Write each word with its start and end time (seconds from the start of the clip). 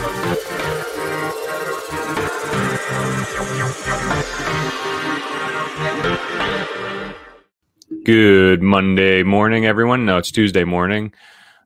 Good 0.00 0.06
Monday 8.62 9.22
morning, 9.22 9.66
everyone. 9.66 10.06
No, 10.06 10.16
it's 10.16 10.30
Tuesday 10.30 10.64
morning. 10.64 11.12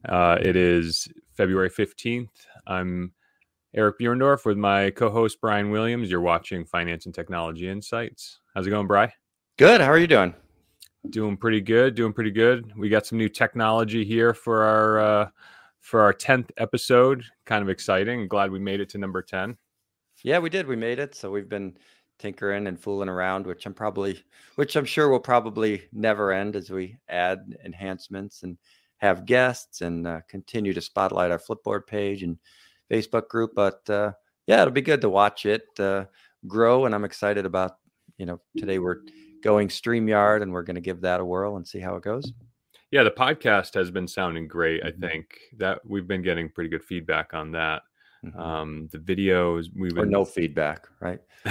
Uh, 0.08 0.38
it 0.42 0.56
is 0.56 1.06
February 1.36 1.70
15th. 1.70 2.26
I'm 2.66 3.12
Eric 3.72 4.00
Buhrendorf 4.00 4.44
with 4.44 4.56
my 4.56 4.90
co 4.90 5.10
host, 5.10 5.40
Brian 5.40 5.70
Williams. 5.70 6.10
You're 6.10 6.20
watching 6.20 6.64
Finance 6.64 7.06
and 7.06 7.14
Technology 7.14 7.68
Insights. 7.68 8.40
How's 8.52 8.66
it 8.66 8.70
going, 8.70 8.88
Bry? 8.88 9.12
Good. 9.58 9.80
How 9.80 9.92
are 9.92 9.98
you 9.98 10.08
doing? 10.08 10.34
Doing 11.08 11.36
pretty 11.36 11.60
good. 11.60 11.94
Doing 11.94 12.12
pretty 12.12 12.32
good. 12.32 12.72
We 12.76 12.88
got 12.88 13.06
some 13.06 13.16
new 13.16 13.28
technology 13.28 14.04
here 14.04 14.34
for 14.34 14.64
our 14.64 14.98
uh, 14.98 15.28
for 15.84 16.00
our 16.00 16.14
tenth 16.14 16.50
episode. 16.56 17.22
Kind 17.44 17.62
of 17.62 17.68
exciting. 17.68 18.26
Glad 18.26 18.50
we 18.50 18.58
made 18.58 18.80
it 18.80 18.88
to 18.88 18.98
number 18.98 19.20
ten. 19.20 19.56
Yeah, 20.22 20.38
we 20.38 20.48
did. 20.48 20.66
We 20.66 20.76
made 20.76 20.98
it. 20.98 21.14
So 21.14 21.30
we've 21.30 21.48
been 21.48 21.76
tinkering 22.18 22.66
and 22.66 22.80
fooling 22.80 23.10
around, 23.10 23.46
which 23.46 23.66
I'm 23.66 23.74
probably, 23.74 24.24
which 24.54 24.76
I'm 24.76 24.86
sure 24.86 25.10
will 25.10 25.20
probably 25.20 25.82
never 25.92 26.32
end 26.32 26.56
as 26.56 26.70
we 26.70 26.96
add 27.08 27.54
enhancements 27.64 28.44
and 28.44 28.56
have 28.98 29.26
guests 29.26 29.82
and 29.82 30.06
uh, 30.06 30.20
continue 30.26 30.72
to 30.72 30.80
spotlight 30.80 31.30
our 31.30 31.38
Flipboard 31.38 31.86
page 31.86 32.22
and 32.22 32.38
Facebook 32.90 33.28
group. 33.28 33.50
But 33.54 33.88
uh, 33.90 34.12
yeah, 34.46 34.62
it'll 34.62 34.72
be 34.72 34.80
good 34.80 35.02
to 35.02 35.10
watch 35.10 35.44
it 35.44 35.64
uh, 35.78 36.06
grow, 36.46 36.86
and 36.86 36.94
I'm 36.94 37.04
excited 37.04 37.44
about. 37.44 37.72
You 38.16 38.26
know, 38.26 38.40
today 38.56 38.78
we're 38.78 39.02
going 39.42 39.68
StreamYard, 39.68 40.40
and 40.40 40.50
we're 40.50 40.62
going 40.62 40.76
to 40.76 40.80
give 40.80 41.02
that 41.02 41.20
a 41.20 41.24
whirl 41.24 41.56
and 41.56 41.68
see 41.68 41.80
how 41.80 41.96
it 41.96 42.04
goes. 42.04 42.32
Yeah, 42.90 43.02
the 43.02 43.10
podcast 43.10 43.74
has 43.74 43.90
been 43.90 44.06
sounding 44.06 44.46
great. 44.46 44.84
I 44.84 44.90
mm-hmm. 44.90 45.00
think 45.00 45.40
that 45.58 45.80
we've 45.84 46.06
been 46.06 46.22
getting 46.22 46.48
pretty 46.48 46.70
good 46.70 46.84
feedback 46.84 47.34
on 47.34 47.52
that. 47.52 47.82
Mm-hmm. 48.24 48.40
Um, 48.40 48.88
the 48.92 48.98
videos 48.98 49.66
we've 49.74 49.94
been... 49.94 50.04
or 50.04 50.06
no 50.06 50.24
feedback, 50.24 50.86
right? 51.00 51.20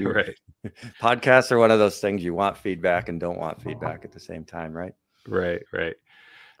right. 0.00 0.38
Podcasts 1.00 1.52
are 1.52 1.58
one 1.58 1.70
of 1.70 1.78
those 1.78 2.00
things 2.00 2.24
you 2.24 2.34
want 2.34 2.56
feedback 2.56 3.08
and 3.08 3.20
don't 3.20 3.38
want 3.38 3.62
feedback 3.62 4.04
at 4.04 4.12
the 4.12 4.20
same 4.20 4.44
time, 4.44 4.72
right? 4.72 4.94
Right, 5.28 5.62
right. 5.72 5.94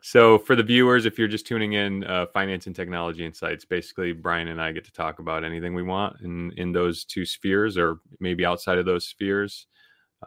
So 0.04 0.36
for 0.36 0.56
the 0.56 0.64
viewers, 0.64 1.06
if 1.06 1.16
you're 1.16 1.28
just 1.28 1.46
tuning 1.46 1.74
in, 1.74 2.02
uh, 2.04 2.26
finance 2.34 2.66
and 2.66 2.74
technology 2.74 3.24
insights, 3.24 3.64
basically 3.64 4.12
Brian 4.12 4.48
and 4.48 4.60
I 4.60 4.72
get 4.72 4.84
to 4.86 4.92
talk 4.92 5.20
about 5.20 5.44
anything 5.44 5.74
we 5.74 5.84
want 5.84 6.20
in 6.22 6.52
in 6.56 6.72
those 6.72 7.04
two 7.04 7.24
spheres, 7.24 7.78
or 7.78 8.00
maybe 8.18 8.44
outside 8.44 8.78
of 8.78 8.84
those 8.84 9.06
spheres. 9.06 9.68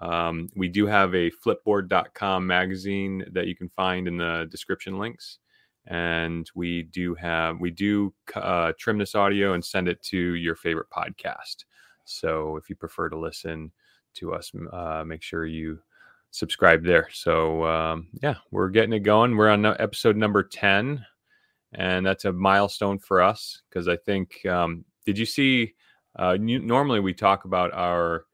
Um, 0.01 0.49
we 0.55 0.67
do 0.67 0.85
have 0.85 1.13
a 1.15 1.31
Flipboard.com 1.31 2.45
magazine 2.45 3.25
that 3.31 3.47
you 3.47 3.55
can 3.55 3.69
find 3.69 4.07
in 4.07 4.17
the 4.17 4.47
description 4.49 4.97
links. 4.97 5.39
And 5.87 6.49
we 6.55 6.83
do 6.83 7.13
have 7.15 7.59
we 7.59 7.69
do 7.69 8.13
uh, 8.35 8.73
trim 8.79 8.97
this 8.97 9.15
audio 9.15 9.53
and 9.53 9.63
send 9.63 9.87
it 9.87 10.01
to 10.03 10.17
your 10.17 10.55
favorite 10.55 10.89
podcast. 10.89 11.65
So 12.05 12.57
if 12.57 12.69
you 12.69 12.75
prefer 12.75 13.09
to 13.09 13.17
listen 13.17 13.71
to 14.15 14.33
us 14.33 14.51
uh, 14.71 15.03
make 15.05 15.21
sure 15.21 15.45
you 15.45 15.79
subscribe 16.31 16.83
there. 16.83 17.07
So 17.11 17.65
um, 17.65 18.07
yeah 18.21 18.35
we're 18.51 18.69
getting 18.69 18.93
it 18.93 19.01
going. 19.01 19.37
We're 19.37 19.49
on 19.49 19.65
episode 19.65 20.17
number 20.17 20.41
10 20.43 21.05
and 21.75 22.05
that's 22.05 22.25
a 22.25 22.31
milestone 22.31 22.97
for 22.97 23.21
us 23.21 23.61
because 23.69 23.87
i 23.87 23.95
think 23.95 24.45
um, 24.45 24.83
did 25.05 25.17
you 25.17 25.25
see 25.25 25.73
uh, 26.17 26.37
normally 26.39 27.01
we 27.01 27.13
talk 27.13 27.45
about 27.45 27.73
our 27.73 28.25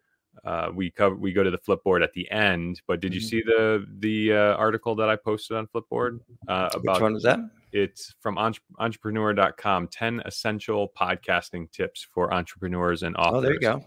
uh, 0.44 0.70
we 0.73 0.89
cover 0.89 1.16
we 1.16 1.31
go 1.31 1.44
to 1.44 1.52
the 1.52 1.58
flipboard 1.58 2.03
at 2.03 2.14
the 2.14 2.30
end 2.31 2.81
but 2.88 3.00
did 3.00 3.14
you 3.14 3.20
mm-hmm. 3.20 3.28
see 3.28 3.42
the 3.44 3.86
the 4.00 4.34
uh, 4.34 4.56
article 4.56 4.95
that 4.95 5.09
i 5.09 5.16
posted 5.16 5.56
on 5.56 5.67
flipboard 5.67 6.20
uh, 6.47 6.70
about 6.73 6.95
which 6.95 7.02
one 7.02 7.14
was 7.14 7.23
that? 7.23 7.39
It's 7.73 8.14
from 8.20 8.38
entre- 8.38 8.64
entrepreneur.com 8.80 9.88
10 9.88 10.23
essential 10.25 10.92
podcasting 10.97 11.72
tips 11.72 12.06
for 12.14 12.34
entrepreneurs 12.34 13.03
and 13.03 13.16
authors 13.16 13.38
oh 13.38 13.42
there 13.42 13.53
you 13.53 13.59
go. 13.59 13.86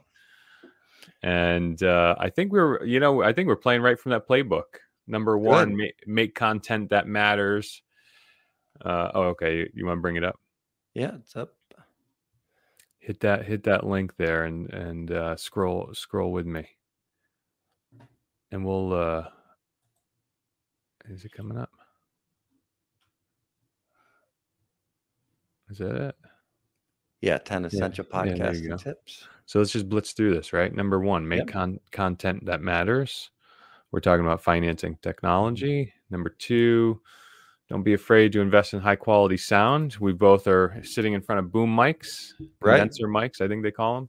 And 1.22 1.82
uh, 1.82 2.14
i 2.18 2.30
think 2.30 2.52
we're 2.52 2.84
you 2.84 3.00
know 3.00 3.22
i 3.22 3.32
think 3.32 3.48
we're 3.48 3.56
playing 3.56 3.82
right 3.82 3.98
from 3.98 4.10
that 4.10 4.26
playbook. 4.26 4.80
Number 5.06 5.36
one 5.36 5.76
ma- 5.76 5.84
make 6.06 6.34
content 6.34 6.90
that 6.90 7.06
matters. 7.06 7.82
Uh, 8.82 9.10
oh 9.14 9.22
okay 9.22 9.58
you, 9.58 9.70
you 9.74 9.86
want 9.86 9.98
to 9.98 10.02
bring 10.02 10.16
it 10.16 10.24
up? 10.24 10.40
Yeah 10.94 11.16
it's 11.20 11.36
up 11.36 11.50
hit 13.04 13.20
that 13.20 13.44
hit 13.44 13.64
that 13.64 13.86
link 13.86 14.16
there 14.16 14.44
and 14.44 14.72
and 14.72 15.10
uh, 15.10 15.36
scroll 15.36 15.90
scroll 15.92 16.32
with 16.32 16.46
me. 16.46 16.66
And 18.50 18.64
we'll 18.64 18.94
uh 18.94 19.24
is 21.10 21.24
it 21.24 21.32
coming 21.32 21.58
up? 21.58 21.70
Is 25.70 25.78
that 25.78 25.94
it? 25.96 26.16
Yeah 27.20 27.38
10 27.38 27.66
essential 27.66 28.06
yeah, 28.10 28.18
podcast 28.18 28.66
yeah, 28.66 28.76
tips. 28.76 29.26
So 29.44 29.58
let's 29.58 29.72
just 29.72 29.88
blitz 29.88 30.12
through 30.12 30.34
this 30.34 30.54
right? 30.54 30.74
Number 30.74 30.98
one 31.00 31.28
make 31.28 31.40
yep. 31.40 31.48
con- 31.48 31.80
content 31.90 32.46
that 32.46 32.62
matters. 32.62 33.30
We're 33.90 34.00
talking 34.00 34.24
about 34.24 34.42
financing 34.42 34.98
technology. 35.02 35.92
Number 36.10 36.30
two 36.30 37.00
don't 37.68 37.82
be 37.82 37.94
afraid 37.94 38.32
to 38.32 38.40
invest 38.40 38.74
in 38.74 38.80
high 38.80 38.96
quality 38.96 39.36
sound. 39.36 39.96
We 39.98 40.12
both 40.12 40.46
are 40.46 40.80
sitting 40.82 41.14
in 41.14 41.22
front 41.22 41.38
of 41.38 41.50
boom 41.50 41.74
mics, 41.74 42.32
right. 42.60 42.78
condenser 42.78 43.08
mics, 43.08 43.40
I 43.40 43.48
think 43.48 43.62
they 43.62 43.70
call 43.70 43.94
them. 43.94 44.08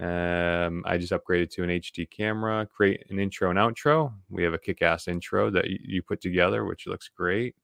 Um, 0.00 0.82
I 0.86 0.98
just 0.98 1.12
upgraded 1.12 1.50
to 1.50 1.62
an 1.62 1.70
HD 1.70 2.08
camera, 2.08 2.66
create 2.66 3.04
an 3.10 3.18
intro 3.18 3.50
and 3.50 3.58
outro. 3.58 4.12
We 4.28 4.42
have 4.42 4.52
a 4.52 4.58
kick 4.58 4.82
ass 4.82 5.08
intro 5.08 5.50
that 5.50 5.66
you 5.68 6.02
put 6.02 6.20
together, 6.20 6.64
which 6.64 6.86
looks 6.86 7.08
great. 7.08 7.54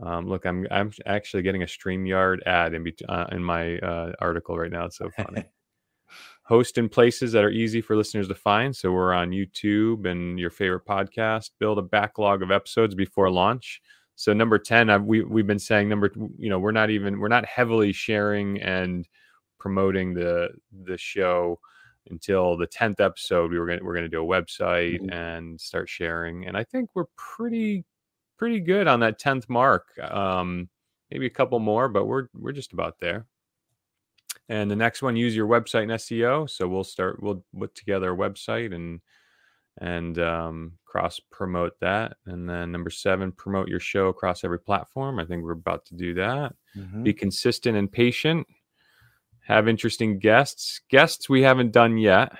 Um, 0.00 0.28
look, 0.28 0.46
I'm 0.46 0.66
I'm 0.70 0.92
actually 1.06 1.42
getting 1.42 1.62
a 1.62 1.66
Streamyard 1.66 2.38
ad 2.46 2.74
in 2.74 2.84
be- 2.84 2.94
uh, 3.08 3.26
in 3.32 3.42
my 3.42 3.78
uh, 3.78 4.12
article 4.20 4.56
right 4.56 4.70
now. 4.70 4.84
It's 4.84 4.98
so 4.98 5.10
funny. 5.10 5.44
Host 6.44 6.78
in 6.78 6.88
places 6.88 7.32
that 7.32 7.44
are 7.44 7.50
easy 7.50 7.80
for 7.80 7.96
listeners 7.96 8.28
to 8.28 8.34
find. 8.34 8.74
So 8.74 8.92
we're 8.92 9.12
on 9.12 9.30
YouTube 9.30 10.08
and 10.08 10.38
your 10.38 10.50
favorite 10.50 10.86
podcast. 10.86 11.50
Build 11.58 11.78
a 11.78 11.82
backlog 11.82 12.42
of 12.42 12.50
episodes 12.50 12.94
before 12.94 13.30
launch. 13.30 13.82
So 14.18 14.32
number 14.32 14.58
10, 14.58 14.90
I've, 14.90 15.04
we, 15.04 15.22
we've 15.22 15.46
been 15.46 15.60
saying 15.60 15.88
number, 15.88 16.10
you 16.36 16.50
know, 16.50 16.58
we're 16.58 16.72
not 16.72 16.90
even, 16.90 17.20
we're 17.20 17.28
not 17.28 17.46
heavily 17.46 17.92
sharing 17.92 18.60
and 18.60 19.08
promoting 19.60 20.12
the, 20.12 20.48
the 20.86 20.98
show 20.98 21.60
until 22.10 22.56
the 22.56 22.66
10th 22.66 22.98
episode. 22.98 23.52
We 23.52 23.60
were 23.60 23.66
going 23.66 23.78
to, 23.78 23.84
we're 23.84 23.94
going 23.94 24.02
to 24.02 24.08
do 24.08 24.20
a 24.20 24.26
website 24.26 25.00
mm-hmm. 25.00 25.10
and 25.10 25.60
start 25.60 25.88
sharing. 25.88 26.48
And 26.48 26.56
I 26.56 26.64
think 26.64 26.90
we're 26.96 27.04
pretty, 27.14 27.84
pretty 28.36 28.58
good 28.58 28.88
on 28.88 28.98
that 29.00 29.20
10th 29.20 29.48
mark. 29.48 29.96
Um, 30.00 30.68
maybe 31.12 31.26
a 31.26 31.30
couple 31.30 31.60
more, 31.60 31.88
but 31.88 32.06
we're, 32.06 32.26
we're 32.34 32.50
just 32.50 32.72
about 32.72 32.98
there. 32.98 33.24
And 34.48 34.68
the 34.68 34.74
next 34.74 35.00
one, 35.00 35.14
use 35.14 35.36
your 35.36 35.46
website 35.46 35.82
and 35.82 35.92
SEO. 35.92 36.50
So 36.50 36.66
we'll 36.66 36.82
start, 36.82 37.22
we'll 37.22 37.44
put 37.56 37.76
together 37.76 38.12
a 38.12 38.16
website 38.16 38.74
and, 38.74 39.00
and 39.80 40.18
um, 40.18 40.72
cross 40.84 41.20
promote 41.30 41.78
that. 41.80 42.16
And 42.26 42.48
then 42.48 42.72
number 42.72 42.90
seven, 42.90 43.32
promote 43.32 43.68
your 43.68 43.80
show 43.80 44.08
across 44.08 44.44
every 44.44 44.58
platform. 44.58 45.18
I 45.18 45.24
think 45.24 45.42
we're 45.42 45.52
about 45.52 45.84
to 45.86 45.94
do 45.94 46.14
that. 46.14 46.54
Mm-hmm. 46.76 47.02
Be 47.04 47.12
consistent 47.12 47.76
and 47.76 47.90
patient. 47.90 48.46
Have 49.46 49.68
interesting 49.68 50.18
guests. 50.18 50.80
Guests 50.90 51.28
we 51.28 51.42
haven't 51.42 51.72
done 51.72 51.96
yet, 51.96 52.32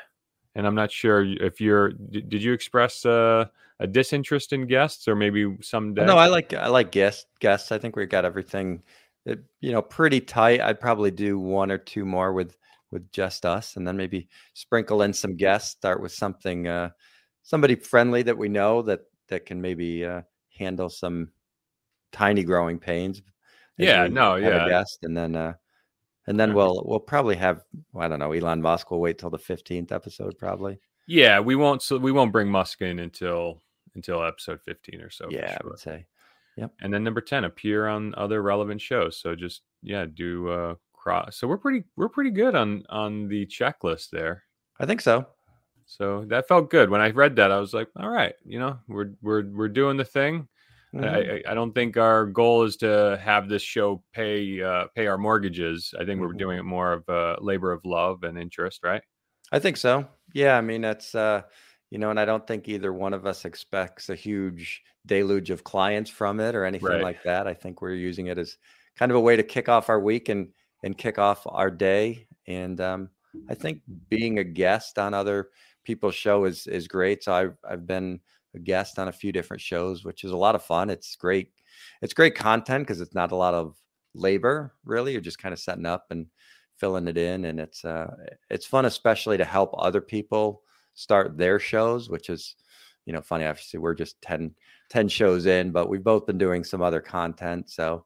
and 0.55 0.67
I'm 0.67 0.75
not 0.75 0.93
sure 0.93 1.25
if 1.25 1.59
you're. 1.59 1.93
Did 1.93 2.43
you 2.43 2.53
express 2.53 3.07
uh, 3.07 3.47
a 3.81 3.87
disinterest 3.87 4.53
in 4.53 4.67
guests, 4.67 5.09
or 5.09 5.17
maybe 5.17 5.57
someday? 5.63 6.05
No, 6.05 6.19
I 6.19 6.27
like 6.27 6.53
I 6.53 6.67
like 6.67 6.93
guests. 6.93 7.25
Guests. 7.41 7.73
I 7.73 7.79
think 7.79 7.97
we 7.97 8.05
got 8.05 8.27
everything, 8.27 8.83
you 9.25 9.73
know, 9.73 9.81
pretty 9.81 10.21
tight. 10.21 10.61
I'd 10.61 10.81
probably 10.81 11.11
do 11.11 11.39
one 11.39 11.71
or 11.71 11.79
two 11.79 12.05
more 12.05 12.35
with 12.35 12.59
with 12.91 13.11
just 13.11 13.47
us, 13.47 13.77
and 13.77 13.89
then 13.89 13.97
maybe 13.97 14.29
sprinkle 14.53 15.01
in 15.01 15.15
some 15.15 15.35
guests. 15.35 15.71
Start 15.71 16.03
with 16.03 16.13
something. 16.13 16.69
Uh, 16.69 16.91
somebody 17.49 17.75
friendly 17.77 18.23
that 18.23 18.37
we 18.37 18.49
know 18.51 18.83
that 18.83 19.01
that 19.29 19.47
can 19.47 19.61
maybe 19.61 20.05
uh, 20.05 20.21
handle 20.57 20.91
some 20.91 21.31
tiny 22.13 22.45
growing 22.45 22.79
pains. 22.79 23.23
Yeah, 23.79 24.07
no, 24.07 24.35
yeah. 24.35 24.69
guest, 24.69 24.99
and 25.03 25.17
then 25.17 25.35
uh, 25.35 25.55
and 26.27 26.39
then 26.39 26.53
we'll 26.53 26.83
we'll 26.85 27.01
probably 27.01 27.37
have 27.37 27.63
I 27.99 28.07
don't 28.07 28.19
know 28.19 28.33
Elon 28.33 28.61
Musk. 28.61 28.91
We'll 28.91 29.01
wait 29.01 29.19
till 29.19 29.31
the 29.31 29.39
fifteenth 29.39 29.93
episode 29.93 30.37
probably. 30.39 30.79
Yeah, 31.07 31.41
we 31.41 31.57
won't. 31.57 31.83
So 31.83 31.97
we 31.97 32.13
won't 32.13 32.33
bring 32.33 32.51
Musk 32.51 32.83
in 32.83 32.99
until 32.99 33.63
until 33.95 34.23
episode 34.23 34.61
fifteen 34.63 35.01
or 35.01 35.11
so. 35.11 35.29
Yeah, 35.31 35.49
sure. 35.49 35.59
I 35.65 35.67
would 35.67 35.79
say. 35.79 36.07
Yep. 36.59 36.73
And 36.83 36.93
then 36.93 37.03
number 37.03 37.23
ten, 37.23 37.45
appear 37.45 37.87
on 37.87 38.15
other 38.17 38.43
relevant 38.43 38.83
shows. 38.83 39.17
So 39.17 39.35
just 39.35 39.63
yeah, 39.83 40.05
do 40.13 40.51
uh 40.51 40.75
cross. 40.93 41.39
So 41.39 41.49
we're 41.49 41.57
pretty 41.57 41.85
we're 41.97 42.11
pretty 42.11 42.31
good 42.31 42.55
on 42.55 42.85
on 42.91 43.29
the 43.29 43.47
checklist 43.47 44.11
there. 44.11 44.43
I 44.79 44.85
think 44.85 45.01
so. 45.01 45.27
So 45.89 46.25
that 46.27 46.47
felt 46.47 46.71
good. 46.71 46.91
When 46.91 47.01
I 47.01 47.11
read 47.11 47.37
that, 47.37 47.51
I 47.51 47.59
was 47.59 47.73
like, 47.73 47.89
all 47.97 48.11
right, 48.11 48.35
you 48.45 48.59
know, 48.59 48.79
we're 48.89 49.13
we're 49.23 49.45
we're 49.51 49.69
doing 49.69 49.97
the 49.97 50.05
thing. 50.05 50.47
Mm-hmm. 50.95 51.05
I, 51.49 51.51
I 51.51 51.55
don't 51.55 51.75
think 51.75 51.97
our 51.97 52.27
goal 52.27 52.65
is 52.65 52.77
to 52.79 53.19
have 53.23 53.49
this 53.49 53.63
show 53.63 54.03
pay 54.13 54.63
uh, 54.63 54.87
pay 54.95 55.07
our 55.07 55.17
mortgages. 55.17 55.95
I 55.95 56.05
think 56.05 56.21
mm-hmm. 56.21 56.27
we're 56.27 56.35
doing 56.35 56.59
it 56.59 56.65
more 56.65 56.93
of 56.93 57.09
a 57.09 57.37
labor 57.41 57.73
of 57.73 57.85
love 57.87 58.23
and 58.23 58.39
interest, 58.39 58.85
right? 58.85 59.03
I 59.51 59.59
think 59.59 59.79
so. 59.79 60.07
Yeah, 60.35 60.59
I 60.59 60.61
mean 60.61 60.83
that's 60.83 61.15
uh, 61.15 61.43
you 61.91 61.99
know, 61.99 62.11
and 62.11 62.21
I 62.21 62.27
don't 62.27 62.47
think 62.47 62.69
either 62.69 62.93
one 62.93 63.15
of 63.15 63.27
us 63.27 63.47
expects 63.47 64.11
a 64.11 64.15
huge 64.15 64.83
deluge 65.07 65.49
of 65.49 65.65
clients 65.65 66.11
from 66.11 66.39
it 66.39 66.55
or 66.55 66.67
anything 66.67 66.89
right. 66.89 67.03
like 67.03 67.23
that. 67.23 67.47
I 67.47 67.55
think 67.55 67.81
we're 67.81 67.95
using 67.95 68.27
it 68.27 68.37
as 68.37 68.59
kind 68.95 69.11
of 69.11 69.17
a 69.17 69.21
way 69.21 69.37
to 69.37 69.43
kick 69.43 69.71
off 69.71 69.89
our 69.89 70.01
week 70.01 70.29
and 70.29 70.49
and 70.83 70.99
kick 70.99 71.19
off 71.19 71.47
our 71.47 71.71
day. 71.71 72.27
And 72.47 72.79
um, 72.81 73.09
I 73.49 73.55
think 73.55 73.81
being 74.09 74.39
a 74.39 74.45
guest 74.45 74.99
on 74.99 75.15
other 75.15 75.49
people's 75.89 76.15
show 76.15 76.45
is 76.45 76.67
is 76.67 76.87
great. 76.87 77.25
So 77.25 77.33
I've 77.33 77.57
I've 77.69 77.87
been 77.87 78.21
a 78.55 78.59
guest 78.59 78.99
on 78.99 79.09
a 79.09 79.13
few 79.13 79.33
different 79.33 79.63
shows, 79.63 80.05
which 80.05 80.23
is 80.23 80.33
a 80.33 80.37
lot 80.37 80.55
of 80.55 80.63
fun. 80.63 80.91
It's 80.91 81.17
great. 81.17 81.51
It's 82.03 82.13
great 82.13 82.35
content 82.35 82.87
because 82.87 83.01
it's 83.01 83.15
not 83.15 83.33
a 83.33 83.37
lot 83.37 83.55
of 83.55 83.75
labor 84.15 84.75
really. 84.85 85.13
You're 85.13 85.23
just 85.23 85.39
kind 85.39 85.55
of 85.55 85.59
setting 85.59 85.87
up 85.87 86.05
and 86.11 86.27
filling 86.77 87.09
it 87.09 87.17
in, 87.17 87.47
and 87.47 87.59
it's 87.59 87.87
uh 87.87 88.15
it's 88.51 88.67
fun, 88.67 88.85
especially 88.85 89.39
to 89.39 89.47
help 89.47 89.75
other 89.79 90.03
people 90.03 90.63
start 90.93 91.39
their 91.39 91.59
shows, 91.59 92.11
which 92.11 92.29
is 92.29 92.57
you 93.07 93.15
know 93.15 93.23
funny. 93.23 93.47
Obviously, 93.47 93.81
we're 93.81 93.95
just 93.95 94.21
10, 94.21 94.55
10 94.91 95.09
shows 95.09 95.47
in, 95.47 95.73
but 95.73 95.89
we've 95.89 96.05
both 96.05 96.27
been 96.27 96.39
doing 96.39 96.65
some 96.65 96.83
other 96.83 97.01
content. 97.01 97.71
So 97.71 98.05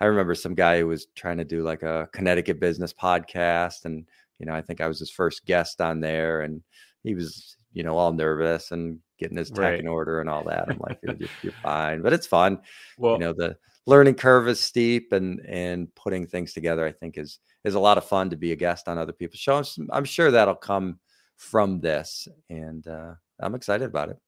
I 0.00 0.04
remember 0.04 0.36
some 0.36 0.54
guy 0.54 0.78
who 0.78 0.86
was 0.86 1.06
trying 1.16 1.38
to 1.38 1.44
do 1.44 1.64
like 1.64 1.82
a 1.82 2.08
Connecticut 2.12 2.60
business 2.60 2.92
podcast, 2.92 3.84
and 3.84 4.06
you 4.38 4.46
know 4.46 4.54
I 4.54 4.62
think 4.62 4.80
I 4.80 4.86
was 4.86 5.00
his 5.00 5.10
first 5.10 5.44
guest 5.44 5.80
on 5.80 5.98
there, 5.98 6.42
and 6.42 6.62
he 7.06 7.14
was 7.14 7.56
you 7.72 7.82
know 7.82 7.96
all 7.96 8.12
nervous 8.12 8.72
and 8.72 8.98
getting 9.18 9.38
his 9.38 9.50
tech 9.50 9.58
right. 9.58 9.80
in 9.80 9.86
order 9.86 10.20
and 10.20 10.28
all 10.28 10.44
that. 10.44 10.66
I'm 10.68 10.78
like, 10.78 10.98
you're, 11.02 11.16
you're, 11.42 11.52
fine, 11.62 12.02
but 12.02 12.12
it's 12.12 12.26
fun. 12.26 12.58
Well, 12.98 13.14
you 13.14 13.20
know 13.20 13.32
the 13.32 13.56
learning 13.86 14.16
curve 14.16 14.48
is 14.48 14.60
steep, 14.60 15.12
and 15.12 15.40
and 15.46 15.94
putting 15.94 16.26
things 16.26 16.52
together, 16.52 16.84
I 16.84 16.92
think 16.92 17.16
is 17.16 17.38
is 17.64 17.74
a 17.74 17.80
lot 17.80 17.96
of 17.96 18.04
fun 18.04 18.28
to 18.30 18.36
be 18.36 18.52
a 18.52 18.56
guest 18.56 18.88
on 18.88 18.98
other 18.98 19.12
people's 19.12 19.40
shows. 19.40 19.78
I'm 19.90 20.04
sure 20.04 20.30
that'll 20.30 20.54
come 20.54 20.98
from 21.36 21.80
this, 21.80 22.26
and 22.50 22.86
uh, 22.86 23.14
I'm 23.40 23.54
excited 23.54 23.86
about 23.86 24.10
it. 24.10 24.18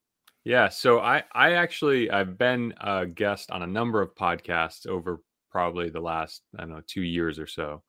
Yeah, 0.45 0.69
so 0.69 0.99
I 0.99 1.23
I 1.33 1.53
actually 1.53 2.09
I've 2.09 2.37
been 2.37 2.73
a 2.79 3.05
guest 3.05 3.51
on 3.51 3.61
a 3.61 3.67
number 3.67 4.01
of 4.01 4.15
podcasts 4.15 4.87
over 4.87 5.21
probably 5.51 5.89
the 5.89 5.99
last 5.99 6.43
I 6.57 6.61
don't 6.61 6.71
know 6.71 6.81
two 6.87 7.01
years 7.01 7.39
or 7.39 7.47
so, 7.47 7.83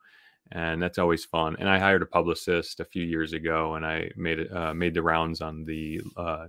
and 0.52 0.82
that's 0.82 0.98
always 0.98 1.24
fun. 1.24 1.56
And 1.58 1.68
I 1.68 1.78
hired 1.78 2.02
a 2.02 2.06
publicist 2.06 2.80
a 2.80 2.84
few 2.84 3.04
years 3.04 3.32
ago, 3.32 3.74
and 3.74 3.86
I 3.86 4.10
made 4.16 4.50
uh, 4.52 4.74
made 4.74 4.94
the 4.94 5.02
rounds 5.02 5.40
on 5.40 5.64
the 5.64 6.00
uh, 6.16 6.46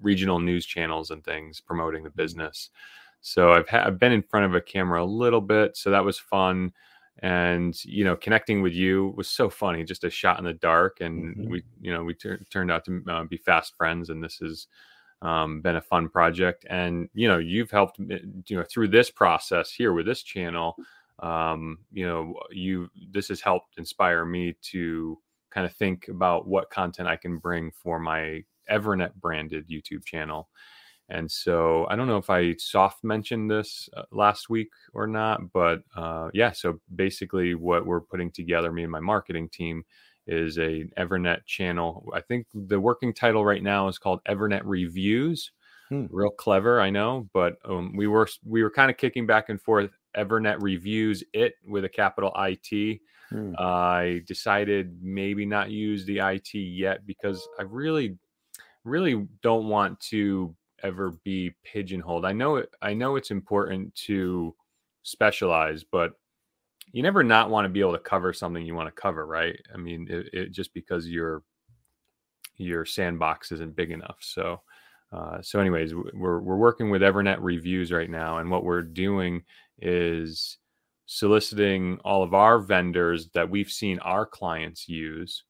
regional 0.00 0.38
news 0.40 0.66
channels 0.66 1.10
and 1.10 1.22
things 1.24 1.60
promoting 1.60 2.02
the 2.02 2.10
mm-hmm. 2.10 2.16
business. 2.16 2.70
So 3.20 3.52
I've 3.52 3.68
ha- 3.68 3.84
I've 3.86 3.98
been 3.98 4.12
in 4.12 4.22
front 4.22 4.46
of 4.46 4.54
a 4.54 4.60
camera 4.60 5.02
a 5.02 5.06
little 5.06 5.40
bit, 5.40 5.76
so 5.76 5.90
that 5.90 6.04
was 6.04 6.18
fun. 6.18 6.72
And 7.20 7.76
you 7.84 8.04
know, 8.04 8.16
connecting 8.16 8.62
with 8.62 8.72
you 8.72 9.12
was 9.16 9.28
so 9.28 9.50
funny, 9.50 9.84
just 9.84 10.04
a 10.04 10.10
shot 10.10 10.38
in 10.38 10.44
the 10.44 10.54
dark, 10.54 11.00
and 11.00 11.36
mm-hmm. 11.36 11.50
we 11.50 11.64
you 11.80 11.92
know 11.92 12.04
we 12.04 12.14
ter- 12.14 12.40
turned 12.50 12.70
out 12.70 12.84
to 12.86 13.02
uh, 13.08 13.24
be 13.24 13.36
fast 13.36 13.76
friends, 13.76 14.10
and 14.10 14.22
this 14.22 14.38
has 14.38 14.68
um, 15.20 15.60
been 15.60 15.76
a 15.76 15.80
fun 15.80 16.08
project. 16.08 16.64
And 16.70 17.08
you 17.14 17.28
know, 17.28 17.38
you've 17.38 17.70
helped 17.70 17.98
you 17.98 18.56
know 18.56 18.64
through 18.70 18.88
this 18.88 19.10
process 19.10 19.72
here 19.72 19.92
with 19.92 20.06
this 20.06 20.22
channel. 20.22 20.76
Um, 21.20 21.78
you 21.92 22.06
know, 22.06 22.34
you 22.50 22.88
this 23.10 23.28
has 23.28 23.40
helped 23.40 23.78
inspire 23.78 24.24
me 24.24 24.56
to 24.70 25.18
kind 25.50 25.66
of 25.66 25.74
think 25.74 26.08
about 26.08 26.46
what 26.46 26.70
content 26.70 27.08
I 27.08 27.16
can 27.16 27.38
bring 27.38 27.70
for 27.72 27.98
my 27.98 28.42
Evernet 28.70 29.14
branded 29.14 29.68
YouTube 29.68 30.04
channel. 30.04 30.48
And 31.10 31.30
so 31.30 31.86
I 31.88 31.96
don't 31.96 32.06
know 32.06 32.18
if 32.18 32.28
I 32.28 32.54
soft 32.58 33.02
mentioned 33.02 33.50
this 33.50 33.88
uh, 33.96 34.02
last 34.12 34.50
week 34.50 34.68
or 34.92 35.06
not, 35.06 35.52
but 35.52 35.80
uh, 35.96 36.28
yeah. 36.34 36.52
So 36.52 36.80
basically, 36.94 37.54
what 37.54 37.86
we're 37.86 38.02
putting 38.02 38.30
together, 38.30 38.70
me 38.70 38.82
and 38.82 38.92
my 38.92 39.00
marketing 39.00 39.48
team, 39.48 39.84
is 40.26 40.58
a 40.58 40.84
Evernet 40.98 41.46
channel. 41.46 42.06
I 42.14 42.20
think 42.20 42.46
the 42.52 42.78
working 42.78 43.14
title 43.14 43.44
right 43.44 43.62
now 43.62 43.88
is 43.88 43.98
called 43.98 44.20
Evernet 44.28 44.60
Reviews. 44.64 45.50
Hmm. 45.88 46.04
Real 46.10 46.30
clever, 46.30 46.82
I 46.82 46.90
know, 46.90 47.30
but 47.32 47.56
um, 47.64 47.96
we 47.96 48.06
were 48.06 48.28
we 48.44 48.62
were 48.62 48.70
kind 48.70 48.90
of 48.90 48.98
kicking 48.98 49.26
back 49.26 49.48
and 49.48 49.60
forth. 49.60 49.97
Evernet 50.18 50.60
Reviews 50.60 51.22
it 51.32 51.54
with 51.66 51.84
a 51.84 51.88
capital 51.88 52.32
IT. 52.36 53.00
Hmm. 53.30 53.54
Uh, 53.58 53.62
I 53.62 54.22
decided 54.26 54.98
maybe 55.02 55.46
not 55.46 55.70
use 55.70 56.04
the 56.04 56.18
IT 56.18 56.54
yet 56.54 57.06
because 57.06 57.46
I 57.58 57.62
really 57.62 58.18
really 58.84 59.26
don't 59.42 59.68
want 59.68 60.00
to 60.00 60.54
ever 60.82 61.12
be 61.24 61.54
pigeonholed. 61.64 62.24
I 62.24 62.32
know 62.32 62.56
it, 62.56 62.70
I 62.80 62.94
know 62.94 63.16
it's 63.16 63.30
important 63.30 63.94
to 64.06 64.54
specialize, 65.02 65.84
but 65.84 66.12
you 66.92 67.02
never 67.02 67.22
not 67.22 67.50
want 67.50 67.64
to 67.64 67.68
be 67.68 67.80
able 67.80 67.92
to 67.92 67.98
cover 67.98 68.32
something 68.32 68.64
you 68.64 68.74
want 68.74 68.88
to 68.88 69.00
cover, 69.00 69.26
right? 69.26 69.58
I 69.74 69.76
mean, 69.76 70.06
it, 70.08 70.28
it 70.32 70.52
just 70.52 70.72
because 70.72 71.08
your 71.08 71.42
your 72.56 72.84
sandbox 72.84 73.52
isn't 73.52 73.76
big 73.76 73.90
enough. 73.90 74.16
So, 74.20 74.60
uh, 75.12 75.40
so 75.42 75.60
anyways, 75.60 75.94
we're 75.94 76.40
we're 76.40 76.56
working 76.56 76.90
with 76.90 77.02
Evernet 77.02 77.38
reviews 77.40 77.92
right 77.92 78.10
now, 78.10 78.38
and 78.38 78.50
what 78.50 78.64
we're 78.64 78.82
doing 78.82 79.42
is 79.80 80.58
soliciting 81.06 81.98
all 82.04 82.22
of 82.22 82.34
our 82.34 82.58
vendors 82.58 83.30
that 83.34 83.48
we've 83.48 83.70
seen 83.70 83.98
our 84.00 84.26
clients 84.26 84.88
use 84.88 85.44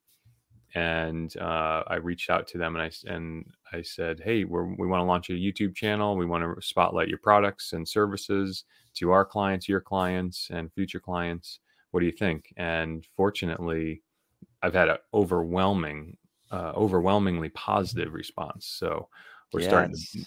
and 0.75 1.37
uh, 1.39 1.83
I 1.87 1.97
reached 1.97 2.31
out 2.31 2.47
to 2.49 2.59
them 2.59 2.77
and 2.77 2.83
I 2.83 3.13
and 3.13 3.47
I 3.73 3.83
said, 3.83 4.21
"Hey, 4.23 4.45
we 4.45 4.87
want 4.87 5.01
to 5.01 5.05
launch 5.05 5.31
a 5.31 5.33
YouTube 5.33 5.75
channel. 5.75 6.17
We 6.17 6.27
want 6.27 6.45
to 6.45 6.63
spotlight 6.67 7.09
your 7.09 7.19
products 7.19 7.73
and 7.73 7.89
services 7.89 8.65
to 8.97 9.11
our 9.11 9.25
clients, 9.25 9.69
your 9.69 9.81
clients, 9.81 10.49
and 10.51 10.73
future 10.73 11.01
clients. 11.01 11.61
What 11.91 12.01
do 12.01 12.07
you 12.07 12.13
think?" 12.13 12.53
And 12.57 13.07
fortunately, 13.17 14.03
I've 14.63 14.75
had 14.75 14.89
an 14.91 14.99
overwhelming, 15.15 16.17
uh, 16.53 16.73
overwhelmingly 16.77 17.49
positive 17.51 18.13
response. 18.13 18.67
So 18.67 19.09
we're 19.53 19.61
yeah, 19.61 19.69
starting. 19.69 19.93
It's, 19.93 20.13
to... 20.13 20.19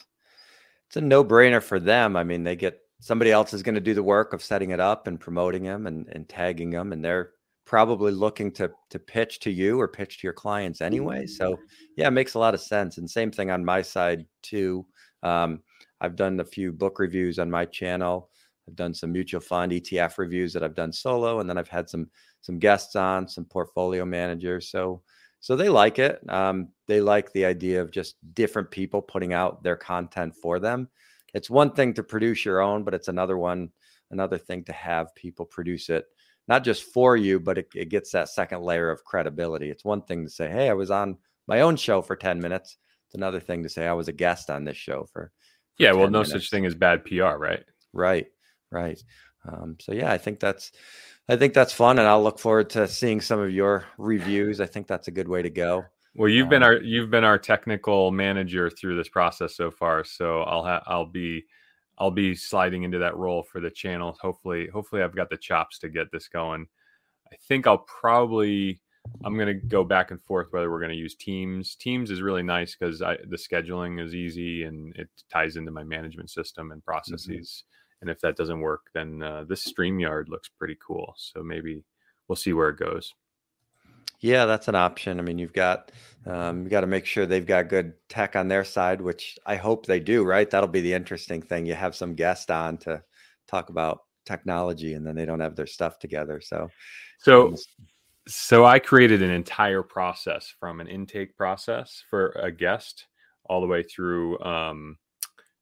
it's 0.88 0.98
a 0.98 1.02
no-brainer 1.02 1.62
for 1.62 1.80
them. 1.80 2.16
I 2.16 2.24
mean, 2.24 2.44
they 2.44 2.56
get 2.56 2.80
somebody 3.00 3.32
else 3.32 3.54
is 3.54 3.64
going 3.64 3.76
to 3.76 3.82
do 3.82 3.94
the 3.94 4.04
work 4.04 4.34
of 4.34 4.44
setting 4.44 4.70
it 4.70 4.80
up 4.80 5.08
and 5.08 5.20
promoting 5.20 5.64
them 5.64 5.88
and, 5.88 6.08
and 6.10 6.30
tagging 6.30 6.70
them, 6.70 6.94
and 6.94 7.04
they're 7.04 7.32
probably 7.66 8.12
looking 8.12 8.52
to 8.52 8.72
to 8.90 9.00
pitch 9.00 9.40
to 9.40 9.52
you 9.52 9.80
or 9.80 9.88
pitch 9.88 10.20
to 10.20 10.28
your 10.28 10.34
clients 10.34 10.82
anyway. 10.82 11.26
So 11.26 11.58
yeah, 11.96 12.08
it 12.08 12.12
makes 12.12 12.34
a 12.34 12.40
lot 12.40 12.54
of 12.54 12.62
sense. 12.62 12.98
And 12.98 13.10
same 13.10 13.32
thing 13.32 13.50
on 13.50 13.64
my 13.64 13.82
side 13.82 14.26
too. 14.42 14.86
Um, 15.24 15.62
I've 16.02 16.16
done 16.16 16.40
a 16.40 16.46
few 16.46 16.72
book 16.72 17.00
reviews 17.00 17.40
on 17.40 17.50
my 17.50 17.66
channel. 17.66 18.30
I've 18.68 18.76
done 18.76 18.94
some 18.94 19.12
mutual 19.12 19.42
fund 19.42 19.72
ETF 19.72 20.18
reviews 20.18 20.54
that 20.54 20.64
I've 20.64 20.76
done 20.76 20.92
solo, 20.92 21.40
and 21.40 21.50
then 21.50 21.58
I've 21.58 21.68
had 21.68 21.90
some 21.90 22.10
some 22.42 22.60
guests 22.60 22.96
on, 22.96 23.28
some 23.28 23.46
portfolio 23.46 24.04
managers. 24.06 24.70
So 24.70 25.02
so 25.42 25.56
they 25.56 25.68
like 25.70 26.00
it. 26.00 26.22
Um, 26.30 26.70
they 26.88 27.02
like 27.02 27.34
the 27.34 27.46
idea 27.46 27.82
of 27.82 27.92
just 27.92 28.16
different 28.34 28.72
people 28.72 29.02
putting 29.02 29.34
out 29.34 29.64
their 29.64 29.76
content 29.76 30.36
for 30.36 30.60
them. 30.60 30.88
It's 31.34 31.50
one 31.50 31.74
thing 31.74 31.94
to 31.96 32.04
produce 32.04 32.46
your 32.46 32.62
own, 32.62 32.84
but 32.84 32.94
it's 32.94 33.10
another 33.10 33.38
one, 33.38 33.72
another 34.12 34.38
thing 34.38 34.64
to 34.66 34.74
have 34.74 35.14
people 35.16 35.46
produce 35.46 35.90
it 35.90 36.06
not 36.48 36.64
just 36.64 36.84
for 36.84 37.16
you, 37.16 37.40
but 37.40 37.58
it, 37.58 37.70
it 37.76 37.90
gets 37.90 38.12
that 38.12 38.30
second 38.30 38.62
layer 38.62 38.90
of 38.90 39.04
credibility. 39.04 39.70
It's 39.70 39.86
one 39.86 40.02
thing 40.02 40.26
to 40.26 40.30
say, 40.30 40.50
Hey, 40.50 40.70
I 40.70 40.74
was 40.74 40.92
on 40.92 41.18
my 41.48 41.62
own 41.62 41.76
show 41.76 42.02
for 42.02 42.16
10 42.16 42.42
minutes. 42.42 42.78
It's 43.08 43.16
another 43.16 43.40
thing 43.40 43.64
to 43.64 43.70
say, 43.70 43.88
I 43.88 43.94
was 43.94 44.08
a 44.08 44.14
guest 44.14 44.50
on 44.50 44.64
this 44.64 44.78
show 44.78 45.08
for. 45.12 45.32
for 45.78 45.84
yeah. 45.84 45.92
Well, 45.94 46.10
no 46.10 46.24
minutes. 46.24 46.32
such 46.32 46.50
thing 46.50 46.66
as 46.66 46.76
bad 46.76 47.06
PR, 47.06 47.38
right? 47.38 47.64
Right. 47.94 48.28
Right. 48.72 49.02
Um, 49.48 49.78
so 49.80 49.94
yeah, 49.94 50.12
I 50.12 50.18
think 50.18 50.40
that's, 50.40 50.72
I 51.32 51.38
think 51.38 51.54
that's 51.54 51.72
fun, 51.72 51.98
and 51.98 52.06
I'll 52.06 52.22
look 52.22 52.40
forward 52.40 52.70
to 52.72 52.90
seeing 52.90 53.22
some 53.22 53.40
of 53.40 53.52
your 53.52 53.86
reviews. 53.98 54.60
I 54.60 54.66
think 54.66 54.86
that's 54.86 55.08
a 55.08 55.12
good 55.12 55.30
way 55.30 55.42
to 55.42 55.50
go. 55.50 55.86
Well, 56.14 56.28
you've 56.28 56.48
um, 56.48 56.50
been 56.50 56.64
our 56.64 56.74
you've 56.82 57.10
been 57.10 57.24
our 57.24 57.38
technical 57.38 58.12
manager 58.12 58.70
through 58.70 58.98
this 58.98 59.08
process 59.08 59.56
so 59.56 59.72
far, 59.72 60.04
so 60.04 60.42
I'll 60.42 60.64
ha- 60.64 60.84
I'll 60.88 61.06
be 61.06 61.46
I'll 61.98 62.12
be 62.12 62.36
sliding 62.36 62.84
into 62.84 62.98
that 63.00 63.16
role 63.16 63.44
for 63.44 63.62
the 63.62 63.72
channel. 63.72 64.18
Hopefully, 64.20 64.68
hopefully 64.68 65.04
I've 65.04 65.16
got 65.16 65.30
the 65.30 65.38
chops 65.38 65.80
to 65.80 65.90
get 65.90 66.12
this 66.12 66.28
going. 66.28 66.68
I 67.32 67.38
think 67.48 67.66
I'll 67.66 67.86
probably 68.02 68.82
I'm 69.24 69.36
going 69.36 69.48
to 69.48 69.54
go 69.54 69.86
back 69.86 70.12
and 70.12 70.22
forth 70.22 70.48
whether 70.52 70.70
we're 70.70 70.82
going 70.82 70.92
to 70.92 70.98
use 70.98 71.16
Teams. 71.16 71.76
Teams 71.78 72.12
is 72.12 72.22
really 72.22 72.44
nice 72.44 72.76
because 72.76 73.00
the 73.00 73.38
scheduling 73.38 74.06
is 74.06 74.14
easy 74.14 74.64
and 74.64 74.94
it 74.98 75.08
ties 75.32 75.56
into 75.56 75.72
my 75.72 75.86
management 75.86 76.30
system 76.30 76.74
and 76.74 76.82
mm-hmm. 76.82 76.92
processes. 76.92 77.64
Mm-hmm. 77.64 77.81
And 78.02 78.10
if 78.10 78.20
that 78.22 78.36
doesn't 78.36 78.60
work, 78.60 78.90
then 78.94 79.22
uh, 79.22 79.46
this 79.48 79.72
Streamyard 79.72 80.28
looks 80.28 80.50
pretty 80.50 80.78
cool. 80.86 81.14
So 81.18 81.44
maybe 81.44 81.84
we'll 82.28 82.36
see 82.36 82.54
where 82.54 82.70
it 82.70 82.78
goes. 82.78 83.14
Yeah, 84.22 84.46
that's 84.46 84.68
an 84.68 84.76
option. 84.76 85.20
I 85.20 85.24
mean, 85.24 85.40
you've 85.40 85.54
got 85.54 85.92
um, 86.28 86.64
you 86.64 86.70
got 86.70 86.82
to 86.82 86.88
make 86.88 87.06
sure 87.06 87.26
they've 87.26 87.46
got 87.46 87.70
good 87.70 87.94
tech 88.08 88.36
on 88.36 88.48
their 88.48 88.64
side, 88.64 89.02
which 89.02 89.38
I 89.46 89.56
hope 89.56 89.86
they 89.86 90.00
do. 90.00 90.24
Right, 90.24 90.50
that'll 90.50 90.70
be 90.70 90.82
the 90.82 90.94
interesting 90.94 91.42
thing. 91.42 91.66
You 91.66 91.74
have 91.74 91.96
some 91.96 92.14
guest 92.14 92.52
on 92.52 92.78
to 92.80 93.02
talk 93.48 93.70
about 93.70 94.02
technology, 94.26 94.94
and 94.94 95.06
then 95.06 95.16
they 95.16 95.26
don't 95.26 95.40
have 95.40 95.56
their 95.56 95.66
stuff 95.66 95.98
together. 95.98 96.40
So, 96.40 96.70
so, 97.20 97.56
so 98.28 98.64
I 98.66 98.78
created 98.78 99.24
an 99.24 99.32
entire 99.32 99.82
process 99.82 100.54
from 100.60 100.80
an 100.80 100.88
intake 100.88 101.36
process 101.36 102.04
for 102.08 102.30
a 102.32 102.52
guest 102.52 103.08
all 103.46 103.60
the 103.60 103.68
way 103.68 103.82
through 103.82 104.40
um, 104.42 104.98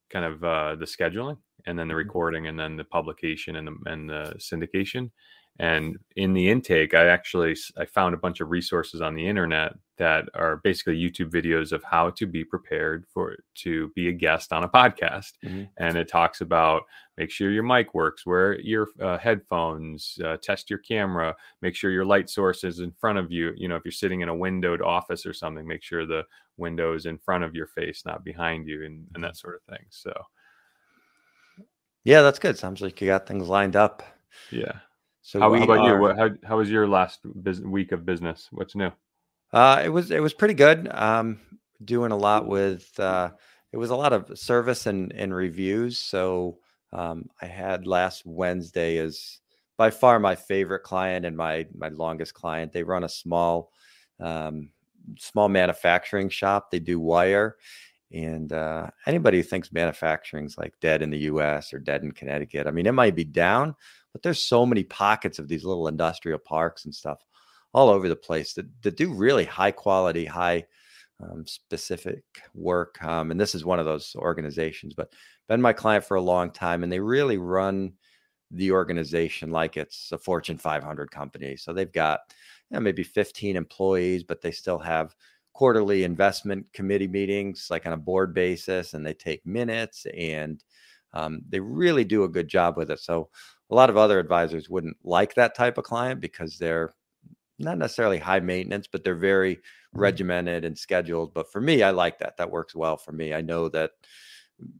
kind 0.09 0.25
of 0.25 0.43
uh, 0.43 0.75
the 0.75 0.85
scheduling, 0.85 1.37
and 1.69 1.77
then 1.77 1.87
the 1.87 1.93
mm-hmm. 1.93 1.99
recording, 1.99 2.47
and 2.47 2.59
then 2.59 2.75
the 2.75 2.83
publication, 2.83 3.55
and 3.55 3.67
the 3.67 3.77
and 3.85 4.09
the 4.09 4.35
syndication 4.37 5.11
and 5.61 5.97
in 6.15 6.31
the 6.31 6.49
intake 6.49 6.93
i 6.93 7.07
actually 7.07 7.53
i 7.77 7.83
found 7.83 8.15
a 8.15 8.17
bunch 8.17 8.39
of 8.39 8.49
resources 8.49 9.01
on 9.01 9.13
the 9.13 9.27
internet 9.27 9.73
that 9.99 10.29
are 10.33 10.57
basically 10.63 10.97
YouTube 10.97 11.29
videos 11.29 11.73
of 11.73 11.83
how 11.83 12.09
to 12.11 12.25
be 12.25 12.43
prepared 12.43 13.05
for 13.13 13.35
to 13.53 13.89
be 13.95 14.07
a 14.07 14.13
guest 14.13 14.53
on 14.53 14.63
a 14.63 14.69
podcast. 14.69 15.33
Mm-hmm. 15.45 15.65
And 15.77 15.97
it 15.97 16.07
talks 16.07 16.39
about 16.39 16.83
make 17.17 17.29
sure 17.29 17.51
your 17.51 17.63
mic 17.63 17.93
works, 17.93 18.25
wear 18.25 18.57
your 18.61 18.87
uh, 19.01 19.17
headphones, 19.17 20.17
uh, 20.23 20.37
test 20.41 20.69
your 20.69 20.79
camera, 20.79 21.35
make 21.61 21.75
sure 21.75 21.91
your 21.91 22.05
light 22.05 22.29
source 22.29 22.63
is 22.63 22.79
in 22.79 22.93
front 22.93 23.19
of 23.19 23.29
you. 23.29 23.51
You 23.57 23.67
know, 23.67 23.75
if 23.75 23.83
you're 23.83 23.91
sitting 23.91 24.21
in 24.21 24.29
a 24.29 24.35
windowed 24.35 24.81
office 24.81 25.25
or 25.25 25.33
something, 25.33 25.67
make 25.67 25.83
sure 25.83 26.05
the 26.05 26.23
window 26.55 26.95
is 26.95 27.05
in 27.05 27.17
front 27.17 27.43
of 27.43 27.53
your 27.53 27.67
face, 27.67 28.03
not 28.05 28.23
behind 28.23 28.67
you, 28.67 28.85
and, 28.85 29.05
and 29.15 29.23
that 29.23 29.35
sort 29.35 29.55
of 29.55 29.63
thing. 29.63 29.85
So, 29.89 30.13
yeah, 32.03 32.21
that's 32.21 32.39
good. 32.39 32.57
Sounds 32.57 32.81
like 32.81 32.99
you 33.01 33.07
got 33.07 33.27
things 33.27 33.47
lined 33.47 33.75
up. 33.75 34.03
Yeah. 34.51 34.73
So 35.21 35.39
how, 35.39 35.53
how 35.53 35.63
about 35.63 35.79
are, 35.79 35.95
you? 35.95 36.01
What, 36.01 36.17
how, 36.17 36.29
how 36.43 36.57
was 36.57 36.69
your 36.69 36.87
last 36.87 37.19
week 37.63 37.91
of 37.91 38.05
business? 38.05 38.47
What's 38.51 38.75
new? 38.75 38.91
Uh, 39.51 39.81
it 39.83 39.89
was 39.89 40.11
it 40.11 40.21
was 40.21 40.33
pretty 40.33 40.53
good. 40.53 40.89
Um, 40.91 41.39
doing 41.83 42.11
a 42.11 42.17
lot 42.17 42.47
with 42.47 42.99
uh, 42.99 43.31
it 43.71 43.77
was 43.77 43.89
a 43.89 43.95
lot 43.95 44.13
of 44.13 44.37
service 44.37 44.85
and 44.85 45.11
and 45.13 45.33
reviews. 45.33 45.99
So 45.99 46.59
um, 46.93 47.29
I 47.41 47.45
had 47.45 47.85
last 47.85 48.25
Wednesday 48.25 48.97
is 48.97 49.39
by 49.77 49.89
far 49.89 50.19
my 50.19 50.35
favorite 50.35 50.83
client 50.83 51.25
and 51.25 51.35
my 51.37 51.67
my 51.75 51.89
longest 51.89 52.33
client. 52.33 52.71
They 52.71 52.83
run 52.83 53.03
a 53.03 53.09
small 53.09 53.71
um, 54.19 54.69
small 55.17 55.49
manufacturing 55.49 56.29
shop. 56.29 56.71
They 56.71 56.79
do 56.79 56.99
wire. 56.99 57.57
And 58.11 58.51
uh, 58.51 58.87
anybody 59.05 59.37
who 59.37 59.43
thinks 59.43 59.71
manufacturing's 59.71 60.57
like 60.57 60.73
dead 60.81 61.01
in 61.01 61.11
the 61.11 61.19
U.S. 61.19 61.73
or 61.73 61.79
dead 61.79 62.03
in 62.03 62.11
Connecticut, 62.11 62.65
I 62.65 62.71
mean, 62.71 62.87
it 62.87 62.93
might 62.93 63.15
be 63.15 63.23
down, 63.23 63.75
but 64.11 64.23
there's 64.23 64.41
so 64.43 64.65
many 64.65 64.83
pockets 64.83 65.37
of 65.37 65.47
these 65.47 65.63
little 65.63 65.87
industrial 65.87 66.39
parks 66.39 66.85
and 66.85 66.95
stuff 66.95 67.23
all 67.73 67.89
over 67.89 68.09
the 68.09 68.15
place 68.15 68.53
that, 68.53 68.65
that 68.81 68.97
do 68.97 69.13
really 69.13 69.45
high 69.45 69.71
quality, 69.71 70.25
high 70.25 70.65
um, 71.21 71.45
specific 71.45 72.23
work. 72.55 73.01
Um, 73.03 73.31
and 73.31 73.39
this 73.39 73.53
is 73.53 73.65
one 73.65 73.79
of 73.79 73.85
those 73.85 74.15
organizations, 74.15 74.93
but 74.93 75.13
been 75.47 75.61
my 75.61 75.73
client 75.73 76.05
for 76.05 76.15
a 76.15 76.21
long 76.21 76.51
time, 76.51 76.83
and 76.83 76.91
they 76.91 76.99
really 76.99 77.37
run 77.37 77.93
the 78.51 78.71
organization 78.71 79.51
like 79.51 79.77
it's 79.77 80.11
a 80.11 80.17
Fortune 80.17 80.57
500 80.57 81.11
company. 81.11 81.55
So 81.55 81.73
they've 81.73 81.91
got 81.91 82.21
you 82.69 82.75
know, 82.75 82.79
maybe 82.79 83.03
15 83.03 83.55
employees, 83.55 84.23
but 84.23 84.41
they 84.41 84.51
still 84.51 84.79
have 84.79 85.15
quarterly 85.59 86.05
investment 86.05 86.65
committee 86.71 87.05
meetings, 87.05 87.67
like 87.69 87.85
on 87.85 87.91
a 87.91 87.97
board 87.97 88.33
basis, 88.33 88.93
and 88.93 89.05
they 89.05 89.13
take 89.13 89.45
minutes 89.45 90.05
and 90.15 90.63
um, 91.13 91.41
they 91.49 91.59
really 91.59 92.05
do 92.05 92.23
a 92.23 92.29
good 92.29 92.47
job 92.47 92.77
with 92.77 92.89
it. 92.89 92.97
So 92.97 93.27
a 93.69 93.75
lot 93.75 93.89
of 93.89 93.97
other 93.97 94.19
advisors 94.19 94.69
wouldn't 94.69 94.95
like 95.03 95.33
that 95.33 95.55
type 95.55 95.77
of 95.77 95.83
client 95.83 96.21
because 96.21 96.57
they're 96.57 96.93
not 97.57 97.77
necessarily 97.77 98.17
high 98.17 98.39
maintenance, 98.39 98.87
but 98.87 99.03
they're 99.03 99.15
very 99.15 99.57
mm-hmm. 99.57 99.99
regimented 99.99 100.63
and 100.63 100.77
scheduled. 100.77 101.33
But 101.33 101.51
for 101.51 101.59
me, 101.59 101.83
I 101.83 101.89
like 101.89 102.19
that. 102.19 102.37
That 102.37 102.49
works 102.49 102.73
well 102.73 102.95
for 102.95 103.11
me. 103.11 103.33
I 103.33 103.41
know 103.41 103.67
that 103.67 103.91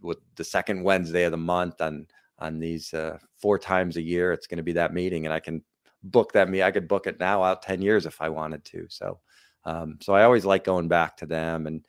with 0.02 0.20
the 0.38 0.46
second 0.46 0.84
Wednesday 0.84 1.26
of 1.26 1.32
the 1.32 1.38
month 1.38 1.82
on 1.82 2.08
on 2.40 2.58
these 2.58 2.94
uh, 2.94 3.18
four 3.42 3.60
times 3.60 3.98
a 3.98 4.02
year, 4.02 4.32
it's 4.32 4.48
going 4.48 4.64
to 4.64 4.64
be 4.64 4.72
that 4.72 4.94
meeting, 4.94 5.26
and 5.26 5.34
I 5.34 5.42
can 5.42 5.62
book 6.04 6.32
that 6.32 6.48
me. 6.48 6.64
I 6.64 6.72
could 6.72 6.88
book 6.88 7.06
it 7.06 7.20
now 7.20 7.44
out 7.44 7.64
ten 7.64 7.82
years 7.82 8.06
if 8.06 8.22
I 8.22 8.30
wanted 8.30 8.64
to. 8.64 8.86
So, 8.88 9.20
um, 9.66 9.98
so 10.02 10.14
I 10.14 10.24
always 10.24 10.46
like 10.46 10.64
going 10.64 10.88
back 10.88 11.18
to 11.18 11.26
them, 11.26 11.68
and 11.68 11.86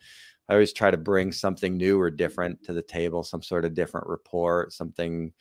I 0.48 0.54
always 0.54 0.72
try 0.72 0.90
to 0.90 0.96
bring 0.96 1.32
something 1.32 1.76
new 1.76 2.00
or 2.00 2.10
different 2.10 2.62
to 2.64 2.72
the 2.72 2.82
table, 2.82 3.22
some 3.22 3.42
sort 3.42 3.64
of 3.64 3.74
different 3.74 4.08
report, 4.08 4.72
something. 4.72 5.32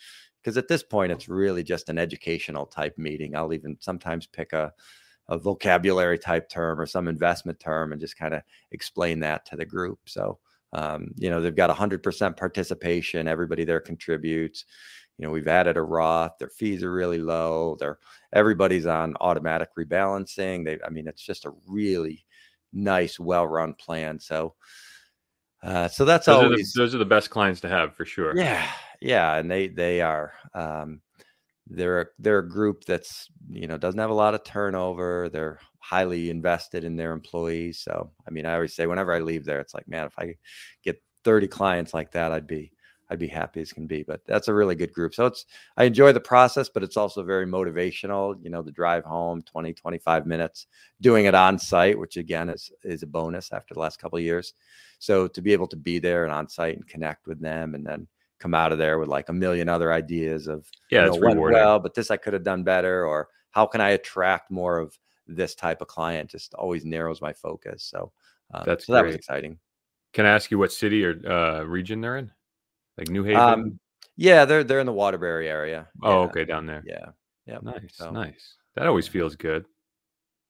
Because 0.41 0.57
at 0.57 0.67
this 0.69 0.83
point, 0.83 1.11
it's 1.11 1.27
really 1.27 1.63
just 1.63 1.89
an 1.89 1.97
educational 1.97 2.65
type 2.65 2.97
meeting. 2.97 3.35
I'll 3.35 3.53
even 3.53 3.77
sometimes 3.81 4.27
pick 4.27 4.53
a 4.53 4.71
a 5.29 5.37
vocabulary 5.37 6.17
type 6.17 6.49
term 6.49 6.79
or 6.79 6.85
some 6.85 7.07
investment 7.07 7.59
term 7.59 7.91
and 7.91 8.01
just 8.01 8.17
kind 8.17 8.33
of 8.33 8.41
explain 8.71 9.19
that 9.21 9.45
to 9.45 9.55
the 9.55 9.65
group. 9.65 9.99
So, 10.07 10.39
um, 10.73 11.09
you 11.15 11.29
know, 11.29 11.39
they've 11.39 11.55
got 11.55 11.69
100% 11.69 12.35
participation. 12.35 13.27
Everybody 13.27 13.63
there 13.63 13.79
contributes. 13.79 14.65
You 15.19 15.25
know, 15.25 15.31
we've 15.31 15.49
added 15.49 15.75
a 15.75 15.81
Roth. 15.81 16.37
Their 16.39 16.49
fees 16.49 16.81
are 16.81 16.91
really 16.91 17.17
low. 17.17 17.75
They're 17.77 17.99
everybody's 18.31 18.85
on 18.85 19.15
automatic 19.19 19.67
rebalancing. 19.77 20.63
They, 20.63 20.79
I 20.85 20.89
mean, 20.89 21.07
it's 21.07 21.21
just 21.21 21.43
a 21.43 21.51
really 21.67 22.25
nice, 22.71 23.19
well-run 23.19 23.73
plan. 23.73 24.21
So, 24.21 24.55
uh, 25.61 25.89
so 25.89 26.05
that's 26.05 26.27
those 26.27 26.35
always 26.35 26.51
are 26.51 26.79
the, 26.79 26.83
those 26.83 26.95
are 26.95 26.99
the 26.99 27.05
best 27.05 27.29
clients 27.29 27.59
to 27.61 27.67
have 27.67 27.95
for 27.95 28.05
sure. 28.05 28.33
Yeah, 28.37 28.65
yeah, 29.01 29.35
and 29.35 29.51
they 29.51 29.67
they 29.67 29.99
are. 29.99 30.31
Um, 30.53 31.01
they're 31.67 32.01
a, 32.01 32.05
they're 32.17 32.39
a 32.39 32.49
group 32.49 32.85
that's 32.85 33.27
you 33.49 33.67
know 33.67 33.77
doesn't 33.77 33.99
have 33.99 34.09
a 34.09 34.13
lot 34.13 34.35
of 34.35 34.45
turnover. 34.45 35.27
They're 35.27 35.59
highly 35.79 36.29
invested 36.29 36.85
in 36.85 36.95
their 36.95 37.11
employees. 37.11 37.79
So 37.79 38.11
I 38.25 38.31
mean, 38.31 38.45
I 38.45 38.53
always 38.55 38.73
say 38.73 38.87
whenever 38.87 39.13
I 39.13 39.19
leave 39.19 39.43
there, 39.43 39.59
it's 39.59 39.73
like, 39.73 39.87
man, 39.89 40.07
if 40.07 40.17
I 40.17 40.35
get 40.81 41.03
30 41.25 41.49
clients 41.49 41.93
like 41.93 42.13
that, 42.13 42.31
I'd 42.31 42.47
be 42.47 42.71
I'd 43.09 43.19
be 43.19 43.27
happy 43.27 43.61
as 43.61 43.73
can 43.73 43.87
be. 43.87 44.03
But 44.03 44.21
that's 44.25 44.47
a 44.47 44.53
really 44.53 44.75
good 44.75 44.93
group. 44.93 45.15
So 45.15 45.25
it's 45.25 45.45
I 45.77 45.85
enjoy 45.85 46.11
the 46.11 46.19
process, 46.19 46.69
but 46.69 46.83
it's 46.83 46.97
also 46.97 47.23
very 47.23 47.45
motivational. 47.45 48.35
You 48.43 48.49
know, 48.49 48.61
the 48.61 48.71
drive 48.71 49.03
home, 49.03 49.41
20, 49.41 49.73
25 49.73 50.25
minutes, 50.25 50.67
doing 51.01 51.25
it 51.25 51.35
on 51.35 51.57
site, 51.57 51.97
which 51.97 52.17
again 52.17 52.49
is 52.49 52.71
is 52.83 53.03
a 53.03 53.07
bonus 53.07 53.51
after 53.51 53.73
the 53.73 53.79
last 53.79 53.99
couple 53.99 54.17
of 54.17 54.23
years. 54.23 54.53
So 54.99 55.27
to 55.27 55.41
be 55.41 55.53
able 55.53 55.67
to 55.67 55.77
be 55.77 55.99
there 55.99 56.25
and 56.25 56.33
on 56.33 56.47
site 56.49 56.75
and 56.75 56.87
connect 56.87 57.25
with 57.25 57.39
them 57.39 57.73
and 57.73 57.85
then 57.85 58.07
come 58.39 58.53
out 58.53 58.71
of 58.71 58.77
there 58.77 58.99
with 58.99 59.09
like 59.09 59.29
a 59.29 59.33
million 59.33 59.69
other 59.69 59.91
ideas 59.91 60.47
of 60.47 60.65
yeah, 60.89 61.05
you 61.05 61.11
know, 61.11 61.19
went 61.19 61.39
well, 61.39 61.79
but 61.79 61.93
this 61.93 62.11
I 62.11 62.17
could 62.17 62.33
have 62.33 62.43
done 62.43 62.63
better, 62.63 63.05
or 63.05 63.29
how 63.51 63.65
can 63.65 63.81
I 63.81 63.89
attract 63.89 64.51
more 64.51 64.77
of 64.77 64.97
this 65.27 65.55
type 65.55 65.81
of 65.81 65.87
client? 65.87 66.29
Just 66.29 66.53
always 66.53 66.85
narrows 66.85 67.21
my 67.21 67.33
focus. 67.33 67.83
So 67.83 68.11
um, 68.53 68.63
that's 68.65 68.85
so 68.85 68.93
that 68.93 69.05
was 69.05 69.15
exciting. 69.15 69.59
Can 70.13 70.25
I 70.25 70.29
ask 70.29 70.49
you 70.49 70.57
what 70.57 70.71
city 70.71 71.05
or 71.05 71.15
uh, 71.29 71.63
region 71.63 72.01
they're 72.01 72.17
in? 72.17 72.31
Like 72.99 73.09
New 73.09 73.23
Haven? 73.23 73.41
Um, 73.41 73.79
yeah, 74.17 74.43
they're 74.43 74.65
they're 74.65 74.81
in 74.81 74.85
the 74.85 74.93
Waterbury 74.93 75.47
area. 75.47 75.87
Oh, 76.03 76.09
yeah. 76.23 76.29
okay, 76.29 76.45
down 76.45 76.65
there. 76.65 76.83
Yeah, 76.85 77.05
yeah. 77.45 77.59
Nice, 77.61 77.93
so, 77.93 78.11
nice. 78.11 78.55
That 78.75 78.87
always 78.87 79.07
feels 79.07 79.35
good. 79.35 79.65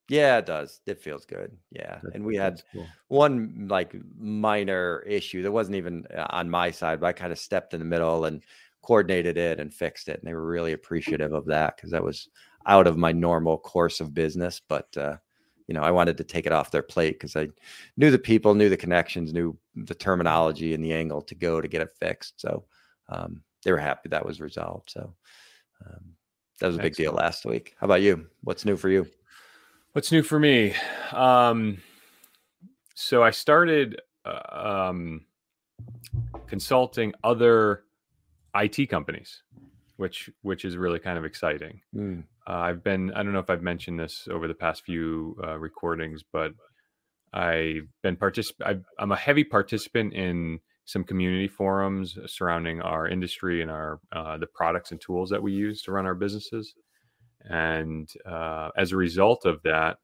Yeah, 0.10 0.39
it 0.39 0.48
does. 0.48 0.82
It 0.88 1.03
feels 1.03 1.25
good. 1.25 1.56
Yeah. 1.72 2.00
and 2.15 2.25
we 2.25 2.36
had 2.36 2.63
cool. 2.74 2.88
one 3.10 3.68
like 3.70 3.96
minor 4.18 5.03
issue 5.08 5.44
that 5.44 5.51
wasn't 5.51 5.75
even 5.75 6.08
uh, 6.15 6.25
on 6.32 6.50
my 6.50 6.72
side, 6.72 7.00
but 7.00 7.08
I 7.08 7.13
kind 7.13 7.32
of 7.32 7.38
stepped 7.38 7.75
in 7.75 7.79
the 7.79 7.86
middle 7.86 8.25
and 8.25 8.41
coordinated 8.82 9.38
it 9.38 9.60
and 9.60 9.72
fixed 9.72 10.10
it. 10.10 10.20
And 10.20 10.27
they 10.27 10.34
were 10.34 10.48
really 10.48 10.74
appreciative 10.74 11.32
of 11.32 11.46
that 11.46 11.75
because 11.75 11.91
that 11.91 12.03
was 12.03 12.27
out 12.65 12.88
of 12.88 12.98
my 12.98 13.12
normal 13.12 13.60
course 13.60 14.00
of 14.00 14.15
business. 14.15 14.60
But, 14.68 14.98
uh, 14.98 15.18
you 15.70 15.76
know, 15.76 15.84
I 15.84 15.92
wanted 15.92 16.18
to 16.18 16.24
take 16.24 16.48
it 16.48 16.52
off 16.52 16.72
their 16.72 16.82
plate 16.82 17.20
because 17.20 17.36
I 17.36 17.50
knew 17.96 18.10
the 18.10 18.18
people, 18.18 18.56
knew 18.56 18.70
the 18.70 18.76
connections, 18.76 19.32
knew 19.32 19.56
the 19.76 19.94
terminology 19.94 20.74
and 20.74 20.84
the 20.84 20.94
angle 20.94 21.22
to 21.22 21.36
go 21.36 21.62
to 21.62 21.68
get 21.68 21.84
it 21.84 21.92
fixed. 22.00 22.42
So 22.42 22.66
um, 23.08 23.44
they 23.64 23.72
were 23.72 23.78
happy 23.78 24.10
that 24.10 24.26
was 24.26 24.42
resolved. 24.42 24.90
So 24.90 25.14
um, 25.86 26.16
that 26.60 26.66
was 26.66 26.78
a 26.78 26.82
big 26.82 26.96
deal 26.96 27.14
last 27.14 27.46
week. 27.46 27.76
How 27.80 27.86
about 27.86 28.02
you? 28.02 28.26
What's 28.42 28.66
new 28.66 28.78
for 28.78 28.90
you? 28.90 29.06
What's 29.92 30.12
new 30.12 30.24
for 30.24 30.40
me? 30.40 30.74
Um, 31.12 31.78
so 32.96 33.22
I 33.22 33.30
started 33.30 34.02
uh, 34.26 34.88
um, 34.90 35.26
consulting 36.48 37.14
other 37.24 37.84
IT 38.56 38.90
companies, 38.90 39.44
which 39.98 40.32
which 40.42 40.66
is 40.66 40.78
really 40.78 41.00
kind 41.00 41.20
of 41.20 41.26
exciting. 41.26 41.80
Mm. 41.96 42.24
Uh, 42.50 42.58
I've 42.58 42.84
been 42.84 43.12
I 43.13 43.22
don't 43.22 43.34
know 43.34 43.39
if 43.39 43.50
I've 43.50 43.62
mentioned 43.62 44.00
this 44.00 44.27
over 44.32 44.48
the 44.48 44.56
past 44.56 44.84
few 44.84 45.38
uh, 45.44 45.60
recordings, 45.60 46.24
but 46.34 46.51
I've 47.32 47.88
been 48.01 48.18
particip- 48.18 48.62
i 48.65 48.77
am 49.01 49.12
a 49.12 49.15
heavy 49.15 49.44
participant 49.44 50.13
in 50.13 50.60
some 50.86 51.03
community 51.03 51.48
forums 51.48 52.18
surrounding 52.25 52.82
our 52.82 53.08
industry 53.08 53.62
and 53.62 53.70
our 53.70 54.00
uh, 54.12 54.38
the 54.38 54.48
products 54.48 54.89
and 54.91 55.00
tools 55.00 55.29
that 55.29 55.44
we 55.44 55.51
use 55.51 55.84
to 55.84 55.91
run 55.91 56.08
our 56.08 56.15
businesses. 56.15 56.74
And 57.44 58.10
uh, 58.25 58.70
as 58.75 58.91
a 58.91 58.98
result 58.98 59.46
of 59.46 59.62
that, 59.63 59.98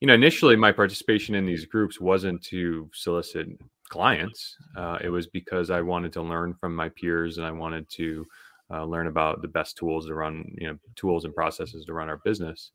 you 0.00 0.06
know, 0.06 0.14
initially 0.14 0.56
my 0.56 0.72
participation 0.72 1.34
in 1.34 1.44
these 1.44 1.66
groups 1.66 2.00
wasn't 2.00 2.42
to 2.44 2.88
solicit 2.94 3.48
clients. 3.90 4.56
Uh, 4.74 4.98
it 5.02 5.10
was 5.10 5.26
because 5.26 5.70
I 5.70 5.82
wanted 5.82 6.14
to 6.14 6.22
learn 6.22 6.54
from 6.54 6.74
my 6.74 6.88
peers 6.88 7.36
and 7.36 7.46
I 7.46 7.50
wanted 7.50 7.90
to 7.90 8.26
uh, 8.72 8.84
learn 8.84 9.06
about 9.06 9.42
the 9.42 9.48
best 9.48 9.76
tools 9.76 10.06
to 10.06 10.14
run, 10.14 10.44
you 10.58 10.66
know, 10.66 10.78
tools 10.96 11.24
and 11.24 11.34
processes 11.34 11.84
to 11.86 11.92
run 11.92 12.08
our 12.08 12.20
business. 12.24 12.72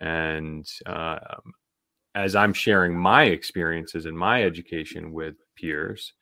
And 0.00 0.66
uh, 0.86 1.18
as 2.14 2.34
I'm 2.34 2.52
sharing 2.52 2.96
my 2.96 3.24
experiences 3.24 4.06
and 4.06 4.16
my 4.16 4.44
education 4.44 5.12
with 5.12 5.34
peers, 5.56 6.12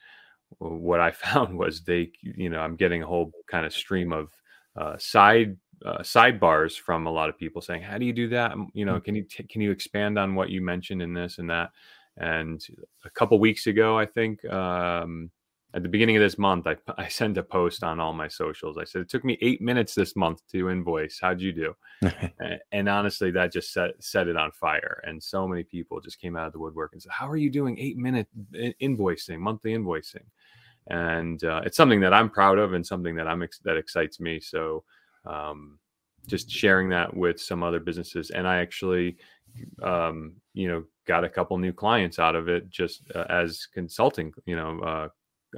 what 0.58 1.00
I 1.00 1.10
found 1.10 1.58
was 1.58 1.82
they, 1.82 2.10
you 2.22 2.48
know, 2.48 2.60
I'm 2.60 2.76
getting 2.76 3.02
a 3.02 3.06
whole 3.06 3.32
kind 3.50 3.66
of 3.66 3.72
stream 3.72 4.12
of 4.12 4.30
uh, 4.78 4.96
side 4.98 5.56
uh, 5.84 5.98
sidebars 5.98 6.78
from 6.78 7.06
a 7.06 7.10
lot 7.10 7.28
of 7.28 7.38
people 7.38 7.62
saying, 7.62 7.82
"How 7.82 7.98
do 7.98 8.04
you 8.04 8.12
do 8.12 8.28
that? 8.28 8.54
You 8.74 8.84
know, 8.84 8.96
mm. 8.96 9.04
can 9.04 9.14
you 9.14 9.22
t- 9.24 9.44
can 9.44 9.60
you 9.60 9.70
expand 9.70 10.18
on 10.18 10.34
what 10.34 10.50
you 10.50 10.60
mentioned 10.60 11.02
in 11.02 11.14
this 11.14 11.38
and 11.38 11.48
that?" 11.50 11.70
And 12.18 12.62
a 13.04 13.10
couple 13.10 13.38
weeks 13.38 13.66
ago, 13.66 13.98
I 13.98 14.04
think 14.04 14.44
um, 14.44 15.30
at 15.72 15.82
the 15.82 15.88
beginning 15.88 16.16
of 16.16 16.22
this 16.22 16.38
month, 16.38 16.66
I, 16.66 16.76
I 16.98 17.08
sent 17.08 17.38
a 17.38 17.42
post 17.42 17.82
on 17.82 18.00
all 18.00 18.12
my 18.12 18.28
socials. 18.28 18.78
I 18.78 18.84
said, 18.84 19.02
it 19.02 19.08
took 19.08 19.24
me 19.24 19.38
eight 19.40 19.60
minutes 19.60 19.94
this 19.94 20.16
month 20.16 20.42
to 20.52 20.70
invoice. 20.70 21.18
How'd 21.20 21.40
you 21.40 21.52
do? 21.52 21.76
and, 22.38 22.58
and, 22.72 22.88
honestly, 22.88 23.30
that 23.32 23.52
just 23.52 23.72
set, 23.72 23.90
set 24.02 24.28
it 24.28 24.36
on 24.36 24.50
fire. 24.52 25.02
And 25.06 25.22
so 25.22 25.46
many 25.46 25.62
people 25.62 26.00
just 26.00 26.20
came 26.20 26.36
out 26.36 26.46
of 26.46 26.52
the 26.52 26.58
woodwork 26.58 26.92
and 26.92 27.02
said, 27.02 27.12
how 27.12 27.28
are 27.28 27.36
you 27.36 27.50
doing 27.50 27.78
eight 27.78 27.96
minute 27.96 28.28
invoicing, 28.80 29.38
monthly 29.38 29.72
invoicing? 29.72 30.24
And 30.88 31.42
uh, 31.44 31.62
it's 31.64 31.76
something 31.76 32.00
that 32.00 32.14
I'm 32.14 32.30
proud 32.30 32.58
of 32.58 32.72
and 32.72 32.86
something 32.86 33.14
that 33.16 33.28
I'm, 33.28 33.42
ex- 33.42 33.60
that 33.60 33.76
excites 33.76 34.18
me. 34.18 34.40
So, 34.40 34.84
um, 35.26 35.78
just 36.26 36.50
sharing 36.50 36.88
that 36.90 37.14
with 37.14 37.40
some 37.40 37.62
other 37.62 37.80
businesses. 37.80 38.30
And 38.30 38.46
I 38.46 38.58
actually, 38.58 39.16
um, 39.82 40.34
you 40.52 40.68
know, 40.68 40.84
got 41.06 41.24
a 41.24 41.28
couple 41.28 41.56
new 41.58 41.72
clients 41.72 42.18
out 42.18 42.36
of 42.36 42.48
it 42.48 42.70
just 42.70 43.02
uh, 43.14 43.24
as 43.28 43.66
consulting, 43.72 44.32
you 44.46 44.54
know, 44.54 44.80
uh, 44.80 45.08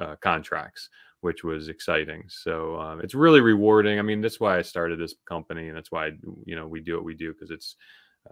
uh, 0.00 0.16
contracts, 0.20 0.88
which 1.20 1.44
was 1.44 1.68
exciting. 1.68 2.24
So 2.28 2.78
um, 2.80 3.00
it's 3.00 3.14
really 3.14 3.40
rewarding. 3.40 3.98
I 3.98 4.02
mean, 4.02 4.20
that's 4.20 4.40
why 4.40 4.58
I 4.58 4.62
started 4.62 4.98
this 4.98 5.14
company, 5.28 5.68
and 5.68 5.76
that's 5.76 5.92
why 5.92 6.10
you 6.44 6.56
know 6.56 6.66
we 6.66 6.80
do 6.80 6.94
what 6.94 7.04
we 7.04 7.14
do 7.14 7.32
because 7.32 7.50
it's 7.50 7.76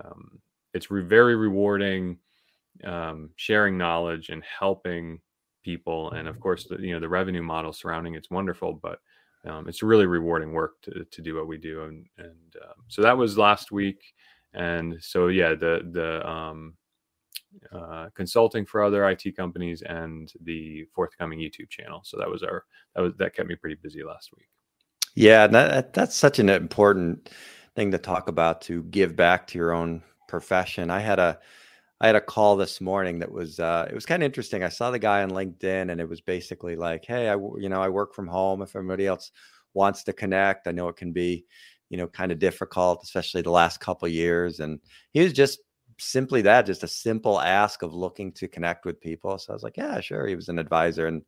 um, 0.03 0.39
it's 0.75 0.91
re- 0.91 1.03
very 1.03 1.37
rewarding, 1.37 2.19
um, 2.85 3.31
sharing 3.37 3.77
knowledge 3.77 4.29
and 4.29 4.43
helping 4.45 5.21
people. 5.63 6.11
And 6.13 6.29
of 6.29 6.41
course, 6.41 6.67
the, 6.69 6.79
you 6.81 6.93
know 6.95 7.01
the 7.01 7.09
revenue 7.09 7.43
model 7.43 7.73
surrounding 7.73 8.15
it's 8.15 8.31
wonderful, 8.31 8.79
but 8.83 8.99
um, 9.47 9.69
it's 9.69 9.83
really 9.83 10.07
rewarding 10.07 10.53
work 10.53 10.81
to, 10.83 11.05
to 11.05 11.23
do 11.23 11.37
what 11.37 11.47
we 11.47 11.59
do. 11.59 11.85
And 11.85 12.07
and 12.19 12.57
uh, 12.63 12.75
so 12.89 13.03
that 13.03 13.17
was 13.17 13.39
last 13.39 13.73
week. 13.73 14.01
And 14.53 14.97
so 15.01 15.29
yeah, 15.29 15.55
the 15.55 15.89
the 15.93 16.29
um, 16.29 16.75
uh, 17.73 18.09
consulting 18.15 18.65
for 18.65 18.83
other 18.83 19.09
IT 19.09 19.37
companies 19.37 19.83
and 19.83 20.33
the 20.45 20.85
forthcoming 20.95 21.39
YouTube 21.39 21.69
channel. 21.69 22.01
So 22.05 22.17
that 22.19 22.31
was 22.31 22.43
our 22.43 22.65
that 22.95 23.03
was 23.03 23.13
that 23.19 23.35
kept 23.35 23.49
me 23.49 23.57
pretty 23.57 23.77
busy 23.83 24.03
last 24.03 24.31
week. 24.37 24.49
Yeah, 25.15 25.47
that, 25.49 25.93
that's 25.93 26.15
such 26.15 26.39
an 26.39 26.49
important 26.49 27.31
thing 27.75 27.91
to 27.91 27.99
talk 27.99 28.29
about 28.29 28.63
to 28.63 28.85
give 28.85 29.17
back 29.17 29.47
to 29.49 29.59
your 29.59 29.73
own 29.73 30.03
profession. 30.29 30.91
I 30.91 31.01
had 31.01 31.19
a 31.19 31.39
I 32.01 32.07
had 32.07 32.17
a 32.17 32.21
call 32.21 32.57
this 32.57 32.81
morning 32.81 33.19
that 33.19 33.31
was 33.31 33.61
uh, 33.61 33.87
it 33.91 33.95
was 33.95 34.07
kind 34.07 34.23
of 34.23 34.27
interesting. 34.27 34.63
I 34.65 34.71
saw 34.71 34.91
the 34.91 34.99
guy 34.99 35.23
on 35.23 35.31
LinkedIn, 35.31 35.91
and 35.91 36.01
it 36.01 36.09
was 36.09 36.21
basically 36.21 36.77
like, 36.77 37.05
"Hey, 37.05 37.29
I 37.29 37.35
you 37.35 37.69
know 37.69 37.83
I 37.83 37.89
work 37.89 38.15
from 38.15 38.27
home. 38.27 38.63
If 38.63 38.75
everybody 38.75 39.07
else 39.07 39.33
wants 39.75 40.03
to 40.05 40.13
connect, 40.13 40.67
I 40.67 40.73
know 40.73 40.89
it 40.89 40.97
can 40.97 41.13
be, 41.13 41.45
you 41.91 41.99
know, 41.99 42.07
kind 42.07 42.33
of 42.33 42.39
difficult, 42.39 43.03
especially 43.03 43.43
the 43.43 43.51
last 43.51 43.81
couple 43.81 44.09
years." 44.09 44.61
And 44.61 44.81
he 45.13 45.21
was 45.21 45.35
just 45.35 45.61
simply 46.01 46.43
that, 46.43 46.67
just 46.67 46.83
a 46.83 46.89
simple 46.89 47.41
ask 47.41 47.83
of 47.83 47.95
looking 47.95 48.33
to 48.33 48.49
connect 48.49 48.85
with 48.85 49.01
people. 49.01 49.39
So 49.39 49.53
I 49.53 49.55
was 49.55 49.63
like, 49.63 49.77
yeah, 49.77 50.01
sure. 50.01 50.27
He 50.27 50.35
was 50.37 50.49
an 50.49 50.59
advisor 50.59 51.07
in 51.07 51.23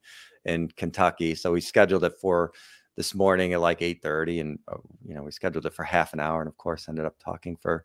in 0.44 0.68
Kentucky, 0.68 1.34
so 1.34 1.52
we 1.52 1.60
scheduled 1.60 2.04
it 2.04 2.14
for 2.20 2.52
this 2.96 3.14
morning 3.14 3.52
at 3.52 3.60
like 3.60 3.80
8:30 3.80 4.40
and 4.40 4.58
uh, 4.68 4.76
you 5.04 5.14
know 5.14 5.22
we 5.22 5.30
scheduled 5.30 5.66
it 5.66 5.72
for 5.72 5.84
half 5.84 6.12
an 6.12 6.20
hour 6.20 6.40
and 6.40 6.48
of 6.48 6.56
course 6.58 6.88
ended 6.88 7.04
up 7.04 7.16
talking 7.18 7.56
for 7.56 7.84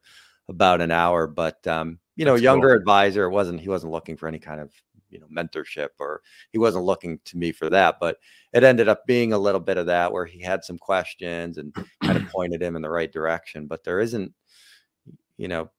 about 0.49 0.81
an 0.81 0.91
hour 0.91 1.27
but 1.27 1.65
um 1.67 1.99
you 2.15 2.25
know 2.25 2.33
That's 2.33 2.43
younger 2.43 2.69
cool. 2.69 2.77
advisor 2.77 3.29
wasn't 3.29 3.61
he 3.61 3.69
wasn't 3.69 3.91
looking 3.91 4.17
for 4.17 4.27
any 4.27 4.39
kind 4.39 4.59
of 4.59 4.71
you 5.09 5.19
know 5.19 5.27
mentorship 5.27 5.89
or 5.99 6.21
he 6.51 6.57
wasn't 6.57 6.83
looking 6.83 7.19
to 7.25 7.37
me 7.37 7.51
for 7.51 7.69
that 7.69 7.97
but 7.99 8.17
it 8.53 8.63
ended 8.63 8.89
up 8.89 9.05
being 9.05 9.31
a 9.33 9.37
little 9.37 9.61
bit 9.61 9.77
of 9.77 9.85
that 9.85 10.11
where 10.11 10.25
he 10.25 10.41
had 10.41 10.63
some 10.63 10.77
questions 10.77 11.57
and 11.57 11.73
kind 12.03 12.17
of 12.17 12.27
pointed 12.29 12.61
him 12.61 12.75
in 12.75 12.81
the 12.81 12.89
right 12.89 13.11
direction 13.13 13.67
but 13.67 13.83
there 13.83 13.99
isn't 13.99 14.33
you 15.37 15.47
know 15.47 15.69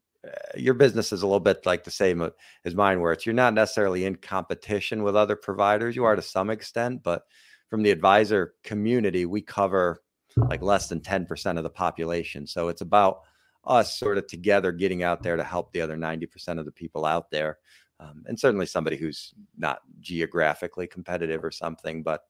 your 0.57 0.75
business 0.75 1.13
is 1.13 1.23
a 1.23 1.27
little 1.27 1.41
bit 1.41 1.65
like 1.65 1.85
the 1.85 1.91
same 1.91 2.21
uh, 2.21 2.31
as 2.65 2.75
mine, 2.75 3.01
where 3.01 3.13
it's 3.13 3.25
you're 3.25 3.35
not 3.35 3.55
necessarily 3.55 4.05
in 4.05 4.17
competition 4.17 5.03
with 5.03 5.17
other 5.17 5.37
providers. 5.37 5.97
You 5.97 6.05
are 6.05 6.17
to 6.17 6.23
some 6.23 6.51
extent, 6.51 7.03
but 7.03 7.23
from 7.69 7.83
the 7.83 7.91
advisor 7.91 8.55
community, 8.65 9.27
we 9.27 9.43
cover 9.43 10.03
like 10.37 10.63
less 10.63 10.89
than 10.89 11.01
10% 11.01 11.57
of 11.57 11.63
the 11.63 11.71
population. 11.71 12.47
So 12.47 12.69
it's 12.69 12.81
about 12.81 13.21
us 13.65 13.99
sort 13.99 14.19
of 14.19 14.27
together 14.27 14.73
getting 14.73 15.03
out 15.03 15.23
there 15.23 15.37
to 15.37 15.45
help 15.45 15.73
the 15.73 15.81
other 15.81 15.97
90% 15.97 16.59
of 16.59 16.65
the 16.65 16.73
people 16.73 17.05
out 17.05 17.31
there. 17.31 17.59
Um, 18.01 18.25
and 18.27 18.39
certainly 18.39 18.67
somebody 18.67 18.97
who's 18.97 19.35
not 19.57 19.81
geographically 20.01 20.87
competitive 20.87 21.45
or 21.45 21.51
something. 21.51 22.03
But 22.03 22.23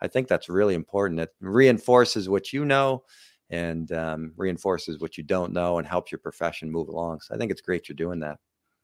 I 0.00 0.08
think 0.08 0.26
that's 0.26 0.48
really 0.48 0.74
important. 0.74 1.20
It 1.20 1.34
reinforces 1.40 2.28
what 2.28 2.52
you 2.52 2.64
know 2.64 3.04
and 3.52 3.92
um, 3.92 4.32
reinforces 4.36 4.98
what 4.98 5.16
you 5.16 5.22
don't 5.22 5.52
know 5.52 5.78
and 5.78 5.86
helps 5.86 6.10
your 6.10 6.18
profession 6.18 6.72
move 6.72 6.88
along. 6.88 7.20
So 7.20 7.34
I 7.34 7.38
think 7.38 7.52
it's 7.52 7.60
great 7.60 7.88
you're 7.88 7.94
doing 7.94 8.18
that. 8.20 8.38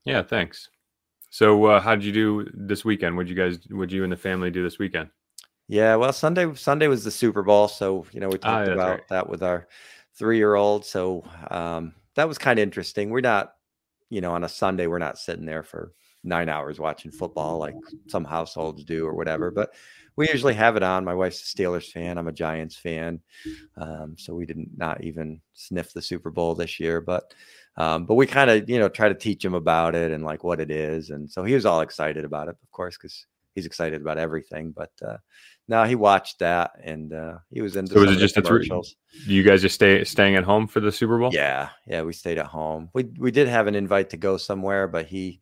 Yeah, 0.05 0.23
thanks. 0.23 0.69
So 1.31 1.65
uh, 1.65 1.81
how 1.81 1.95
did 1.95 2.05
you 2.05 2.13
do 2.13 2.51
this 2.55 2.85
weekend? 2.85 3.17
Would 3.17 3.29
you 3.29 3.35
guys, 3.35 3.59
would 3.71 3.91
you 3.91 4.05
and 4.05 4.13
the 4.13 4.17
family 4.17 4.51
do 4.51 4.63
this 4.63 4.79
weekend? 4.79 5.09
Yeah, 5.69 5.97
well, 5.97 6.13
Sunday 6.15 6.55
Sunday 6.55 6.89
was 6.89 7.05
the 7.05 7.11
Super 7.11 7.43
Bowl, 7.43 7.69
so 7.69 8.07
you 8.13 8.21
know 8.21 8.29
we 8.29 8.39
ah, 8.43 8.59
talked 8.59 8.69
ah, 8.71 8.73
about 8.73 8.91
right. 8.91 9.09
that 9.09 9.29
with 9.29 9.43
our 9.43 9.69
three 10.15 10.39
year 10.39 10.55
old. 10.55 10.87
So 10.87 11.25
um, 11.51 11.93
that 12.15 12.27
was 12.27 12.39
kind 12.39 12.59
of 12.59 12.63
interesting. 12.63 13.11
We're 13.11 13.21
not, 13.21 13.53
you 14.09 14.23
know, 14.23 14.33
on 14.33 14.45
a 14.45 14.49
Sunday 14.49 14.87
we're 14.87 14.99
not 14.99 15.19
sitting 15.19 15.45
there 15.45 15.63
for 15.63 15.93
nine 16.25 16.49
hours 16.49 16.81
watching 16.81 17.11
football 17.11 17.59
like 17.59 17.75
some 18.09 18.25
households 18.25 18.83
do 18.83 19.07
or 19.07 19.15
whatever. 19.15 19.51
But 19.51 19.75
we 20.19 20.29
usually 20.29 20.55
have 20.55 20.75
it 20.75 20.83
on. 20.83 21.05
My 21.05 21.15
wife's 21.15 21.41
a 21.41 21.57
Steelers 21.57 21.93
fan. 21.93 22.19
I'm 22.19 22.27
a 22.27 22.33
Giants 22.33 22.75
fan, 22.75 23.21
um, 23.77 24.17
so 24.19 24.35
we 24.35 24.47
didn't 24.47 24.71
even 25.01 25.41
sniff 25.55 25.93
the 25.93 26.03
Super 26.03 26.33
Bowl 26.33 26.57
this 26.57 26.81
year. 26.81 27.01
But 27.01 27.33
um, 27.77 28.05
but 28.05 28.17
we 28.17 28.27
kind 28.27 28.51
of 28.51 28.69
you 28.69 28.81
know 28.81 28.89
try 28.89 29.09
to 29.09 29.15
teach 29.15 29.45
him 29.45 29.55
about 29.55 29.95
it 29.95 30.11
and 30.11 30.25
like 30.25 30.43
what 30.43 30.59
it 30.59 30.73
is, 30.73 31.11
and 31.11 31.31
so 31.31 31.45
he 31.45 31.55
was 31.55 31.65
all 31.65 31.83
excited 31.83 32.25
about 32.25 32.49
it, 32.49 32.57
of 32.61 32.71
course, 32.73 32.97
because 32.97 33.27
he's 33.55 33.65
excited 33.65 34.01
about 34.01 34.19
everything. 34.19 34.73
But 34.73 34.91
uh, 35.07 35.19
now 35.69 35.85
he 35.85 35.95
watched 35.95 36.41
that 36.41 36.73
and 36.83 37.13
uh, 37.13 37.39
he 37.53 37.63
was 37.63 37.77
into. 37.77 37.93
So 37.93 38.01
was 38.01 38.11
it 38.11 38.19
just 38.19 38.37
a 38.37 38.43
three? 38.43 38.69
You 39.25 39.45
guys 39.45 39.63
just 39.63 39.77
stay 39.77 40.03
staying 40.03 40.35
at 40.35 40.43
home 40.43 40.67
for 40.67 40.81
the 40.81 40.91
Super 40.91 41.21
Bowl? 41.21 41.31
Yeah, 41.33 41.69
yeah, 41.87 42.03
we 42.03 42.13
stayed 42.13 42.39
at 42.39 42.47
home. 42.47 42.91
We 42.93 43.05
we 43.19 43.31
did 43.31 43.47
have 43.47 43.69
an 43.69 43.77
invite 43.77 44.11
to 44.11 44.17
go 44.17 44.37
somewhere, 44.37 44.89
but 44.89 45.07
he 45.07 45.41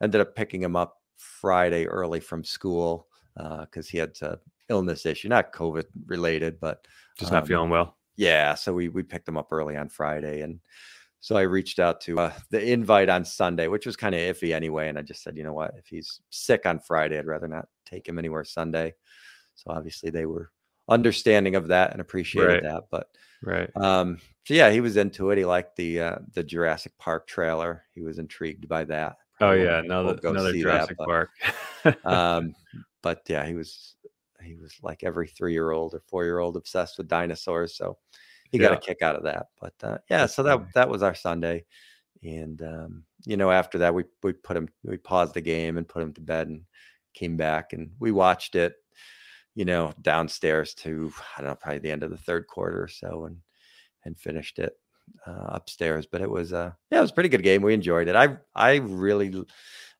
ended 0.00 0.20
up 0.20 0.36
picking 0.36 0.62
him 0.62 0.76
up 0.76 0.98
Friday 1.16 1.86
early 1.86 2.20
from 2.20 2.44
school 2.44 3.08
because 3.36 3.86
uh, 3.86 3.90
he 3.90 3.98
had 3.98 4.16
a 4.22 4.38
illness 4.68 5.06
issue, 5.06 5.28
not 5.28 5.52
COVID 5.52 5.84
related, 6.06 6.60
but 6.60 6.86
just 7.18 7.32
not 7.32 7.42
um, 7.42 7.48
feeling 7.48 7.70
well. 7.70 7.96
Yeah, 8.16 8.54
so 8.54 8.72
we 8.72 8.88
we 8.88 9.02
picked 9.02 9.28
him 9.28 9.36
up 9.36 9.52
early 9.52 9.76
on 9.76 9.88
Friday, 9.88 10.42
and 10.42 10.60
so 11.20 11.36
I 11.36 11.42
reached 11.42 11.78
out 11.78 12.00
to 12.02 12.18
uh, 12.18 12.32
the 12.50 12.72
invite 12.72 13.08
on 13.08 13.24
Sunday, 13.24 13.68
which 13.68 13.86
was 13.86 13.96
kind 13.96 14.14
of 14.14 14.20
iffy 14.20 14.54
anyway, 14.54 14.88
and 14.88 14.98
I 14.98 15.02
just 15.02 15.22
said, 15.22 15.36
you 15.36 15.44
know 15.44 15.52
what, 15.52 15.72
if 15.78 15.86
he's 15.86 16.20
sick 16.30 16.66
on 16.66 16.80
Friday, 16.80 17.18
I'd 17.18 17.26
rather 17.26 17.48
not 17.48 17.68
take 17.86 18.08
him 18.08 18.18
anywhere 18.18 18.44
Sunday. 18.44 18.94
So 19.54 19.70
obviously 19.70 20.10
they 20.10 20.26
were 20.26 20.50
understanding 20.88 21.54
of 21.54 21.68
that 21.68 21.92
and 21.92 22.00
appreciated 22.00 22.48
right. 22.48 22.62
that, 22.64 22.84
but 22.90 23.06
right. 23.42 23.70
Um, 23.76 24.18
so 24.44 24.54
yeah, 24.54 24.70
he 24.70 24.80
was 24.80 24.96
into 24.96 25.30
it. 25.30 25.38
He 25.38 25.44
liked 25.44 25.76
the 25.76 26.00
uh, 26.00 26.16
the 26.34 26.42
Jurassic 26.42 26.92
Park 26.98 27.28
trailer. 27.28 27.84
He 27.94 28.02
was 28.02 28.18
intrigued 28.18 28.68
by 28.68 28.84
that. 28.84 29.16
Oh 29.40 29.52
yeah, 29.52 29.78
another 29.78 30.18
another 30.24 30.52
Jurassic 30.52 30.96
that, 30.98 31.06
Park. 31.06 31.30
um, 32.04 32.54
but 33.02 33.22
yeah, 33.28 33.44
he 33.46 33.54
was 33.54 33.96
he 34.42 34.56
was 34.56 34.74
like 34.82 35.04
every 35.04 35.28
three 35.28 35.52
year 35.52 35.70
old 35.70 35.94
or 35.94 36.02
four 36.08 36.24
year 36.24 36.38
old 36.38 36.56
obsessed 36.56 36.98
with 36.98 37.08
dinosaurs. 37.08 37.76
So 37.76 37.98
he 38.50 38.58
got 38.58 38.72
a 38.72 38.76
kick 38.76 39.02
out 39.02 39.16
of 39.16 39.24
that. 39.24 39.46
But 39.60 39.74
uh, 39.82 39.98
yeah, 40.10 40.26
so 40.26 40.42
that 40.42 40.72
that 40.74 40.88
was 40.88 41.02
our 41.02 41.14
Sunday, 41.14 41.64
and 42.22 42.60
um, 42.62 43.04
you 43.24 43.36
know 43.36 43.50
after 43.50 43.78
that 43.78 43.94
we 43.94 44.04
we 44.22 44.32
put 44.32 44.56
him 44.56 44.68
we 44.84 44.98
paused 44.98 45.34
the 45.34 45.40
game 45.40 45.78
and 45.78 45.88
put 45.88 46.02
him 46.02 46.12
to 46.14 46.20
bed 46.20 46.48
and 46.48 46.62
came 47.14 47.36
back 47.36 47.72
and 47.72 47.90
we 47.98 48.10
watched 48.10 48.54
it, 48.54 48.74
you 49.54 49.64
know, 49.64 49.92
downstairs 50.02 50.74
to 50.74 51.12
I 51.36 51.40
don't 51.40 51.50
know 51.50 51.56
probably 51.56 51.80
the 51.80 51.90
end 51.90 52.02
of 52.02 52.10
the 52.10 52.16
third 52.16 52.46
quarter 52.46 52.82
or 52.82 52.88
so 52.88 53.24
and 53.24 53.38
and 54.04 54.18
finished 54.18 54.58
it 54.58 54.74
uh, 55.26 55.46
upstairs. 55.48 56.06
But 56.06 56.20
it 56.20 56.30
was 56.30 56.52
uh 56.52 56.72
yeah 56.90 56.98
it 56.98 57.02
was 57.02 57.10
a 57.10 57.14
pretty 57.14 57.30
good 57.30 57.42
game. 57.42 57.62
We 57.62 57.74
enjoyed 57.74 58.08
it. 58.08 58.16
I 58.16 58.36
I 58.54 58.76
really 58.76 59.44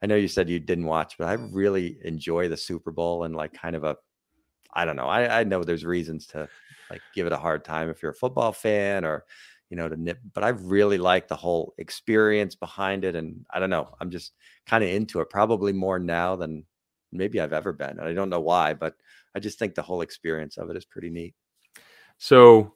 I 0.02 0.06
know 0.06 0.16
you 0.16 0.28
said 0.28 0.48
you 0.48 0.58
didn't 0.58 0.86
watch, 0.86 1.16
but 1.16 1.28
I 1.28 1.34
really 1.34 1.98
enjoy 2.02 2.48
the 2.48 2.56
Super 2.56 2.90
Bowl 2.90 3.24
and 3.24 3.36
like 3.36 3.52
kind 3.52 3.76
of 3.76 3.84
a, 3.84 3.96
I 4.74 4.84
don't 4.84 4.96
know. 4.96 5.06
I, 5.06 5.40
I 5.40 5.44
know 5.44 5.62
there's 5.62 5.84
reasons 5.84 6.26
to 6.28 6.48
like 6.90 7.00
give 7.14 7.26
it 7.26 7.32
a 7.32 7.38
hard 7.38 7.64
time 7.64 7.88
if 7.88 8.02
you're 8.02 8.12
a 8.12 8.16
football 8.16 8.52
fan 8.52 9.04
or, 9.04 9.24
you 9.70 9.76
know, 9.76 9.88
to 9.88 9.96
nip, 9.96 10.18
but 10.34 10.44
I 10.44 10.48
really 10.48 10.98
like 10.98 11.28
the 11.28 11.36
whole 11.36 11.74
experience 11.78 12.54
behind 12.54 13.04
it. 13.04 13.14
And 13.14 13.46
I 13.50 13.60
don't 13.60 13.70
know, 13.70 13.94
I'm 14.00 14.10
just 14.10 14.32
kind 14.66 14.82
of 14.82 14.90
into 14.90 15.20
it 15.20 15.30
probably 15.30 15.72
more 15.72 15.98
now 15.98 16.36
than 16.36 16.64
maybe 17.12 17.40
I've 17.40 17.52
ever 17.52 17.72
been. 17.72 17.98
And 17.98 18.02
I 18.02 18.12
don't 18.12 18.30
know 18.30 18.40
why, 18.40 18.74
but 18.74 18.94
I 19.34 19.38
just 19.38 19.58
think 19.58 19.74
the 19.74 19.82
whole 19.82 20.02
experience 20.02 20.58
of 20.58 20.68
it 20.70 20.76
is 20.76 20.84
pretty 20.84 21.10
neat. 21.10 21.34
So, 22.18 22.74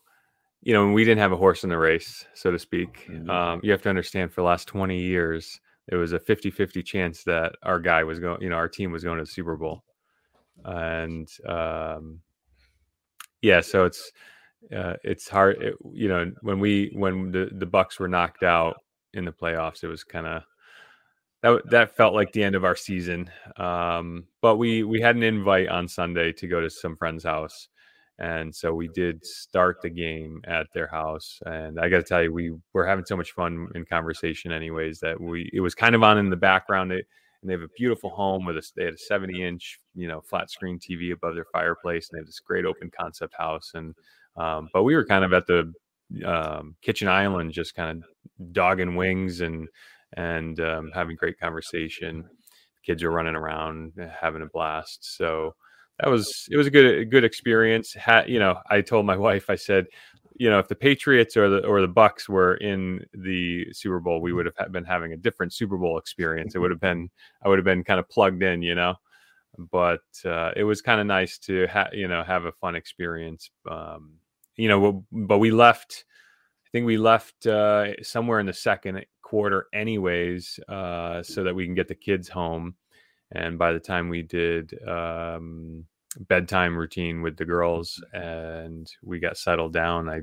you 0.63 0.73
know, 0.73 0.91
we 0.93 1.05
didn't 1.05 1.21
have 1.21 1.33
a 1.33 1.37
horse 1.37 1.65
in 1.65 1.71
the 1.71 1.79
race, 1.79 2.25
so 2.35 2.51
to 2.51 2.59
speak. 2.59 3.07
Mm-hmm. 3.09 3.31
Um, 3.31 3.61
you 3.63 3.73
have 3.73 3.83
to 3.83 3.89
understand 3.89 4.33
for 4.33 4.41
the 4.41 4.47
last 4.47 4.69
20 4.69 4.99
years, 4.99 5.61
it 5.89 5.97
was 5.97 6.13
a 6.13 6.19
50-50 6.19 6.85
chance 6.85 7.23
that 7.25 7.53
our 7.63 7.81
guy 7.81 8.03
was 8.05 8.19
going 8.19 8.41
you 8.43 8.49
know 8.49 8.57
our 8.57 8.69
team 8.69 8.93
was 8.93 9.05
going 9.05 9.19
to 9.19 9.25
the 9.25 9.31
super 9.31 9.57
bowl 9.57 9.85
and 10.65 11.29
um 11.49 12.21
yeah 13.43 13.61
so 13.61 13.85
it's 13.85 14.11
uh, 14.75 14.95
it's 15.05 15.29
hard 15.29 15.63
it, 15.63 15.75
you 15.93 16.09
know 16.09 16.33
when 16.43 16.59
we 16.59 16.91
when 16.95 17.31
the 17.31 17.49
the 17.53 17.67
Bucs 17.67 18.01
were 18.01 18.09
knocked 18.09 18.43
out 18.43 18.79
in 19.15 19.25
the 19.25 19.31
playoffs 19.31 19.85
it 19.85 19.89
was 19.89 20.03
kind 20.03 20.27
of 20.27 20.43
that 21.43 21.71
that 21.71 21.97
felt 21.97 22.15
like 22.15 22.33
the 22.33 22.43
end 22.43 22.55
of 22.55 22.65
our 22.65 22.77
season. 22.77 23.31
Um, 23.57 24.25
but 24.43 24.57
we 24.57 24.83
we 24.83 25.01
had 25.01 25.17
an 25.17 25.23
invite 25.23 25.69
on 25.69 25.89
Sunday 25.89 26.33
to 26.33 26.47
go 26.47 26.61
to 26.61 26.71
some 26.71 26.97
friend's 26.97 27.25
house, 27.25 27.69
and 28.19 28.55
so 28.55 28.73
we 28.73 28.89
did 28.89 29.25
start 29.25 29.83
the 29.83 29.91
game 29.91 30.41
at 30.47 30.67
their 30.73 30.87
house. 30.87 31.39
And 31.45 31.79
I 31.79 31.89
got 31.89 31.99
to 31.99 32.03
tell 32.03 32.23
you, 32.23 32.33
we 32.33 32.53
were 32.73 32.87
having 32.87 33.05
so 33.05 33.17
much 33.17 33.33
fun 33.33 33.69
in 33.75 33.85
conversation, 33.85 34.53
anyways, 34.53 35.01
that 35.01 35.21
we 35.21 35.51
it 35.53 35.61
was 35.61 35.75
kind 35.75 35.95
of 35.95 36.03
on 36.03 36.19
in 36.19 36.31
the 36.31 36.37
background. 36.37 36.93
It, 36.93 37.07
and 37.43 37.51
they 37.51 37.55
have 37.55 37.63
a 37.63 37.69
beautiful 37.77 38.11
home 38.11 38.47
with 38.47 38.57
a 38.57 38.63
they 38.75 38.85
had 38.85 38.95
a 38.95 38.99
70 38.99 39.43
inch 39.43 39.79
you 39.95 40.09
know 40.09 40.23
flat 40.23 40.51
screen 40.51 40.79
TV 40.79 41.13
above 41.13 41.35
their 41.35 41.47
fireplace, 41.53 42.09
and 42.09 42.17
they 42.17 42.21
have 42.21 42.27
this 42.27 42.41
great 42.41 42.65
open 42.65 42.91
concept 42.99 43.35
house. 43.37 43.73
And 43.75 43.95
um, 44.37 44.69
but 44.73 44.85
we 44.85 44.95
were 44.95 45.05
kind 45.05 45.25
of 45.25 45.35
at 45.35 45.47
the 45.47 45.73
um, 46.25 46.77
kitchen 46.81 47.09
island, 47.09 47.53
just 47.53 47.75
kind 47.75 48.03
of 48.03 48.53
dogging 48.53 48.97
wings 48.97 49.43
and 49.43 49.69
and 50.17 50.59
um, 50.61 50.91
having 50.95 51.17
great 51.17 51.39
conversation. 51.39 52.25
Kids 52.85 53.03
are 53.03 53.11
running 53.11 53.35
around, 53.35 53.93
having 54.21 54.43
a 54.43 54.47
blast. 54.47 55.17
So 55.17 55.55
that 55.99 56.11
was 56.11 56.49
it 56.51 56.57
was 56.57 56.67
a 56.67 56.71
good 56.71 56.99
a 56.99 57.05
good 57.05 57.25
experience. 57.25 57.95
Ha, 57.95 58.25
you 58.27 58.39
know, 58.39 58.59
I 58.71 58.81
told 58.81 59.07
my 59.07 59.17
wife, 59.17 59.49
I 59.49 59.55
said, 59.55 59.87
you 60.39 60.51
know, 60.51 60.59
if 60.59 60.69
the 60.69 60.75
Patriots 60.75 61.37
or 61.37 61.49
the 61.49 61.67
or 61.67 61.81
the 61.81 61.89
Bucs 61.89 62.29
were 62.29 62.57
in 62.57 63.05
the 63.15 63.73
Super 63.73 64.01
Bowl, 64.01 64.21
we 64.21 64.33
would 64.33 64.47
have 64.47 64.73
been 64.73 64.85
having 64.85 65.13
a 65.13 65.17
different 65.17 65.53
Super 65.53 65.77
Bowl 65.79 65.99
experience. 65.99 66.55
It 66.55 66.59
would 66.59 66.71
have 66.71 66.81
been 66.81 67.11
I 67.43 67.49
would 67.49 67.59
have 67.59 67.65
been 67.65 67.85
kind 67.85 67.99
of 68.01 68.09
plugged 68.09 68.43
in, 68.43 68.63
you 68.63 68.75
know. 68.75 68.95
But 69.71 70.03
uh, 70.25 70.53
it 70.55 70.65
was 70.65 70.83
kind 70.83 71.01
of 71.01 71.07
nice 71.07 71.39
to 71.39 71.67
have 71.69 71.95
you 71.95 72.09
know 72.09 72.23
have 72.23 72.45
a 72.45 72.53
fun 72.53 72.75
experience. 72.75 73.51
Um, 73.71 74.15
you 74.57 74.69
know, 74.69 75.05
but 75.11 75.39
we 75.39 75.51
left. 75.51 76.05
I 76.67 76.69
think 76.73 76.85
we 76.85 76.99
left 76.99 77.47
uh, 77.47 78.03
somewhere 78.03 78.39
in 78.41 78.47
the 78.47 78.53
second 78.53 79.07
quarter, 79.23 79.67
anyways, 79.73 80.61
uh, 80.69 81.23
so 81.23 81.45
that 81.45 81.55
we 81.55 81.65
can 81.65 81.75
get 81.75 81.89
the 81.89 81.95
kids 81.95 82.29
home. 82.29 82.75
And 83.33 83.59
by 83.59 83.73
the 83.73 83.81
time 83.81 84.09
we 84.09 84.23
did 84.23 84.79
um, 84.87 85.85
bedtime 86.29 86.77
routine 86.77 87.23
with 87.23 87.37
the 87.37 87.45
girls 87.45 88.03
and 88.13 88.91
we 89.03 89.19
got 89.19 89.37
settled 89.37 89.73
down, 89.73 90.09
I, 90.09 90.23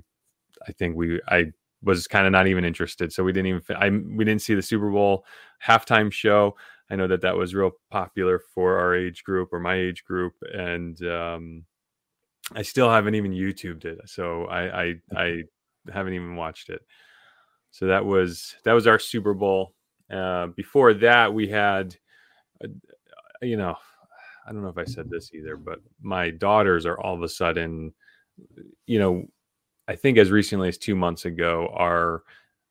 I 0.67 0.71
think 0.71 0.95
we, 0.95 1.21
I 1.27 1.51
was 1.83 2.07
kind 2.07 2.25
of 2.25 2.31
not 2.31 2.47
even 2.47 2.63
interested. 2.63 3.11
So 3.11 3.23
we 3.23 3.33
didn't 3.33 3.47
even, 3.47 3.61
I, 3.75 3.89
we 3.89 4.23
didn't 4.23 4.41
see 4.41 4.55
the 4.55 4.61
Super 4.61 4.89
Bowl 4.89 5.25
halftime 5.65 6.11
show. 6.11 6.55
I 6.89 6.95
know 6.95 7.07
that 7.07 7.21
that 7.21 7.35
was 7.35 7.55
real 7.55 7.71
popular 7.89 8.39
for 8.39 8.77
our 8.77 8.95
age 8.95 9.23
group 9.23 9.51
or 9.51 9.59
my 9.59 9.75
age 9.75 10.03
group, 10.05 10.33
and 10.53 11.01
um, 11.07 11.65
I 12.53 12.61
still 12.61 12.89
haven't 12.89 13.15
even 13.15 13.31
YouTubed 13.31 13.85
it. 13.85 13.99
So 14.05 14.45
I, 14.45 14.83
I, 14.83 14.95
I 15.15 15.43
haven't 15.91 16.13
even 16.13 16.35
watched 16.35 16.69
it. 16.69 16.81
So 17.71 17.87
that 17.87 18.05
was 18.05 18.55
that 18.63 18.73
was 18.73 18.85
our 18.85 18.99
Super 18.99 19.33
Bowl. 19.33 19.73
Uh, 20.11 20.47
before 20.47 20.93
that, 20.93 21.33
we 21.33 21.47
had, 21.47 21.95
uh, 22.63 22.67
you 23.43 23.57
know, 23.57 23.75
I 24.47 24.51
don't 24.51 24.61
know 24.61 24.69
if 24.69 24.77
I 24.77 24.83
said 24.83 25.09
this 25.09 25.33
either, 25.33 25.55
but 25.57 25.79
my 26.01 26.29
daughters 26.29 26.85
are 26.85 26.99
all 26.99 27.15
of 27.15 27.23
a 27.23 27.29
sudden, 27.29 27.93
you 28.85 28.99
know, 28.99 29.25
I 29.87 29.95
think 29.95 30.17
as 30.17 30.31
recently 30.31 30.69
as 30.69 30.77
two 30.77 30.95
months 30.95 31.25
ago, 31.25 31.69
our 31.73 32.23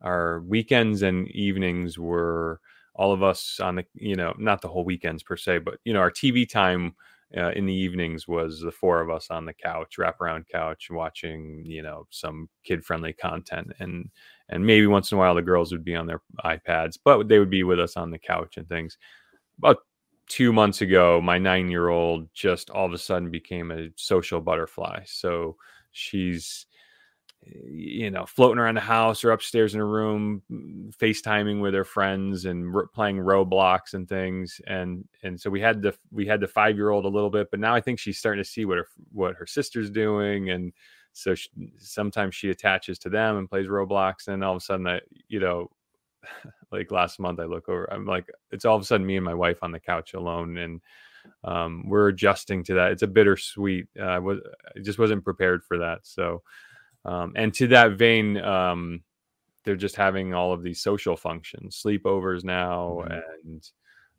our 0.03 0.41
weekends 0.41 1.03
and 1.03 1.29
evenings 1.29 1.99
were 1.99 2.61
all 2.95 3.13
of 3.13 3.23
us 3.23 3.61
on 3.61 3.77
the, 3.77 3.85
you 3.95 4.17
know, 4.17 4.35
not 4.39 4.61
the 4.61 4.69
whole 4.69 4.85
weekends 4.85 5.23
per 5.23 5.37
se, 5.37 5.59
but 5.59 5.79
you 5.85 5.93
know, 5.93 6.01
our 6.01 6.11
TV 6.11 6.49
time 6.49 6.95
uh, 7.37 7.51
in 7.53 7.65
the 7.65 7.75
evenings 7.75 8.29
was 8.29 8.61
the 8.61 8.71
four 8.71 9.01
of 9.01 9.11
us 9.11 9.29
on 9.31 9.47
the 9.47 9.55
couch, 9.55 9.97
wraparound 9.99 10.47
couch, 10.49 10.89
watching 10.91 11.63
you 11.65 11.83
know 11.83 12.07
some 12.11 12.49
kid 12.65 12.85
friendly 12.85 13.13
content, 13.13 13.73
and 13.79 14.11
and 14.49 14.65
maybe 14.67 14.87
once 14.87 15.11
in 15.11 15.17
a 15.17 15.19
while 15.19 15.35
the 15.35 15.43
girls 15.43 15.73
would 15.73 15.85
be 15.85 15.97
on 15.97 16.07
their 16.07 16.21
iPads, 16.45 16.99
but 17.03 17.29
they 17.29 17.39
would 17.39 17.51
be 17.51 17.63
with 17.63 17.81
us 17.81 17.97
on 17.97 18.11
the 18.11 18.19
couch 18.19 18.57
and 18.57 18.69
things. 18.69 18.99
About 19.59 19.79
two 20.33 20.51
months 20.51 20.81
ago, 20.81 21.21
my 21.21 21.37
nine 21.37 21.69
year 21.69 21.89
old 21.91 22.27
just 22.33 22.71
all 22.71 22.87
of 22.87 22.93
a 22.95 22.99
sudden 22.99 23.31
became 23.31 23.71
a 23.71 23.89
social 23.97 24.41
butterfly. 24.41 25.01
So 25.05 25.57
she's 25.91 26.65
you 27.45 28.11
know, 28.11 28.25
floating 28.25 28.59
around 28.59 28.77
the 28.77 28.81
house 28.81 29.25
or 29.25 29.33
upstairs 29.33 29.75
in 29.75 29.81
a 29.81 29.85
room, 29.85 30.43
mm, 30.51 30.97
FaceTiming 30.97 31.61
with 31.61 31.75
her 31.75 31.85
friends 31.85 32.45
and 32.47 32.75
playing 32.95 33.17
Roblox 33.17 33.93
and 33.93 34.09
things. 34.09 34.59
And 34.67 35.07
and 35.23 35.39
so 35.39 35.51
we 35.51 35.61
had 35.61 35.83
the 35.83 35.95
we 36.11 36.27
had 36.27 36.41
the 36.41 36.49
five 36.49 36.77
year 36.77 36.91
old 36.91 37.05
a 37.05 37.09
little 37.09 37.31
bit, 37.31 37.51
but 37.51 37.61
now 37.61 37.75
I 37.75 37.81
think 37.83 37.99
she's 37.99 38.19
starting 38.19 38.43
to 38.43 38.49
see 38.49 38.65
what 38.65 38.79
her 38.79 38.87
what 39.13 39.35
her 39.35 39.47
sister's 39.47 39.91
doing, 39.91 40.51
and 40.51 40.73
so 41.13 41.35
she, 41.35 41.51
sometimes 41.79 42.35
she 42.35 42.49
attaches 42.49 42.99
to 43.01 43.11
them 43.11 43.37
and 43.37 43.51
plays 43.51 43.67
Roblox, 43.67 44.29
and 44.29 44.43
all 44.43 44.53
of 44.53 44.59
a 44.59 44.65
sudden 44.65 44.87
I 44.87 45.01
you 45.29 45.41
know. 45.41 45.69
Like 46.71 46.91
last 46.91 47.21
month, 47.21 47.39
I 47.39 47.45
look 47.45 47.69
over. 47.69 47.85
I'm 47.93 48.07
like, 48.07 48.31
it's 48.51 48.65
all 48.65 48.75
of 48.75 48.81
a 48.81 48.85
sudden 48.87 49.07
me 49.07 49.17
and 49.17 49.25
my 49.25 49.35
wife 49.35 49.59
on 49.61 49.73
the 49.73 49.79
couch 49.79 50.15
alone, 50.15 50.57
and 50.57 50.81
um, 51.45 51.87
we're 51.87 52.09
adjusting 52.09 52.65
to 52.65 52.75
that. 52.75 52.93
It's 52.93 53.03
a 53.03 53.07
bittersweet. 53.07 53.89
Uh, 54.01 54.05
I 54.05 54.19
was 54.19 54.39
I 54.75 54.81
just 54.81 54.99
wasn't 54.99 55.23
prepared 55.23 55.63
for 55.65 55.77
that. 55.77 55.99
So 56.05 56.43
um, 57.05 57.33
and 57.37 57.53
to 57.55 57.67
that 57.69 57.93
vein, 57.93 58.39
um, 58.39 59.03
they're 59.65 59.77
just 59.77 59.97
having 59.97 60.35
all 60.35 60.53
of 60.53 60.63
these 60.63 60.83
social 60.83 61.17
functions, 61.17 61.81
sleepovers 61.85 62.45
now, 62.45 63.03
mm-hmm. 63.03 63.19
and 63.45 63.71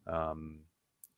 um, 0.08 0.60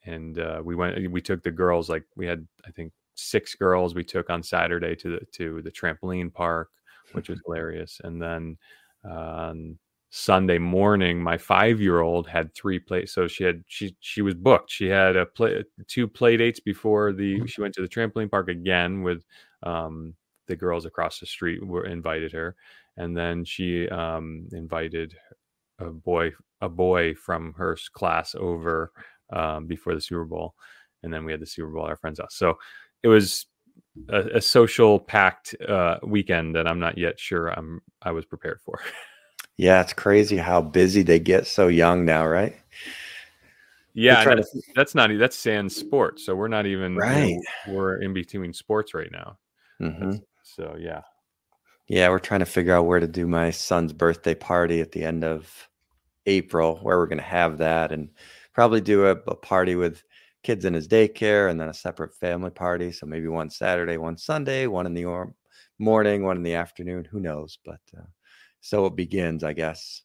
and 0.05 0.39
uh, 0.39 0.61
we 0.63 0.75
went. 0.75 1.11
We 1.11 1.21
took 1.21 1.43
the 1.43 1.51
girls 1.51 1.89
like 1.89 2.03
we 2.15 2.25
had, 2.25 2.45
I 2.65 2.71
think, 2.71 2.93
six 3.15 3.55
girls. 3.55 3.95
We 3.95 4.03
took 4.03 4.29
on 4.29 4.43
Saturday 4.43 4.95
to 4.97 5.19
the 5.19 5.25
to 5.33 5.61
the 5.61 5.71
trampoline 5.71 6.33
park, 6.33 6.69
which 7.13 7.29
was 7.29 7.39
hilarious. 7.45 7.99
And 8.03 8.21
then 8.21 8.57
um, 9.03 9.77
Sunday 10.17 10.57
morning, 10.57 11.21
my 11.21 11.37
five 11.37 11.81
year 11.81 11.99
old 11.99 12.25
had 12.25 12.55
three 12.55 12.79
plays. 12.79 13.11
So 13.11 13.27
she 13.27 13.43
had 13.43 13.65
she 13.67 13.97
she 13.99 14.21
was 14.21 14.33
booked. 14.33 14.71
She 14.71 14.87
had 14.87 15.17
a 15.17 15.25
play 15.25 15.61
two 15.87 16.07
play 16.07 16.37
dates 16.37 16.61
before 16.61 17.11
the 17.11 17.35
mm-hmm. 17.35 17.45
she 17.47 17.59
went 17.59 17.73
to 17.73 17.81
the 17.81 17.89
trampoline 17.89 18.31
park 18.31 18.47
again 18.47 19.03
with 19.03 19.25
um, 19.63 20.13
the 20.47 20.55
girls 20.55 20.85
across 20.85 21.19
the 21.19 21.25
street 21.25 21.61
were 21.67 21.85
invited 21.85 22.31
her, 22.31 22.55
and 22.95 23.15
then 23.15 23.43
she 23.43 23.89
um, 23.89 24.47
invited 24.53 25.17
a 25.79 25.87
boy 25.87 26.31
a 26.61 26.69
boy 26.69 27.13
from 27.13 27.51
her 27.57 27.77
class 27.91 28.35
over 28.35 28.93
um, 29.33 29.67
before 29.67 29.95
the 29.95 30.01
Super 30.01 30.23
Bowl, 30.23 30.55
and 31.03 31.13
then 31.13 31.25
we 31.25 31.33
had 31.33 31.41
the 31.41 31.45
Super 31.45 31.71
Bowl 31.71 31.83
at 31.83 31.89
our 31.89 31.97
friend's 31.97 32.21
house. 32.21 32.35
So 32.35 32.57
it 33.03 33.09
was 33.09 33.47
a, 34.07 34.37
a 34.37 34.41
social 34.41 34.97
packed 34.97 35.55
uh, 35.67 35.97
weekend 36.03 36.55
that 36.55 36.69
I'm 36.69 36.79
not 36.79 36.97
yet 36.97 37.19
sure 37.19 37.49
I'm 37.49 37.81
I 38.01 38.11
was 38.11 38.23
prepared 38.23 38.61
for. 38.63 38.79
Yeah, 39.57 39.81
it's 39.81 39.93
crazy 39.93 40.37
how 40.37 40.61
busy 40.61 41.01
they 41.01 41.19
get 41.19 41.47
so 41.47 41.67
young 41.67 42.05
now, 42.05 42.27
right? 42.27 42.55
Yeah, 43.93 44.25
that's, 44.25 44.51
to... 44.51 44.61
that's 44.75 44.95
not 44.95 45.09
that's 45.17 45.37
sand 45.37 45.71
sports. 45.71 46.25
So 46.25 46.35
we're 46.35 46.49
not 46.49 46.65
even 46.65 46.97
right. 46.97 47.29
You 47.29 47.43
know, 47.67 47.73
we're 47.73 48.01
in 48.01 48.13
between 48.13 48.51
sports 48.51 48.93
right 48.93 49.11
now. 49.11 49.37
Mm-hmm. 49.81 50.17
So 50.43 50.75
yeah. 50.77 51.01
Yeah, 51.87 52.09
we're 52.09 52.19
trying 52.19 52.39
to 52.39 52.45
figure 52.45 52.73
out 52.73 52.87
where 52.87 52.99
to 52.99 53.07
do 53.07 53.27
my 53.27 53.51
son's 53.51 53.93
birthday 53.93 54.35
party 54.35 54.81
at 54.81 54.91
the 54.91 55.03
end 55.03 55.23
of 55.23 55.69
April, 56.25 56.77
where 56.81 56.97
we're 56.97 57.05
going 57.05 57.19
to 57.19 57.23
have 57.23 57.59
that, 57.59 57.91
and 57.91 58.09
probably 58.53 58.81
do 58.81 59.05
a, 59.05 59.11
a, 59.11 59.35
party 59.35 59.75
with 59.75 60.01
kids 60.41 60.65
in 60.65 60.73
his 60.73 60.87
daycare, 60.87 61.49
and 61.49 61.61
then 61.61 61.69
a 61.69 61.73
separate 61.73 62.15
family 62.15 62.49
party. 62.49 62.91
So 62.91 63.05
maybe 63.05 63.27
one 63.27 63.51
Saturday, 63.51 63.97
one 63.97 64.17
Sunday, 64.17 64.65
one 64.65 64.87
in 64.87 64.95
the 64.95 65.05
morning, 65.77 66.23
one 66.23 66.37
in 66.37 66.43
the 66.43 66.55
afternoon. 66.55 67.05
Who 67.05 67.19
knows? 67.19 67.59
But 67.63 67.81
uh, 67.95 68.01
so 68.65 68.87
it 68.87 68.95
begins, 68.95 69.43
I 69.43 69.53
guess. 69.53 70.01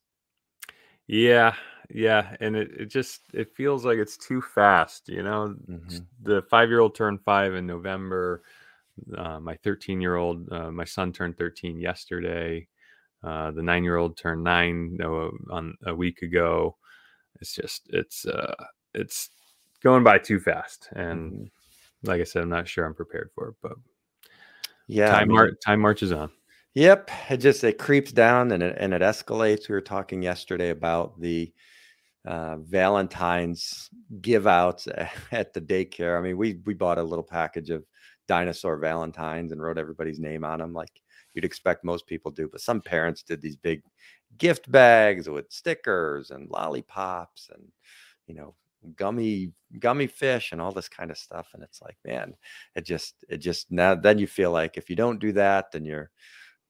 Yeah, 1.07 1.55
yeah, 1.89 2.37
and 2.41 2.55
it, 2.55 2.71
it 2.73 2.87
just 2.87 3.23
it 3.33 3.57
feels 3.57 3.85
like 3.87 3.97
it's 3.97 4.19
too 4.19 4.43
fast. 4.43 5.09
You 5.09 5.23
know, 5.23 5.57
mm-hmm. 5.69 5.99
the 6.23 6.43
five 6.43 6.69
year 6.69 6.81
old 6.81 6.95
turned 6.95 7.23
five 7.23 7.55
in 7.55 7.67
November 7.67 8.43
uh, 9.17 9.41
my 9.41 9.57
13 9.57 10.01
year 10.01 10.17
old, 10.17 10.51
uh, 10.53 10.71
my 10.71 10.85
son 10.85 11.13
turned 11.13 11.39
13 11.39 11.79
yesterday. 11.79 12.67
Uh, 13.23 13.51
the 13.51 13.63
nine 13.63 13.85
year 13.85 13.97
old 13.97 14.17
turned 14.17 14.43
nine 14.43 14.99
on 15.51 15.77
a 15.85 15.95
week 15.95 16.23
ago. 16.23 16.77
It's 17.41 17.55
just 17.55 17.89
it's 17.91 18.27
uh, 18.27 18.55
it's 18.95 19.31
going 19.83 20.05
by 20.05 20.19
too 20.19 20.41
fast, 20.41 20.89
and 20.93 21.33
mm-hmm. 21.33 22.09
like 22.09 22.21
I 22.21 22.25
said, 22.25 22.43
I'm 22.43 22.49
not 22.49 22.69
sure 22.69 22.85
I'm 22.85 22.95
prepared 22.95 23.31
for 23.35 23.49
it. 23.49 23.55
But 23.63 23.73
yeah, 24.87 25.11
time 25.11 25.17
I 25.17 25.25
mean, 25.25 25.37
mar- 25.37 25.51
time 25.65 25.81
marches 25.81 26.13
on. 26.13 26.31
Yep, 26.75 27.11
it 27.31 27.39
just 27.39 27.65
it 27.65 27.79
creeps 27.79 28.13
down 28.13 28.53
and 28.53 28.63
it 28.63 28.77
and 28.79 28.95
it 28.95 29.03
escalates. 29.03 29.69
We 29.69 29.75
were 29.75 29.81
talking 29.81 30.23
yesterday 30.23 30.71
about 30.71 31.21
the 31.21 31.53
uh, 32.27 32.59
Valentine's 32.59 33.91
give 34.23 34.47
outs 34.47 34.89
at 35.33 35.55
the 35.55 35.61
daycare. 35.61 36.19
I 36.19 36.23
mean, 36.23 36.37
we 36.39 36.61
we 36.67 36.75
bought 36.75 36.99
a 36.99 37.03
little 37.05 37.25
package 37.25 37.71
of 37.71 37.85
dinosaur 38.29 38.79
valentines 38.79 39.53
and 39.53 39.63
wrote 39.63 39.79
everybody's 39.79 40.21
name 40.21 40.45
on 40.45 40.61
them 40.61 40.73
like 40.75 41.03
you'd 41.35 41.45
expect 41.45 41.85
most 41.85 42.07
people 42.07 42.31
do 42.31 42.49
but 42.53 42.61
some 42.61 42.81
parents 42.81 43.23
did 43.23 43.43
these 43.43 43.57
big 43.57 43.83
gift 44.39 44.71
bags 44.71 45.29
with 45.29 45.47
stickers 45.51 46.31
and 46.31 46.49
lollipops 46.51 47.51
and 47.55 47.65
you 48.27 48.35
know 48.35 48.55
gummy 48.97 49.53
gummy 49.81 50.07
fish 50.07 50.53
and 50.53 50.61
all 50.61 50.73
this 50.73 50.89
kind 50.89 51.11
of 51.11 51.19
stuff 51.19 51.49
and 51.55 51.63
it's 51.63 51.83
like 51.83 51.97
man 52.05 52.35
it 52.77 52.85
just 52.85 53.25
it 53.29 53.39
just 53.39 53.71
now 53.71 53.95
then 53.95 54.19
you 54.19 54.27
feel 54.27 54.51
like 54.53 54.77
if 54.77 54.91
you 54.91 54.97
don't 54.97 55.21
do 55.21 55.33
that 55.33 55.73
then 55.73 55.85
you're 55.85 56.11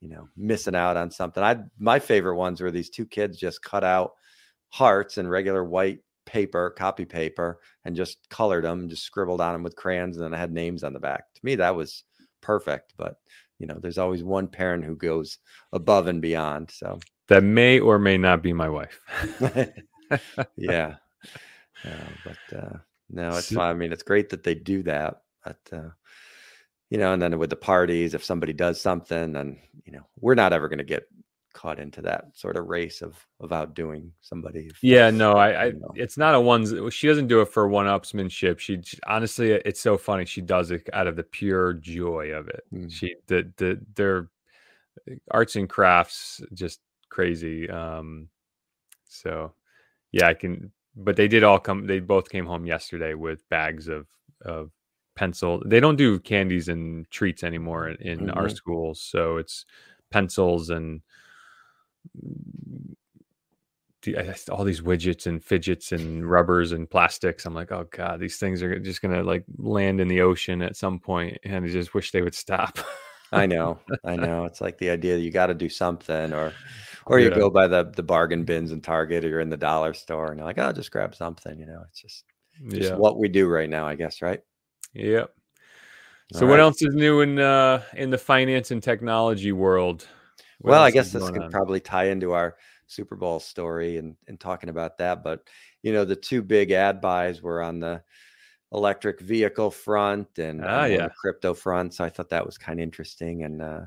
you 0.01 0.09
know 0.09 0.29
missing 0.37 0.75
out 0.75 0.97
on 0.97 1.11
something 1.11 1.43
i 1.43 1.57
my 1.79 1.99
favorite 1.99 2.37
ones 2.37 2.61
were 2.61 2.71
these 2.71 2.91
two 2.91 3.07
kids 3.07 3.39
just 3.39 3.63
cut 3.63 3.85
out 3.85 4.13
hearts 4.71 5.19
and 5.19 5.31
regular 5.31 5.65
white 5.65 6.01
paper, 6.31 6.71
copy 6.71 7.05
paper, 7.05 7.59
and 7.85 7.97
just 7.97 8.29
colored 8.29 8.65
them, 8.65 8.89
just 8.89 9.03
scribbled 9.03 9.41
on 9.41 9.53
them 9.53 9.63
with 9.63 9.77
crayons, 9.77 10.17
and 10.17 10.25
then 10.25 10.35
I 10.35 10.39
had 10.39 10.53
names 10.53 10.85
on 10.85 10.93
the 10.93 11.01
back. 11.01 11.25
To 11.35 11.41
me, 11.43 11.57
that 11.57 11.75
was 11.75 12.05
perfect. 12.41 12.95
But 12.97 13.17
you 13.59 13.67
know, 13.67 13.79
there's 13.81 13.99
always 13.99 14.23
one 14.23 14.47
parent 14.47 14.85
who 14.85 14.97
goes 14.97 15.39
above 15.73 16.07
and 16.07 16.23
beyond. 16.23 16.71
So 16.71 16.99
that 17.29 17.43
may 17.43 17.81
or 17.81 17.99
may 17.99 18.17
not 18.17 18.43
be 18.43 18.53
my 18.53 18.69
wife. 18.69 19.01
yeah. 20.57 20.95
but 22.25 22.57
uh, 22.57 22.77
no, 23.11 23.31
it's 23.37 23.53
fine. 23.53 23.71
I 23.71 23.75
mean, 23.75 23.93
it's 23.93 24.03
great 24.03 24.31
that 24.31 24.45
they 24.45 24.55
do 24.55 24.83
that. 24.85 25.23
But 25.45 25.59
uh, 25.73 25.89
you 26.91 26.99
know, 26.99 27.13
and 27.13 27.23
then 27.23 27.39
with 27.39 27.51
the 27.51 27.57
parties, 27.57 28.15
if 28.15 28.25
somebody 28.25 28.53
does 28.53 28.81
something, 28.81 29.33
then 29.33 29.59
you 29.85 29.93
know, 29.93 30.07
we're 30.21 30.35
not 30.35 30.53
ever 30.53 30.69
going 30.69 30.79
to 30.79 30.85
get 30.85 31.09
caught 31.53 31.81
into 31.81 32.01
that 32.01 32.27
sort 32.35 32.57
of 32.57 32.67
race 32.67 33.03
of 33.03 33.27
of 33.41 33.53
outdoing 33.53 34.13
somebody. 34.21 34.69
If, 34.71 34.83
yeah, 34.83 35.11
no, 35.11 35.33
I, 35.33 35.67
I 35.67 35.73
it's 35.95 36.17
not 36.17 36.35
a 36.35 36.41
one. 36.41 36.91
She 36.91 37.07
doesn't 37.07 37.29
do 37.29 37.41
it 37.41 37.49
for 37.49 37.69
one 37.69 37.87
upsmanship. 37.87 38.59
She, 38.59 38.81
she, 38.83 38.99
honestly, 39.07 39.53
it's 39.53 39.81
so 39.81 39.97
funny. 39.97 40.25
She 40.25 40.41
does 40.41 40.71
it 40.71 40.89
out 40.93 41.07
of 41.07 41.17
the 41.17 41.23
pure 41.23 41.75
joy 41.75 42.33
of 42.33 42.49
it. 42.49 42.65
Mm. 42.73 42.91
She 42.91 43.17
the 43.27 43.51
the 43.57 43.81
their 43.95 44.29
arts 45.31 45.57
and 45.57 45.69
crafts 45.69 46.43
just 46.53 46.81
crazy. 47.09 47.69
Um, 47.71 48.29
so 49.09 49.53
yeah, 50.13 50.27
I 50.27 50.35
can. 50.35 50.73
But 50.97 51.17
they 51.17 51.29
did 51.29 51.45
all 51.45 51.61
come. 51.61 51.87
They 51.87 52.01
both 52.01 52.31
came 52.31 52.47
home 52.47 52.67
yesterday 52.67 53.15
with 53.15 53.49
bags 53.49 53.87
of 53.87 54.07
of 54.45 54.71
pencil. 55.21 55.63
They 55.67 55.81
don't 55.81 55.97
do 55.97 56.19
candies 56.19 56.69
and 56.69 57.09
treats 57.11 57.45
anymore 57.45 57.91
in, 57.91 57.97
in 58.01 58.19
mm-hmm. 58.21 58.39
our 58.39 58.49
schools, 58.49 59.03
so 59.03 59.37
it's 59.37 59.67
pencils 60.11 60.71
and 60.71 61.03
all 64.51 64.65
these 64.65 64.81
widgets 64.81 65.27
and 65.27 65.45
fidgets 65.45 65.93
and 65.93 66.29
rubbers 66.29 66.73
and 66.73 66.89
plastics. 66.89 67.45
I'm 67.45 67.53
like, 67.53 67.71
oh 67.71 67.87
god, 67.91 68.19
these 68.19 68.39
things 68.39 68.63
are 68.63 68.79
just 68.79 69.03
gonna 69.03 69.23
like 69.23 69.45
land 69.59 70.01
in 70.01 70.09
the 70.09 70.23
ocean 70.23 70.63
at 70.63 70.75
some 70.75 70.99
point, 70.99 71.37
and 71.45 71.67
I 71.67 71.69
just 71.69 71.93
wish 71.93 72.13
they 72.13 72.23
would 72.23 72.35
stop. 72.35 72.79
I 73.31 73.45
know, 73.45 73.79
I 74.05 74.17
know. 74.17 74.47
It's 74.47 74.63
like 74.63 74.79
the 74.79 74.89
idea 74.89 75.19
you 75.19 75.31
got 75.31 75.49
to 75.49 75.55
do 75.55 75.69
something, 75.69 76.33
or 76.33 76.55
or 77.05 77.19
you 77.19 77.29
yeah. 77.29 77.37
go 77.37 77.51
by 77.51 77.67
the 77.67 77.93
the 77.95 78.03
bargain 78.03 78.45
bins 78.45 78.73
in 78.73 78.81
Target, 78.81 79.27
or 79.27 79.29
you're 79.29 79.41
in 79.41 79.51
the 79.51 79.59
dollar 79.59 79.93
store, 79.93 80.29
and 80.29 80.39
you're 80.39 80.47
like, 80.47 80.59
oh, 80.59 80.73
just 80.73 80.91
grab 80.91 81.15
something. 81.15 81.59
You 81.59 81.67
know, 81.67 81.83
it's 81.91 82.01
just 82.01 82.25
just 82.71 82.91
yeah. 82.93 82.97
what 82.97 83.19
we 83.19 83.29
do 83.29 83.49
right 83.49 83.69
now, 83.69 83.87
I 83.87 83.97
guess, 83.97 84.23
right? 84.23 84.41
Yep. 84.95 85.33
So, 86.33 86.47
what 86.47 86.61
else 86.61 86.81
is 86.81 86.95
new 86.95 87.23
in 87.23 87.39
uh, 87.39 87.83
in 87.95 88.11
the 88.11 88.19
finance 88.19 88.71
and 88.71 88.83
technology 88.83 89.53
world? 89.53 90.07
What 90.61 90.73
well, 90.73 90.83
I 90.83 90.91
guess 90.91 91.13
this 91.13 91.29
could 91.31 91.43
on? 91.43 91.51
probably 91.51 91.81
tie 91.81 92.09
into 92.09 92.33
our 92.33 92.57
Super 92.87 93.17
Bowl 93.17 93.41
story 93.41 93.97
and 93.97 94.17
and 94.29 94.39
talking 94.39 94.69
about 94.69 94.99
that. 94.99 95.25
But 95.25 95.43
you 95.83 95.93
know, 95.93 96.05
the 96.05 96.17
two 96.17 96.43
big 96.43 96.71
ad 96.71 97.01
buys 97.01 97.43
were 97.43 97.63
on 97.63 97.81
the 97.81 98.03
electric 98.73 99.21
vehicle 99.21 99.71
front 99.71 100.39
and 100.39 100.63
ah, 100.65 100.85
yeah. 100.85 101.09
the 101.09 101.13
crypto 101.21 101.55
front. 101.55 101.95
So 101.95 102.05
I 102.05 102.09
thought 102.09 102.29
that 102.31 102.47
was 102.47 102.59
kind 102.59 102.79
of 102.79 102.85
interesting. 102.85 103.43
And 103.45 103.63
uh, 103.63 103.81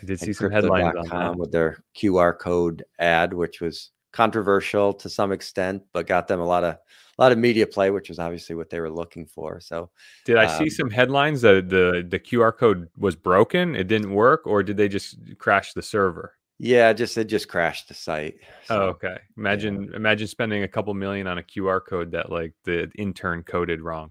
I 0.00 0.06
did 0.06 0.20
see 0.20 0.32
some 0.32 0.50
headlines 0.50 0.94
on 0.96 1.08
that. 1.08 1.36
with 1.36 1.50
their 1.50 1.82
QR 1.96 2.38
code 2.38 2.84
ad, 2.98 3.32
which 3.32 3.60
was 3.60 3.90
controversial 4.12 4.92
to 4.94 5.08
some 5.08 5.32
extent, 5.32 5.82
but 5.92 6.06
got 6.06 6.28
them 6.28 6.40
a 6.40 6.46
lot 6.46 6.64
of 6.64 6.76
a 7.18 7.22
lot 7.22 7.32
of 7.32 7.38
media 7.38 7.66
play, 7.66 7.90
which 7.90 8.08
was 8.08 8.18
obviously 8.18 8.56
what 8.56 8.70
they 8.70 8.80
were 8.80 8.90
looking 8.90 9.26
for. 9.26 9.60
So, 9.60 9.90
did 10.24 10.36
I 10.36 10.46
um, 10.46 10.58
see 10.58 10.70
some 10.70 10.90
headlines 10.90 11.42
that 11.42 11.68
the 11.68 12.06
the 12.08 12.18
QR 12.18 12.56
code 12.56 12.88
was 12.96 13.14
broken, 13.14 13.74
it 13.76 13.88
didn't 13.88 14.12
work, 14.12 14.46
or 14.46 14.62
did 14.62 14.76
they 14.76 14.88
just 14.88 15.18
crash 15.38 15.72
the 15.72 15.82
server? 15.82 16.34
Yeah, 16.62 16.92
just 16.92 17.16
it 17.16 17.24
just 17.24 17.48
crashed 17.48 17.88
the 17.88 17.94
site. 17.94 18.36
So, 18.66 18.82
oh, 18.82 18.86
okay. 18.88 19.18
Imagine 19.36 19.84
yeah. 19.84 19.96
imagine 19.96 20.28
spending 20.28 20.62
a 20.62 20.68
couple 20.68 20.92
million 20.94 21.26
on 21.26 21.38
a 21.38 21.42
QR 21.42 21.80
code 21.86 22.12
that 22.12 22.30
like 22.30 22.52
the 22.64 22.90
intern 22.96 23.42
coded 23.42 23.80
wrong. 23.80 24.10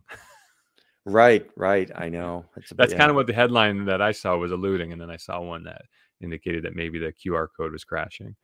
right, 1.06 1.48
right. 1.56 1.92
I 1.96 2.10
know. 2.10 2.46
A, 2.58 2.76
That's 2.76 2.92
yeah. 2.92 2.98
kind 2.98 3.12
of 3.12 3.16
what 3.16 3.28
the 3.28 3.34
headline 3.34 3.86
that 3.86 4.02
I 4.02 4.12
saw 4.12 4.36
was 4.36 4.52
alluding, 4.52 4.92
and 4.92 5.00
then 5.00 5.12
I 5.12 5.18
saw 5.18 5.40
one 5.42 5.64
that 5.66 5.84
indicated 6.22 6.64
that 6.64 6.76
maybe 6.76 6.98
the 6.98 7.14
QR 7.14 7.48
code 7.56 7.72
was 7.72 7.84
crashing. 7.84 8.36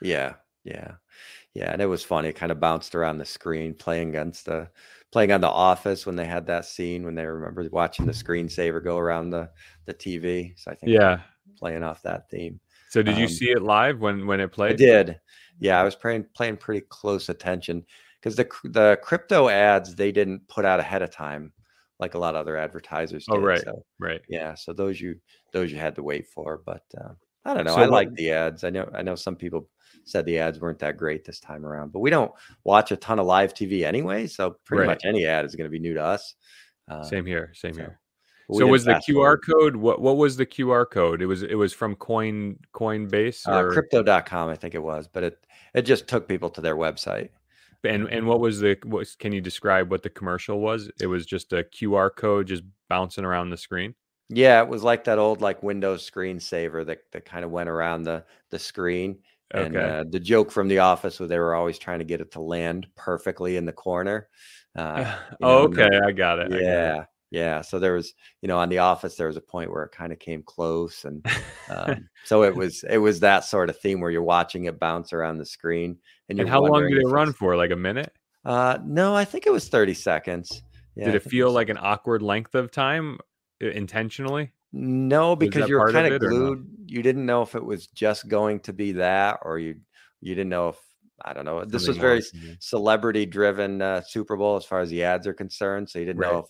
Yeah, 0.00 0.34
yeah. 0.64 0.92
Yeah, 1.54 1.72
and 1.72 1.82
it 1.82 1.86
was 1.86 2.04
funny. 2.04 2.28
It 2.28 2.36
kind 2.36 2.52
of 2.52 2.60
bounced 2.60 2.94
around 2.94 3.18
the 3.18 3.24
screen, 3.24 3.74
playing 3.74 4.10
against 4.10 4.46
the 4.46 4.68
playing 5.10 5.32
on 5.32 5.40
the 5.40 5.48
office 5.48 6.06
when 6.06 6.14
they 6.14 6.24
had 6.24 6.46
that 6.46 6.64
scene 6.64 7.04
when 7.04 7.16
they 7.16 7.26
remember 7.26 7.68
watching 7.72 8.06
the 8.06 8.12
screensaver 8.12 8.82
go 8.82 8.96
around 8.96 9.30
the 9.30 9.50
the 9.86 9.94
TV. 9.94 10.52
So 10.56 10.70
I 10.70 10.74
think 10.74 10.92
yeah, 10.92 11.20
playing 11.58 11.82
off 11.82 12.02
that 12.02 12.30
theme. 12.30 12.60
So 12.90 13.02
did 13.02 13.16
you 13.16 13.24
um, 13.24 13.30
see 13.30 13.50
it 13.50 13.62
live 13.62 14.00
when 14.00 14.26
when 14.26 14.40
it 14.40 14.52
played? 14.52 14.74
I 14.74 14.76
did. 14.76 15.20
Yeah, 15.58 15.80
I 15.80 15.82
was 15.82 15.96
playing 15.96 16.26
playing 16.34 16.58
pretty 16.58 16.86
close 16.88 17.28
attention 17.28 17.84
because 18.20 18.36
the 18.36 18.48
the 18.64 18.98
crypto 19.02 19.48
ads 19.48 19.96
they 19.96 20.12
didn't 20.12 20.46
put 20.48 20.64
out 20.64 20.80
ahead 20.80 21.02
of 21.02 21.10
time 21.10 21.52
like 21.98 22.14
a 22.14 22.18
lot 22.18 22.34
of 22.34 22.40
other 22.40 22.56
advertisers. 22.56 23.26
Oh, 23.28 23.34
did. 23.34 23.42
Oh 23.42 23.46
right, 23.46 23.60
so, 23.60 23.84
right. 23.98 24.20
Yeah, 24.28 24.54
so 24.54 24.72
those 24.72 25.00
you 25.00 25.16
those 25.52 25.72
you 25.72 25.78
had 25.78 25.96
to 25.96 26.02
wait 26.02 26.28
for, 26.28 26.62
but 26.64 26.82
uh, 26.96 27.12
I 27.44 27.54
don't 27.54 27.64
know. 27.64 27.74
So 27.74 27.80
I 27.80 27.86
like 27.86 28.12
the 28.14 28.32
ads. 28.32 28.64
I 28.64 28.70
know 28.70 28.90
I 28.94 29.02
know 29.02 29.14
some 29.14 29.36
people 29.36 29.68
said 30.04 30.24
the 30.24 30.38
ads 30.38 30.60
weren't 30.60 30.78
that 30.80 30.96
great 30.96 31.24
this 31.24 31.40
time 31.40 31.64
around. 31.64 31.92
But 31.92 32.00
we 32.00 32.10
don't 32.10 32.32
watch 32.64 32.92
a 32.92 32.96
ton 32.96 33.18
of 33.18 33.26
live 33.26 33.54
TV 33.54 33.84
anyway, 33.84 34.26
so 34.26 34.56
pretty 34.64 34.80
right. 34.82 34.88
much 34.88 35.04
any 35.04 35.26
ad 35.26 35.44
is 35.44 35.54
going 35.54 35.66
to 35.66 35.70
be 35.70 35.78
new 35.78 35.94
to 35.94 36.02
us. 36.02 36.34
Uh, 36.88 37.02
same 37.02 37.24
here, 37.24 37.52
same 37.54 37.74
so, 37.74 37.80
here. 37.80 38.00
So 38.52 38.66
was 38.66 38.84
the 38.84 38.94
QR 38.94 39.14
forward. 39.14 39.42
code 39.46 39.76
what 39.76 40.00
what 40.00 40.16
was 40.16 40.36
the 40.36 40.46
QR 40.46 40.88
code? 40.90 41.22
It 41.22 41.26
was 41.26 41.42
it 41.42 41.54
was 41.54 41.72
from 41.72 41.94
Coin 41.94 42.58
Coinbase 42.74 43.46
uh, 43.46 43.52
or 43.52 43.70
uh, 43.70 43.72
crypto.com 43.72 44.48
I 44.48 44.56
think 44.56 44.74
it 44.74 44.82
was, 44.82 45.06
but 45.06 45.22
it 45.22 45.46
it 45.74 45.82
just 45.82 46.08
took 46.08 46.26
people 46.26 46.50
to 46.50 46.60
their 46.60 46.76
website. 46.76 47.28
And 47.84 48.08
and 48.08 48.26
what 48.26 48.40
was 48.40 48.60
the 48.60 48.76
what 48.84 49.06
can 49.18 49.32
you 49.32 49.40
describe 49.40 49.90
what 49.90 50.02
the 50.02 50.10
commercial 50.10 50.60
was? 50.60 50.90
It 51.00 51.06
was 51.06 51.26
just 51.26 51.52
a 51.52 51.62
QR 51.62 52.10
code 52.14 52.48
just 52.48 52.64
bouncing 52.88 53.24
around 53.24 53.50
the 53.50 53.56
screen. 53.56 53.94
Yeah, 54.32 54.62
it 54.62 54.68
was 54.68 54.82
like 54.82 55.04
that 55.04 55.18
old 55.18 55.40
like 55.40 55.62
Windows 55.62 56.08
screensaver 56.08 56.86
that 56.86 57.00
that 57.12 57.24
kind 57.24 57.44
of 57.44 57.50
went 57.50 57.68
around 57.68 58.04
the 58.04 58.24
the 58.50 58.58
screen 58.58 59.18
and 59.52 59.76
okay. 59.76 59.84
uh, 59.84 60.04
the 60.08 60.20
joke 60.20 60.50
from 60.50 60.68
The 60.68 60.78
Office 60.78 61.18
was 61.18 61.28
they 61.28 61.38
were 61.38 61.54
always 61.54 61.78
trying 61.78 61.98
to 61.98 62.04
get 62.04 62.20
it 62.20 62.32
to 62.32 62.40
land 62.40 62.86
perfectly 62.96 63.56
in 63.56 63.64
the 63.64 63.72
corner. 63.72 64.28
Uh, 64.76 65.16
oh, 65.42 65.64
okay, 65.64 65.98
I 66.04 66.12
got 66.12 66.38
it. 66.38 66.52
Yeah, 66.52 66.92
got 66.92 67.00
it. 67.00 67.06
yeah. 67.30 67.60
So 67.62 67.80
there 67.80 67.94
was, 67.94 68.14
you 68.42 68.48
know, 68.48 68.58
on 68.58 68.68
The 68.68 68.78
Office, 68.78 69.16
there 69.16 69.26
was 69.26 69.36
a 69.36 69.42
point 69.42 69.72
where 69.72 69.82
it 69.82 69.92
kind 69.92 70.12
of 70.12 70.20
came 70.20 70.42
close, 70.44 71.04
and 71.04 71.26
um, 71.70 72.08
so 72.24 72.44
it 72.44 72.54
was 72.54 72.84
it 72.88 72.98
was 72.98 73.20
that 73.20 73.44
sort 73.44 73.70
of 73.70 73.78
theme 73.78 74.00
where 74.00 74.10
you're 74.10 74.22
watching 74.22 74.66
it 74.66 74.78
bounce 74.78 75.12
around 75.12 75.38
the 75.38 75.46
screen. 75.46 75.98
And, 76.28 76.38
and 76.38 76.48
how 76.48 76.62
long 76.62 76.88
did 76.88 76.98
it 76.98 77.08
run 77.08 77.32
for? 77.32 77.56
Like 77.56 77.72
a 77.72 77.76
minute? 77.76 78.12
Uh, 78.44 78.78
no, 78.84 79.16
I 79.16 79.24
think 79.24 79.46
it 79.46 79.52
was 79.52 79.68
30 79.68 79.94
seconds. 79.94 80.62
Yeah, 80.94 81.06
did 81.06 81.16
it 81.16 81.24
feel 81.24 81.48
it 81.48 81.52
like 81.52 81.70
an 81.70 81.78
awkward 81.80 82.22
length 82.22 82.54
of 82.54 82.70
time 82.70 83.18
intentionally? 83.60 84.52
No, 84.72 85.34
because 85.34 85.68
you're 85.68 85.92
kind 85.92 86.12
of 86.12 86.20
glued. 86.20 86.66
You 86.86 87.02
didn't 87.02 87.26
know 87.26 87.42
if 87.42 87.54
it 87.54 87.64
was 87.64 87.88
just 87.88 88.28
going 88.28 88.60
to 88.60 88.72
be 88.72 88.92
that, 88.92 89.40
or 89.42 89.58
you 89.58 89.76
you 90.20 90.34
didn't 90.34 90.50
know 90.50 90.68
if 90.68 90.76
I 91.24 91.32
don't 91.32 91.44
know. 91.44 91.64
This 91.64 91.88
was 91.88 91.96
very 91.96 92.22
celebrity 92.60 93.26
driven 93.26 93.82
uh, 93.82 94.00
Super 94.02 94.36
Bowl 94.36 94.56
as 94.56 94.64
far 94.64 94.80
as 94.80 94.90
the 94.90 95.02
ads 95.02 95.26
are 95.26 95.34
concerned. 95.34 95.90
So 95.90 95.98
you 95.98 96.04
didn't 96.04 96.20
right. 96.20 96.32
know 96.32 96.38
if 96.40 96.46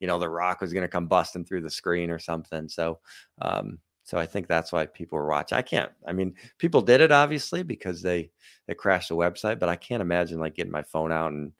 you 0.00 0.06
know 0.06 0.18
the 0.18 0.28
Rock 0.28 0.60
was 0.60 0.72
going 0.72 0.82
to 0.82 0.88
come 0.88 1.06
busting 1.06 1.44
through 1.44 1.62
the 1.62 1.70
screen 1.70 2.10
or 2.10 2.18
something. 2.18 2.68
So 2.68 3.00
um, 3.40 3.78
so 4.04 4.18
I 4.18 4.26
think 4.26 4.46
that's 4.46 4.72
why 4.72 4.86
people 4.86 5.18
were 5.18 5.28
watching. 5.28 5.56
I 5.56 5.62
can't. 5.62 5.90
I 6.06 6.12
mean, 6.12 6.34
people 6.58 6.82
did 6.82 7.00
it 7.00 7.12
obviously 7.12 7.62
because 7.62 8.02
they 8.02 8.30
they 8.66 8.74
crashed 8.74 9.08
the 9.08 9.16
website, 9.16 9.58
but 9.58 9.68
I 9.68 9.76
can't 9.76 10.02
imagine 10.02 10.40
like 10.40 10.54
getting 10.54 10.72
my 10.72 10.82
phone 10.82 11.12
out 11.12 11.32
and 11.32 11.52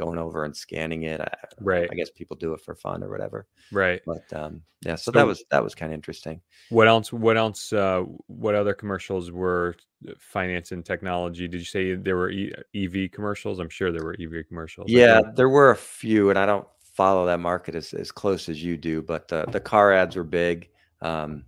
going 0.00 0.18
over 0.18 0.44
and 0.44 0.56
scanning 0.56 1.02
it. 1.02 1.20
I, 1.20 1.30
right. 1.60 1.88
I 1.90 1.94
guess 1.94 2.10
people 2.10 2.36
do 2.36 2.54
it 2.54 2.60
for 2.60 2.74
fun 2.74 3.02
or 3.02 3.10
whatever. 3.10 3.46
Right. 3.70 4.00
But 4.06 4.32
um, 4.32 4.62
yeah, 4.80 4.94
so, 4.94 5.12
so 5.12 5.18
that 5.18 5.26
was 5.26 5.44
that 5.50 5.62
was 5.62 5.74
kind 5.74 5.92
of 5.92 5.94
interesting. 5.94 6.40
What 6.70 6.88
else? 6.88 7.12
What 7.12 7.36
else? 7.36 7.72
Uh, 7.72 8.04
what 8.26 8.54
other 8.54 8.72
commercials 8.72 9.30
were 9.30 9.76
uh, 10.08 10.12
finance 10.18 10.72
and 10.72 10.84
technology? 10.84 11.46
Did 11.46 11.58
you 11.58 11.66
say 11.66 11.94
there 11.94 12.16
were 12.16 12.30
e- 12.30 12.54
EV 12.74 13.10
commercials? 13.12 13.58
I'm 13.58 13.68
sure 13.68 13.92
there 13.92 14.04
were 14.04 14.16
EV 14.18 14.48
commercials. 14.48 14.90
Yeah, 14.90 15.20
there 15.34 15.50
were 15.50 15.70
a 15.70 15.76
few, 15.76 16.30
and 16.30 16.38
I 16.38 16.46
don't 16.46 16.66
follow 16.82 17.26
that 17.26 17.40
market 17.40 17.74
as, 17.74 17.92
as 17.92 18.10
close 18.10 18.48
as 18.48 18.62
you 18.62 18.76
do, 18.76 19.02
but 19.02 19.28
the 19.28 19.44
the 19.52 19.60
car 19.60 19.92
ads 19.92 20.16
were 20.16 20.24
big. 20.24 20.70
Um, 21.02 21.44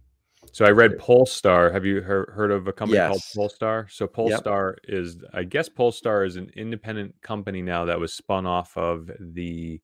so 0.52 0.66
I 0.66 0.70
read 0.70 0.98
Polestar. 0.98 1.72
Have 1.72 1.84
you 1.84 2.02
heard, 2.02 2.30
heard 2.30 2.50
of 2.50 2.68
a 2.68 2.72
company 2.72 2.98
yes. 2.98 3.08
called 3.08 3.22
Polestar? 3.34 3.86
So 3.90 4.06
Polestar 4.06 4.76
yep. 4.86 4.98
is, 4.98 5.16
I 5.32 5.44
guess, 5.44 5.68
Polestar 5.68 6.24
is 6.24 6.36
an 6.36 6.50
independent 6.54 7.14
company 7.22 7.62
now 7.62 7.86
that 7.86 7.98
was 7.98 8.12
spun 8.12 8.46
off 8.46 8.76
of 8.76 9.10
the 9.18 9.80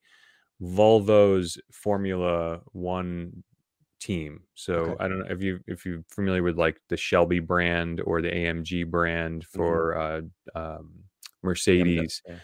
Volvo's 0.63 1.59
Formula 1.73 2.61
One 2.73 3.43
team. 3.99 4.43
So 4.55 4.75
okay. 4.75 5.05
I 5.05 5.09
don't 5.09 5.21
know 5.21 5.27
if 5.31 5.43
you 5.43 5.61
if 5.67 5.87
you're 5.87 6.05
familiar 6.09 6.43
with 6.43 6.59
like 6.59 6.81
the 6.89 6.97
Shelby 6.97 7.41
brand 7.41 8.01
or 8.05 8.21
the 8.21 8.31
AMG 8.31 8.91
brand 8.91 9.43
mm-hmm. 9.43 9.59
for 9.59 9.95
mm-hmm. 9.97 10.59
uh, 10.59 10.61
um, 10.61 10.91
Mercedes. 11.43 12.23
Yeah. 12.27 12.35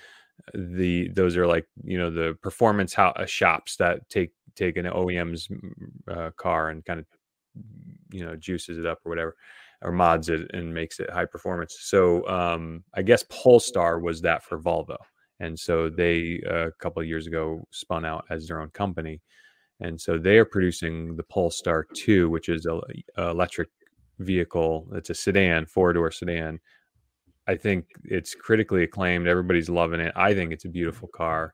The 0.55 1.09
those 1.09 1.37
are 1.37 1.47
like 1.47 1.67
you 1.85 1.99
know 1.99 2.11
the 2.11 2.37
performance 2.43 2.95
ho- 2.95 3.13
uh, 3.17 3.27
shops 3.27 3.77
that 3.77 4.09
take 4.09 4.33
take 4.57 4.77
an 4.77 4.87
OEM's 4.87 5.49
uh, 6.09 6.31
car 6.37 6.71
and 6.71 6.85
kind 6.85 7.01
of 7.01 7.07
you 8.15 8.25
know 8.25 8.37
juices 8.37 8.79
it 8.79 8.87
up 8.87 8.99
or 9.05 9.11
whatever 9.11 9.37
or 9.83 9.93
mods 9.93 10.29
it 10.29 10.51
and 10.55 10.73
makes 10.73 11.01
it 11.01 11.11
high 11.11 11.27
performance 11.27 11.77
so 11.81 12.27
um 12.29 12.83
i 12.95 13.03
guess 13.03 13.25
polestar 13.29 13.99
was 13.99 14.21
that 14.21 14.43
for 14.43 14.59
volvo 14.59 14.97
and 15.41 15.59
so 15.59 15.89
they 15.89 16.43
uh, 16.49 16.69
a 16.69 16.73
couple 16.73 17.03
of 17.03 17.09
years 17.09 17.27
ago 17.27 17.67
spun 17.71 18.05
out 18.05 18.25
as 18.31 18.47
their 18.47 18.61
own 18.61 18.71
company, 18.71 19.21
and 19.81 20.01
so 20.01 20.17
they 20.17 20.39
are 20.39 20.45
producing 20.45 21.17
the 21.17 21.23
Polestar 21.25 21.87
2, 21.95 22.31
which 22.31 22.49
is 22.49 22.67
a, 22.67 22.81
electric 23.19 23.69
vehicle. 24.21 24.87
It's 24.93 25.11
a 25.11 25.15
sedan, 25.15 25.67
four 25.67 25.93
door 25.93 26.11
sedan. 26.11 26.61
I 27.47 27.57
think 27.57 27.87
it's 28.05 28.35
critically 28.35 28.85
acclaimed. 28.85 29.27
Everybody's 29.27 29.69
loving 29.69 30.01
it. 30.01 30.13
I 30.17 30.33
think 30.33 30.53
it's 30.53 30.65
a 30.65 30.71
beautiful 30.71 31.09
car. 31.09 31.53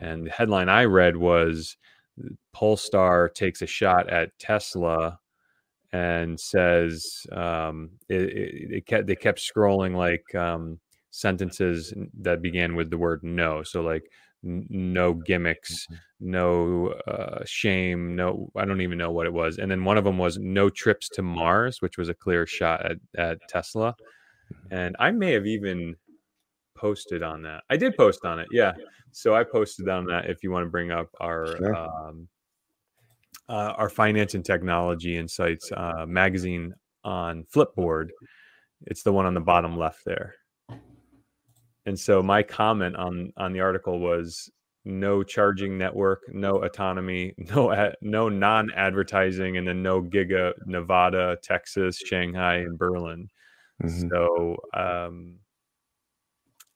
And 0.00 0.26
the 0.26 0.30
headline 0.30 0.68
I 0.68 0.84
read 0.84 1.16
was 1.16 1.76
Polestar 2.52 3.28
takes 3.28 3.60
a 3.62 3.66
shot 3.66 4.08
at 4.08 4.38
Tesla 4.38 5.18
and 5.92 6.38
says 6.38 7.26
um, 7.32 7.90
it, 8.08 8.22
it, 8.22 8.72
it, 8.72 8.86
kept 8.86 9.06
they 9.06 9.16
kept 9.16 9.38
scrolling 9.38 9.96
like 9.96 10.34
um, 10.34 10.78
sentences 11.10 11.94
that 12.20 12.42
began 12.42 12.74
with 12.74 12.90
the 12.90 12.98
word 12.98 13.20
no. 13.22 13.62
So 13.62 13.80
like 13.80 14.04
n- 14.44 14.66
no 14.68 15.14
gimmicks, 15.14 15.86
mm-hmm. 15.86 16.30
no 16.30 16.88
uh, 17.06 17.42
shame, 17.46 18.14
no 18.14 18.50
I 18.56 18.64
don't 18.64 18.82
even 18.82 18.98
know 18.98 19.12
what 19.12 19.26
it 19.26 19.32
was. 19.32 19.58
And 19.58 19.70
then 19.70 19.84
one 19.84 19.96
of 19.96 20.04
them 20.04 20.18
was 20.18 20.38
no 20.38 20.68
trips 20.68 21.08
to 21.10 21.22
Mars, 21.22 21.80
which 21.80 21.96
was 21.96 22.08
a 22.08 22.14
clear 22.14 22.46
shot 22.46 22.84
at, 22.84 22.98
at 23.16 23.38
Tesla. 23.48 23.94
Mm-hmm. 24.52 24.74
And 24.74 24.96
I 24.98 25.10
may 25.10 25.32
have 25.32 25.46
even 25.46 25.96
posted 26.76 27.22
on 27.22 27.42
that. 27.42 27.64
I 27.70 27.76
did 27.76 27.96
post 27.96 28.24
on 28.24 28.38
it, 28.38 28.48
yeah. 28.52 28.72
So 29.10 29.34
I 29.34 29.42
posted 29.42 29.88
on 29.88 30.04
that. 30.06 30.28
If 30.28 30.42
you 30.42 30.50
want 30.50 30.64
to 30.66 30.70
bring 30.70 30.92
up 30.92 31.08
our 31.20 31.56
sure. 31.56 31.74
um, 31.74 32.28
uh, 33.48 33.74
our 33.76 33.88
finance 33.88 34.34
and 34.34 34.44
technology 34.44 35.16
insights 35.16 35.70
uh, 35.72 36.04
magazine 36.06 36.74
on 37.04 37.44
Flipboard, 37.54 38.08
it's 38.82 39.02
the 39.02 39.12
one 39.12 39.26
on 39.26 39.34
the 39.34 39.40
bottom 39.40 39.76
left 39.76 40.04
there. 40.04 40.34
And 41.86 41.98
so 41.98 42.22
my 42.22 42.42
comment 42.42 42.96
on 42.96 43.32
on 43.38 43.52
the 43.52 43.60
article 43.60 43.98
was 43.98 44.50
no 44.84 45.22
charging 45.22 45.78
network, 45.78 46.20
no 46.28 46.62
autonomy, 46.62 47.34
no 47.54 47.72
ad, 47.72 47.96
no 48.02 48.28
non-advertising, 48.28 49.56
and 49.56 49.66
then 49.66 49.82
no 49.82 50.02
Giga 50.02 50.52
Nevada, 50.66 51.36
Texas, 51.42 51.98
Shanghai, 51.98 52.56
and 52.56 52.78
Berlin. 52.78 53.28
Mm-hmm. 53.82 54.08
So 54.08 54.56
um, 54.74 55.38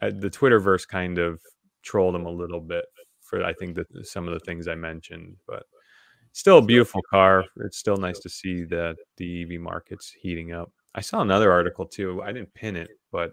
the 0.01 0.31
Twitterverse 0.31 0.87
kind 0.89 1.19
of 1.19 1.41
trolled 1.83 2.15
him 2.15 2.27
a 2.27 2.31
little 2.31 2.61
bit 2.61 2.85
for 3.21 3.45
I 3.45 3.53
think 3.53 3.77
that 3.77 3.87
some 4.07 4.29
of 4.29 4.35
the 4.35 4.41
things 4.41 4.69
I 4.69 4.75
mentioned, 4.75 5.37
but 5.47 5.65
still 6.33 6.59
a 6.59 6.63
beautiful 6.63 7.01
car. 7.11 7.45
It's 7.65 7.79
still 7.79 7.97
nice 7.97 8.19
to 8.21 8.29
see 8.29 8.65
that 8.65 8.97
the 9.17 9.43
EV 9.43 9.61
market's 9.61 10.13
heating 10.21 10.53
up. 10.53 10.73
I 10.95 11.01
saw 11.01 11.21
another 11.21 11.53
article 11.53 11.87
too. 11.87 12.23
I 12.23 12.33
didn't 12.33 12.55
pin 12.55 12.77
it, 12.77 12.91
but 13.11 13.33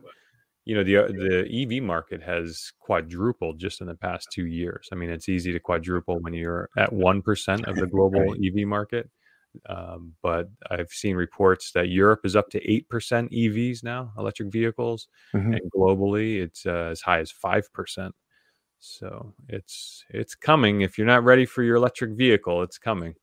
you 0.65 0.75
know 0.75 0.83
the 0.83 0.97
uh, 0.97 1.07
the 1.07 1.47
EV 1.51 1.81
market 1.81 2.21
has 2.21 2.71
quadrupled 2.79 3.59
just 3.59 3.81
in 3.81 3.87
the 3.87 3.95
past 3.95 4.27
two 4.31 4.45
years. 4.45 4.87
I 4.91 4.95
mean, 4.95 5.09
it's 5.09 5.29
easy 5.29 5.51
to 5.51 5.59
quadruple 5.59 6.19
when 6.19 6.33
you're 6.33 6.69
at 6.77 6.93
one 6.93 7.21
percent 7.21 7.65
of 7.65 7.75
the 7.75 7.87
global. 7.95 8.35
EV 8.35 8.67
market. 8.67 9.09
Um, 9.67 10.13
but 10.21 10.47
I've 10.69 10.91
seen 10.91 11.15
reports 11.15 11.71
that 11.71 11.89
Europe 11.89 12.21
is 12.23 12.35
up 12.35 12.49
to 12.51 12.71
eight 12.71 12.87
percent 12.87 13.31
EVs 13.31 13.83
now, 13.83 14.11
electric 14.17 14.51
vehicles, 14.51 15.07
mm-hmm. 15.33 15.53
and 15.53 15.71
globally 15.75 16.41
it's 16.41 16.65
uh, 16.65 16.89
as 16.91 17.01
high 17.01 17.19
as 17.19 17.31
five 17.31 17.71
percent. 17.73 18.13
So 18.79 19.33
it's 19.49 20.05
it's 20.09 20.35
coming. 20.35 20.81
If 20.81 20.97
you're 20.97 21.07
not 21.07 21.23
ready 21.23 21.45
for 21.45 21.63
your 21.63 21.75
electric 21.75 22.11
vehicle, 22.11 22.63
it's 22.63 22.77
coming. 22.77 23.15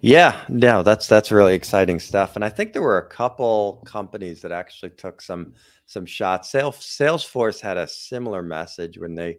Yeah, 0.00 0.44
no, 0.48 0.82
that's 0.82 1.06
that's 1.06 1.30
really 1.30 1.54
exciting 1.54 2.00
stuff. 2.00 2.34
And 2.34 2.44
I 2.44 2.48
think 2.48 2.72
there 2.72 2.82
were 2.82 2.98
a 2.98 3.08
couple 3.08 3.82
companies 3.86 4.42
that 4.42 4.52
actually 4.52 4.90
took 4.90 5.20
some 5.20 5.54
some 5.86 6.06
shots. 6.06 6.50
Sales, 6.50 6.76
Salesforce 6.76 7.60
had 7.60 7.76
a 7.76 7.86
similar 7.86 8.42
message 8.42 8.98
when 8.98 9.14
they, 9.14 9.38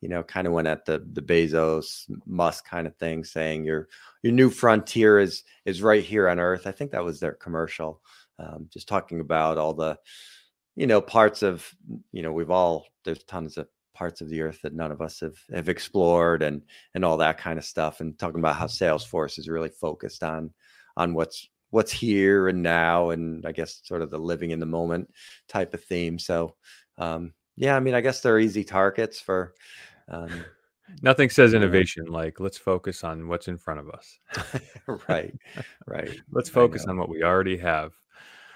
you 0.00 0.08
know, 0.08 0.22
kind 0.22 0.46
of 0.46 0.52
went 0.52 0.68
at 0.68 0.84
the 0.84 1.06
the 1.12 1.22
Bezos 1.22 2.10
Musk 2.26 2.66
kind 2.66 2.86
of 2.86 2.96
thing, 2.96 3.24
saying 3.24 3.64
your 3.64 3.88
your 4.22 4.32
new 4.32 4.50
frontier 4.50 5.18
is 5.18 5.44
is 5.64 5.82
right 5.82 6.04
here 6.04 6.28
on 6.28 6.40
Earth. 6.40 6.66
I 6.66 6.72
think 6.72 6.90
that 6.90 7.04
was 7.04 7.20
their 7.20 7.34
commercial, 7.34 8.00
um, 8.38 8.68
just 8.72 8.88
talking 8.88 9.20
about 9.20 9.58
all 9.58 9.74
the, 9.74 9.98
you 10.74 10.86
know, 10.86 11.00
parts 11.00 11.42
of 11.42 11.68
you 12.12 12.22
know 12.22 12.32
we've 12.32 12.50
all 12.50 12.86
there's 13.04 13.22
tons 13.24 13.56
of 13.56 13.68
parts 13.96 14.20
of 14.20 14.28
the 14.28 14.42
earth 14.42 14.60
that 14.62 14.74
none 14.74 14.92
of 14.92 15.00
us 15.00 15.20
have 15.20 15.36
have 15.54 15.70
explored 15.70 16.42
and 16.42 16.62
and 16.94 17.04
all 17.04 17.16
that 17.16 17.38
kind 17.38 17.58
of 17.58 17.64
stuff 17.64 18.00
and 18.00 18.18
talking 18.18 18.38
about 18.40 18.56
how 18.56 18.66
salesforce 18.66 19.38
is 19.38 19.48
really 19.48 19.70
focused 19.70 20.22
on 20.22 20.50
on 20.98 21.14
what's 21.14 21.48
what's 21.70 21.90
here 21.90 22.48
and 22.48 22.62
now 22.62 23.10
and 23.10 23.44
i 23.46 23.52
guess 23.52 23.80
sort 23.84 24.02
of 24.02 24.10
the 24.10 24.18
living 24.18 24.50
in 24.50 24.60
the 24.60 24.66
moment 24.66 25.10
type 25.48 25.72
of 25.74 25.82
theme. 25.82 26.18
So 26.18 26.54
um 26.98 27.32
yeah 27.56 27.74
i 27.74 27.80
mean 27.80 27.94
i 27.94 28.02
guess 28.02 28.20
they're 28.20 28.38
easy 28.38 28.64
targets 28.64 29.18
for 29.18 29.54
um 30.08 30.44
nothing 31.02 31.30
says 31.30 31.54
innovation 31.54 32.04
like 32.06 32.38
let's 32.38 32.58
focus 32.58 33.02
on 33.02 33.28
what's 33.28 33.48
in 33.48 33.58
front 33.58 33.80
of 33.80 33.90
us. 33.90 34.18
Right 35.08 35.34
right 35.86 36.16
let's 36.30 36.50
focus 36.50 36.84
on 36.86 36.96
what 36.98 37.08
we 37.08 37.22
already 37.24 37.56
have. 37.56 37.92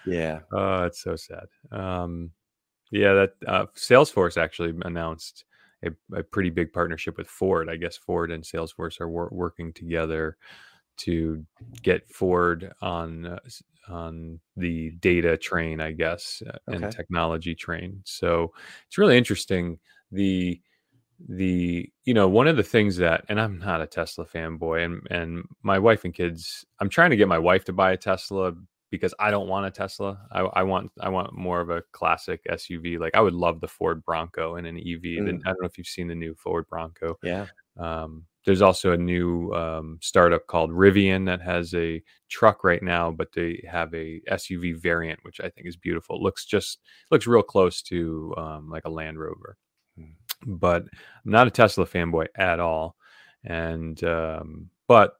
Yeah. 0.06 0.40
Oh 0.52 0.84
it's 0.84 1.02
so 1.02 1.16
sad. 1.16 1.46
Um 1.72 2.30
yeah, 2.90 3.12
that 3.14 3.32
uh, 3.46 3.66
Salesforce 3.76 4.36
actually 4.36 4.74
announced 4.84 5.44
a, 5.84 5.90
a, 6.16 6.22
pretty 6.22 6.50
big 6.50 6.72
partnership 6.72 7.16
with 7.16 7.28
Ford. 7.28 7.68
I 7.70 7.76
guess 7.76 7.96
Ford 7.96 8.30
and 8.30 8.44
Salesforce 8.44 9.00
are 9.00 9.08
wor- 9.08 9.30
working 9.30 9.72
together 9.72 10.36
to 10.98 11.44
get 11.82 12.10
Ford 12.10 12.72
on 12.82 13.26
uh, 13.26 13.38
on 13.88 14.38
the 14.56 14.90
data 15.00 15.36
train, 15.36 15.80
I 15.80 15.92
guess, 15.92 16.42
uh, 16.46 16.58
okay. 16.68 16.84
and 16.84 16.92
technology 16.92 17.54
train. 17.54 18.02
So 18.04 18.52
it's 18.86 18.98
really 18.98 19.16
interesting. 19.16 19.78
The 20.12 20.60
the 21.28 21.88
you 22.04 22.14
know 22.14 22.28
one 22.28 22.48
of 22.48 22.56
the 22.56 22.62
things 22.62 22.96
that 22.96 23.24
and 23.28 23.38
i'm 23.38 23.58
not 23.58 23.82
a 23.82 23.86
tesla 23.86 24.24
fanboy 24.24 24.84
and 24.84 25.06
and 25.10 25.44
my 25.62 25.78
wife 25.78 26.04
and 26.04 26.14
kids 26.14 26.64
i'm 26.80 26.88
trying 26.88 27.10
to 27.10 27.16
get 27.16 27.28
my 27.28 27.38
wife 27.38 27.62
to 27.62 27.74
buy 27.74 27.92
a 27.92 27.96
tesla 27.96 28.54
because 28.90 29.14
I 29.18 29.30
don't 29.30 29.48
want 29.48 29.66
a 29.66 29.70
Tesla. 29.70 30.20
I, 30.32 30.40
I, 30.40 30.62
want 30.62 30.90
I 31.00 31.08
want 31.08 31.32
more 31.32 31.60
of 31.60 31.70
a 31.70 31.82
classic 31.92 32.42
SUV. 32.50 32.98
Like 32.98 33.14
I 33.14 33.20
would 33.20 33.34
love 33.34 33.60
the 33.60 33.68
Ford 33.68 34.04
Bronco 34.04 34.56
in 34.56 34.66
an 34.66 34.76
EV. 34.76 35.02
Mm. 35.02 35.40
I 35.44 35.50
don't 35.50 35.60
know 35.60 35.66
if 35.66 35.78
you've 35.78 35.86
seen 35.86 36.08
the 36.08 36.14
new 36.14 36.34
Ford 36.34 36.66
Bronco. 36.68 37.18
Yeah. 37.22 37.46
Um, 37.78 38.24
there's 38.44 38.62
also 38.62 38.92
a 38.92 38.96
new 38.96 39.52
um, 39.52 39.98
startup 40.00 40.46
called 40.46 40.70
Rivian 40.70 41.26
that 41.26 41.42
has 41.42 41.74
a 41.74 42.02
truck 42.28 42.64
right 42.64 42.82
now, 42.82 43.10
but 43.10 43.32
they 43.32 43.62
have 43.70 43.94
a 43.94 44.20
SUV 44.30 44.80
variant, 44.80 45.20
which 45.22 45.40
I 45.40 45.50
think 45.50 45.66
is 45.66 45.76
beautiful. 45.76 46.16
It 46.16 46.22
looks 46.22 46.44
just 46.46 46.78
looks 47.10 47.26
real 47.26 47.42
close 47.42 47.82
to 47.82 48.34
um, 48.36 48.70
like 48.70 48.86
a 48.86 48.90
Land 48.90 49.18
Rover. 49.20 49.56
Mm. 49.98 50.14
But 50.46 50.82
I'm 50.82 51.30
not 51.30 51.46
a 51.46 51.50
Tesla 51.50 51.86
fanboy 51.86 52.28
at 52.34 52.60
all, 52.60 52.96
and 53.44 54.02
um, 54.04 54.70
but 54.88 55.19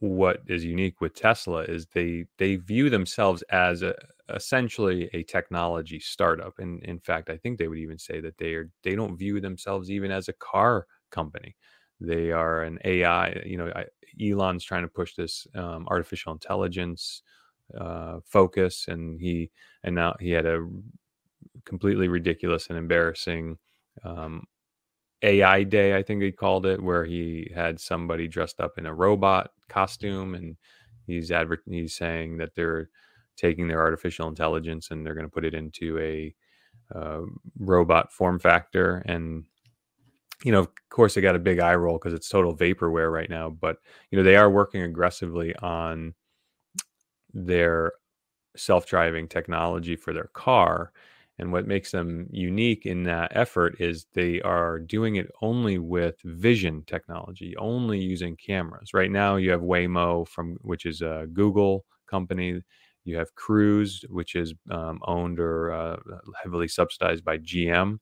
what 0.00 0.40
is 0.46 0.64
unique 0.64 1.00
with 1.00 1.14
Tesla 1.14 1.62
is 1.62 1.86
they 1.94 2.26
they 2.38 2.56
view 2.56 2.90
themselves 2.90 3.42
as 3.50 3.82
a, 3.82 3.94
essentially 4.34 5.08
a 5.14 5.22
technology 5.22 6.00
startup. 6.00 6.54
And 6.58 6.82
in 6.84 6.98
fact 7.00 7.30
I 7.30 7.36
think 7.36 7.58
they 7.58 7.68
would 7.68 7.78
even 7.78 7.98
say 7.98 8.20
that 8.20 8.38
they 8.38 8.54
are 8.54 8.70
they 8.82 8.94
don't 8.94 9.16
view 9.16 9.40
themselves 9.40 9.90
even 9.90 10.10
as 10.10 10.28
a 10.28 10.34
car 10.34 10.86
company. 11.10 11.56
They 12.00 12.30
are 12.32 12.62
an 12.62 12.78
AI 12.84 13.42
you 13.46 13.56
know 13.58 13.72
I, 13.74 13.86
Elon's 14.22 14.64
trying 14.64 14.82
to 14.82 14.88
push 14.88 15.14
this 15.14 15.46
um, 15.54 15.86
artificial 15.88 16.32
intelligence 16.32 17.22
uh, 17.78 18.20
focus 18.24 18.86
and 18.88 19.20
he 19.20 19.50
and 19.84 19.94
now 19.94 20.14
he 20.20 20.30
had 20.30 20.46
a 20.46 20.66
completely 21.64 22.08
ridiculous 22.08 22.68
and 22.68 22.78
embarrassing 22.78 23.58
um, 24.04 24.44
AI 25.22 25.62
Day, 25.64 25.96
I 25.96 26.02
think 26.02 26.22
he 26.22 26.32
called 26.32 26.66
it, 26.66 26.82
where 26.82 27.04
he 27.04 27.50
had 27.54 27.80
somebody 27.80 28.28
dressed 28.28 28.60
up 28.60 28.78
in 28.78 28.86
a 28.86 28.94
robot 28.94 29.50
costume, 29.68 30.34
and 30.34 30.56
he's 31.06 31.30
adver- 31.30 31.62
he's 31.66 31.94
saying 31.94 32.38
that 32.38 32.54
they're 32.54 32.90
taking 33.36 33.68
their 33.68 33.80
artificial 33.80 34.28
intelligence 34.28 34.90
and 34.90 35.04
they're 35.04 35.14
going 35.14 35.26
to 35.26 35.32
put 35.32 35.44
it 35.44 35.54
into 35.54 35.98
a 35.98 36.34
uh, 36.94 37.20
robot 37.58 38.12
form 38.12 38.38
factor. 38.38 39.02
And 39.06 39.44
you 40.44 40.52
know, 40.52 40.60
of 40.60 40.68
course, 40.90 41.14
they 41.14 41.20
got 41.20 41.36
a 41.36 41.40
big 41.40 41.60
eye 41.60 41.74
roll 41.74 41.98
because 41.98 42.12
it's 42.12 42.28
total 42.28 42.56
vaporware 42.56 43.12
right 43.12 43.30
now. 43.30 43.50
But 43.50 43.78
you 44.10 44.18
know, 44.18 44.24
they 44.24 44.36
are 44.36 44.50
working 44.50 44.82
aggressively 44.82 45.54
on 45.56 46.14
their 47.32 47.92
self-driving 48.56 49.28
technology 49.28 49.96
for 49.96 50.12
their 50.12 50.30
car 50.32 50.92
and 51.38 51.52
what 51.52 51.66
makes 51.66 51.90
them 51.92 52.28
unique 52.30 52.86
in 52.86 53.02
that 53.04 53.32
effort 53.34 53.76
is 53.78 54.06
they 54.14 54.40
are 54.40 54.78
doing 54.78 55.16
it 55.16 55.30
only 55.42 55.78
with 55.78 56.16
vision 56.24 56.82
technology, 56.86 57.54
only 57.58 57.98
using 57.98 58.36
cameras. 58.36 58.94
Right 58.94 59.10
now, 59.10 59.36
you 59.36 59.50
have 59.50 59.60
Waymo 59.60 60.26
from 60.26 60.56
which 60.62 60.86
is 60.86 61.02
a 61.02 61.26
Google 61.32 61.84
company. 62.08 62.62
You 63.04 63.16
have 63.18 63.34
Cruise, 63.34 64.04
which 64.08 64.34
is 64.34 64.54
um, 64.70 64.98
owned 65.04 65.38
or 65.38 65.72
uh, 65.72 65.96
heavily 66.42 66.68
subsidized 66.68 67.24
by 67.24 67.38
GM, 67.38 67.98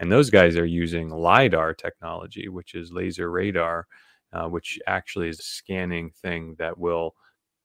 and 0.00 0.10
those 0.10 0.30
guys 0.30 0.56
are 0.56 0.66
using 0.66 1.10
lidar 1.10 1.74
technology, 1.74 2.48
which 2.48 2.74
is 2.74 2.90
laser 2.90 3.30
radar, 3.30 3.86
uh, 4.32 4.48
which 4.48 4.78
actually 4.86 5.28
is 5.28 5.38
a 5.38 5.42
scanning 5.42 6.10
thing 6.10 6.56
that 6.58 6.78
will 6.78 7.14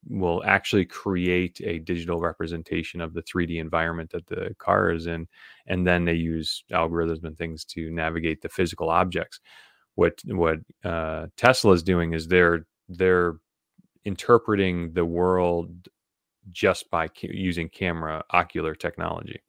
will 0.08 0.42
actually 0.44 0.84
create 0.84 1.60
a 1.64 1.78
digital 1.80 2.20
representation 2.20 3.00
of 3.00 3.14
the 3.14 3.22
3D 3.22 3.58
environment 3.58 4.10
that 4.10 4.26
the 4.26 4.54
car 4.58 4.90
is 4.90 5.06
in, 5.06 5.26
and 5.66 5.86
then 5.86 6.04
they 6.04 6.14
use 6.14 6.64
algorithms 6.72 7.24
and 7.24 7.36
things 7.36 7.64
to 7.64 7.90
navigate 7.90 8.42
the 8.42 8.48
physical 8.48 8.90
objects. 8.90 9.40
What 9.94 10.20
what 10.26 10.58
uh, 10.84 11.26
Tesla 11.36 11.72
is 11.72 11.82
doing 11.82 12.12
is 12.12 12.28
they're 12.28 12.66
they're 12.88 13.34
interpreting 14.04 14.92
the 14.92 15.04
world 15.04 15.88
just 16.52 16.90
by 16.90 17.08
ca- 17.08 17.30
using 17.32 17.68
camera 17.68 18.24
ocular 18.30 18.74
technology, 18.74 19.42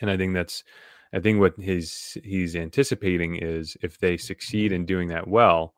and 0.00 0.10
I 0.10 0.16
think 0.16 0.34
that's 0.34 0.64
I 1.12 1.20
think 1.20 1.40
what 1.40 1.56
his 1.58 2.18
he's 2.24 2.56
anticipating 2.56 3.36
is 3.36 3.76
if 3.82 3.98
they 3.98 4.16
succeed 4.16 4.72
in 4.72 4.84
doing 4.86 5.08
that 5.08 5.28
well, 5.28 5.74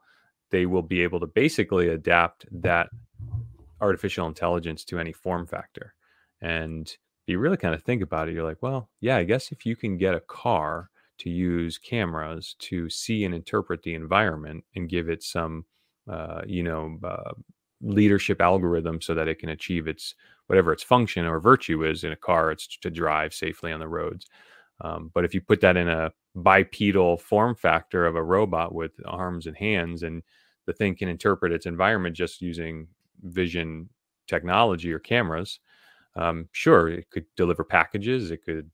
they 0.51 0.67
will 0.67 0.83
be 0.83 1.03
able 1.03 1.21
to 1.21 1.27
basically 1.27 1.89
adapt 1.89 2.47
that 2.51 2.89
artificial 3.81 4.27
intelligence 4.27 4.85
to 4.85 4.99
any 4.99 5.13
form 5.13 5.47
factor. 5.47 5.95
And 6.41 6.87
if 6.89 7.33
you 7.33 7.39
really 7.39 7.57
kind 7.57 7.75
of 7.75 7.83
think 7.83 8.03
about 8.03 8.29
it, 8.29 8.35
you're 8.35 8.45
like, 8.45 8.63
well, 8.63 8.89
yeah, 9.01 9.17
I 9.17 9.25
guess 9.25 9.53
if 9.53 9.67
you 9.67 9.77
can 9.77 9.99
get 9.99 10.15
a 10.15 10.21
car 10.21 10.91
to 11.19 11.31
use 11.31 11.79
cameras 11.79 12.55
to 12.61 12.89
see 12.89 13.25
and 13.25 13.35
interpret 13.35 13.83
the 13.83 13.95
environment 13.95 14.65
and 14.75 14.89
give 14.89 15.09
it 15.09 15.23
some, 15.23 15.65
uh, 16.11 16.43
you 16.47 16.63
know, 16.63 16.99
uh, 17.05 17.33
leadership 17.81 18.41
algorithm 18.41 19.01
so 19.01 19.15
that 19.15 19.29
it 19.29 19.39
can 19.39 19.51
achieve 19.51 19.87
its 19.87 20.15
whatever 20.47 20.73
its 20.73 20.83
function 20.83 21.27
or 21.27 21.39
virtue 21.39 21.85
is 21.85 22.05
in 22.05 22.13
a 22.13 22.17
car, 22.17 22.51
it's 22.51 22.67
to 22.79 22.91
drive 22.91 23.35
safely 23.35 23.71
on 23.73 23.81
the 23.81 23.89
roads. 23.89 24.27
Um, 24.81 25.11
but 25.13 25.25
if 25.25 25.35
you 25.35 25.41
put 25.41 25.61
that 25.61 25.77
in 25.77 25.89
a 25.89 26.13
bipedal 26.35 27.19
form 27.19 27.55
factor 27.55 28.07
of 28.07 28.17
a 28.17 28.23
robot 28.23 28.75
with 28.75 28.93
arms 29.05 29.47
and 29.47 29.57
hands, 29.57 30.03
and 30.03 30.23
the 30.67 30.73
thing 30.73 30.95
can 30.95 31.09
interpret 31.09 31.53
its 31.53 31.67
environment 31.67 32.17
just 32.17 32.41
using 32.41 32.89
vision 33.23 33.89
technology 34.27 34.93
or 34.93 34.99
cameras, 34.99 35.61
um, 36.17 36.49
sure, 36.53 36.89
it 36.89 37.11
could 37.11 37.25
deliver 37.37 37.65
packages. 37.65 38.31
It 38.31 38.45
could 38.45 38.71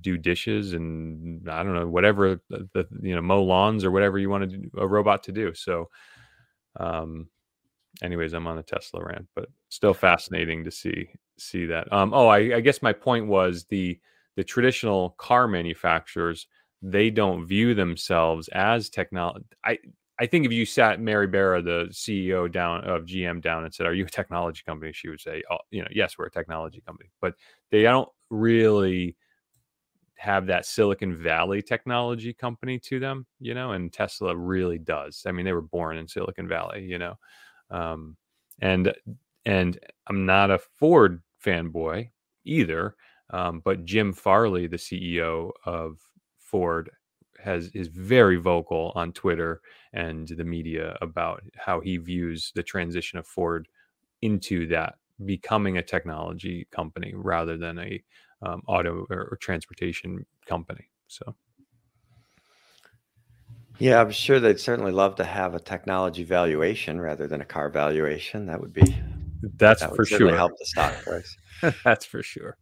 do 0.00 0.16
dishes 0.16 0.72
and 0.72 1.48
I 1.48 1.62
don't 1.62 1.74
know 1.74 1.86
whatever 1.86 2.40
the, 2.48 2.68
the 2.72 2.86
you 3.02 3.14
know 3.14 3.20
mow 3.20 3.42
lawns 3.42 3.84
or 3.84 3.90
whatever 3.90 4.18
you 4.18 4.30
want 4.30 4.54
a 4.76 4.86
robot 4.86 5.22
to 5.24 5.32
do. 5.32 5.52
So, 5.54 5.90
um, 6.80 7.28
anyways, 8.02 8.32
I'm 8.32 8.46
on 8.46 8.56
the 8.56 8.62
Tesla 8.62 9.04
rant, 9.04 9.28
but 9.34 9.48
still 9.68 9.94
fascinating 9.94 10.64
to 10.64 10.70
see 10.70 11.08
see 11.38 11.66
that. 11.66 11.92
Um, 11.92 12.14
oh, 12.14 12.28
I, 12.28 12.56
I 12.56 12.60
guess 12.60 12.82
my 12.82 12.92
point 12.92 13.26
was 13.26 13.64
the 13.64 13.98
the 14.36 14.44
traditional 14.44 15.10
car 15.10 15.46
manufacturers 15.46 16.46
they 16.82 17.08
don't 17.08 17.46
view 17.46 17.74
themselves 17.74 18.48
as 18.48 18.90
technology. 18.90 19.46
I 19.64 19.78
I 20.18 20.26
think 20.26 20.46
if 20.46 20.52
you 20.52 20.64
sat 20.64 21.00
Mary 21.00 21.26
Barra, 21.26 21.60
the 21.60 21.88
CEO 21.90 22.50
down 22.50 22.84
of 22.84 23.04
GM 23.04 23.40
down 23.40 23.64
and 23.64 23.74
said, 23.74 23.86
"Are 23.86 23.94
you 23.94 24.04
a 24.06 24.08
technology 24.08 24.62
company?" 24.64 24.92
she 24.92 25.08
would 25.08 25.20
say, 25.20 25.42
oh, 25.50 25.58
"You 25.70 25.82
know, 25.82 25.88
yes, 25.90 26.16
we're 26.16 26.26
a 26.26 26.30
technology 26.30 26.80
company," 26.80 27.10
but 27.20 27.34
they 27.70 27.82
don't 27.82 28.08
really 28.30 29.16
have 30.16 30.46
that 30.46 30.66
Silicon 30.66 31.14
Valley 31.14 31.60
technology 31.62 32.32
company 32.32 32.78
to 32.78 32.98
them, 33.00 33.26
you 33.40 33.54
know, 33.54 33.72
and 33.72 33.92
Tesla 33.92 34.36
really 34.36 34.78
does. 34.78 35.24
I 35.26 35.32
mean, 35.32 35.44
they 35.44 35.52
were 35.52 35.60
born 35.60 35.98
in 35.98 36.08
Silicon 36.08 36.48
Valley, 36.48 36.84
you 36.84 36.98
know, 36.98 37.18
um, 37.70 38.16
and 38.60 38.94
and 39.44 39.78
I'm 40.06 40.24
not 40.26 40.50
a 40.50 40.58
Ford 40.58 41.22
fanboy 41.44 42.10
either, 42.44 42.96
um, 43.30 43.60
but 43.64 43.84
Jim 43.84 44.12
Farley, 44.12 44.66
the 44.66 44.76
CEO 44.76 45.50
of 45.64 45.98
Ford, 46.38 46.90
has 47.44 47.68
is 47.74 47.88
very 47.88 48.36
vocal 48.36 48.92
on 48.94 49.12
Twitter 49.12 49.60
and 49.92 50.26
the 50.28 50.44
media 50.44 50.96
about 51.00 51.42
how 51.56 51.80
he 51.80 51.96
views 51.98 52.52
the 52.54 52.62
transition 52.62 53.18
of 53.18 53.26
Ford 53.26 53.68
into 54.22 54.66
that 54.68 54.94
becoming 55.24 55.78
a 55.78 55.82
technology 55.82 56.66
company 56.70 57.12
rather 57.14 57.56
than 57.56 57.78
a 57.78 58.02
um, 58.42 58.62
auto 58.66 59.06
or, 59.10 59.28
or 59.30 59.38
transportation 59.40 60.24
company. 60.46 60.88
So. 61.06 61.34
Yeah, 63.78 64.00
I'm 64.00 64.10
sure 64.10 64.38
they'd 64.38 64.60
certainly 64.60 64.92
love 64.92 65.16
to 65.16 65.24
have 65.24 65.54
a 65.54 65.60
technology 65.60 66.24
valuation 66.24 67.00
rather 67.00 67.26
than 67.26 67.40
a 67.40 67.44
car 67.44 67.68
valuation. 67.68 68.46
That 68.46 68.60
would 68.60 68.72
be 68.72 68.96
that's 69.56 69.80
that 69.80 69.94
for 69.94 70.04
sure 70.04 70.34
help 70.34 70.52
the 70.58 70.66
stock 70.66 70.94
price. 71.02 71.36
that's 71.84 72.04
for 72.04 72.22
sure. 72.22 72.56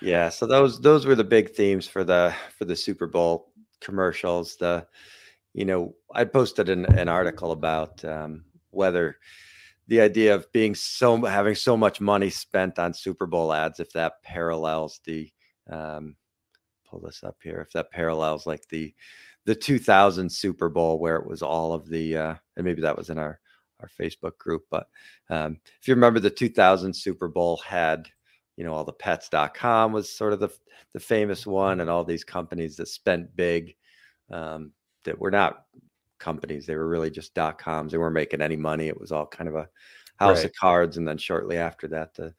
Yeah, 0.00 0.28
so 0.28 0.46
those 0.46 0.80
those 0.80 1.06
were 1.06 1.16
the 1.16 1.24
big 1.24 1.50
themes 1.50 1.88
for 1.88 2.04
the 2.04 2.32
for 2.56 2.64
the 2.64 2.76
Super 2.76 3.06
Bowl 3.06 3.52
commercials. 3.80 4.56
The, 4.56 4.86
you 5.54 5.64
know, 5.64 5.94
I 6.14 6.24
posted 6.24 6.68
an, 6.68 6.86
an 6.98 7.08
article 7.08 7.52
about 7.52 8.04
um, 8.04 8.44
whether 8.70 9.16
the 9.88 10.00
idea 10.00 10.34
of 10.34 10.50
being 10.52 10.74
so 10.74 11.24
having 11.24 11.54
so 11.54 11.76
much 11.76 12.00
money 12.00 12.30
spent 12.30 12.78
on 12.78 12.92
Super 12.92 13.26
Bowl 13.26 13.52
ads, 13.52 13.80
if 13.80 13.90
that 13.92 14.22
parallels 14.22 15.00
the, 15.04 15.30
um, 15.70 16.16
pull 16.88 17.00
this 17.00 17.24
up 17.24 17.36
here, 17.42 17.60
if 17.60 17.72
that 17.72 17.90
parallels 17.90 18.46
like 18.46 18.66
the 18.68 18.94
the 19.44 19.54
2000 19.54 20.30
Super 20.30 20.68
Bowl 20.68 20.98
where 20.98 21.16
it 21.16 21.26
was 21.26 21.40
all 21.40 21.72
of 21.72 21.88
the, 21.88 22.14
uh, 22.14 22.34
and 22.56 22.66
maybe 22.66 22.82
that 22.82 22.98
was 22.98 23.08
in 23.08 23.18
our 23.18 23.40
our 23.80 23.88
Facebook 23.88 24.36
group, 24.38 24.64
but 24.70 24.88
um, 25.30 25.58
if 25.80 25.86
you 25.86 25.94
remember 25.94 26.20
the 26.20 26.30
2000 26.30 26.92
Super 26.92 27.28
Bowl 27.28 27.58
had 27.64 28.08
you 28.58 28.64
know 28.64 28.74
all 28.74 28.84
the 28.84 28.92
pets.com 28.92 29.92
was 29.92 30.10
sort 30.12 30.32
of 30.32 30.40
the 30.40 30.50
the 30.92 31.00
famous 31.00 31.46
one 31.46 31.80
and 31.80 31.88
all 31.88 32.02
these 32.02 32.24
companies 32.24 32.76
that 32.76 32.88
spent 32.88 33.34
big 33.36 33.76
um, 34.32 34.72
that 35.04 35.18
were 35.18 35.30
not 35.30 35.64
companies 36.18 36.66
they 36.66 36.74
were 36.74 36.88
really 36.88 37.10
just 37.10 37.34
dot 37.34 37.56
coms. 37.56 37.92
They 37.92 37.98
weren't 37.98 38.14
making 38.14 38.42
any 38.42 38.56
money. 38.56 38.88
It 38.88 39.00
was 39.00 39.12
all 39.12 39.26
kind 39.26 39.48
of 39.48 39.54
a 39.54 39.68
house 40.16 40.38
right. 40.38 40.46
of 40.46 40.52
cards 40.54 40.96
and 40.96 41.06
then 41.06 41.18
shortly 41.18 41.56
after 41.56 41.86
that 41.88 42.14
the 42.14 42.34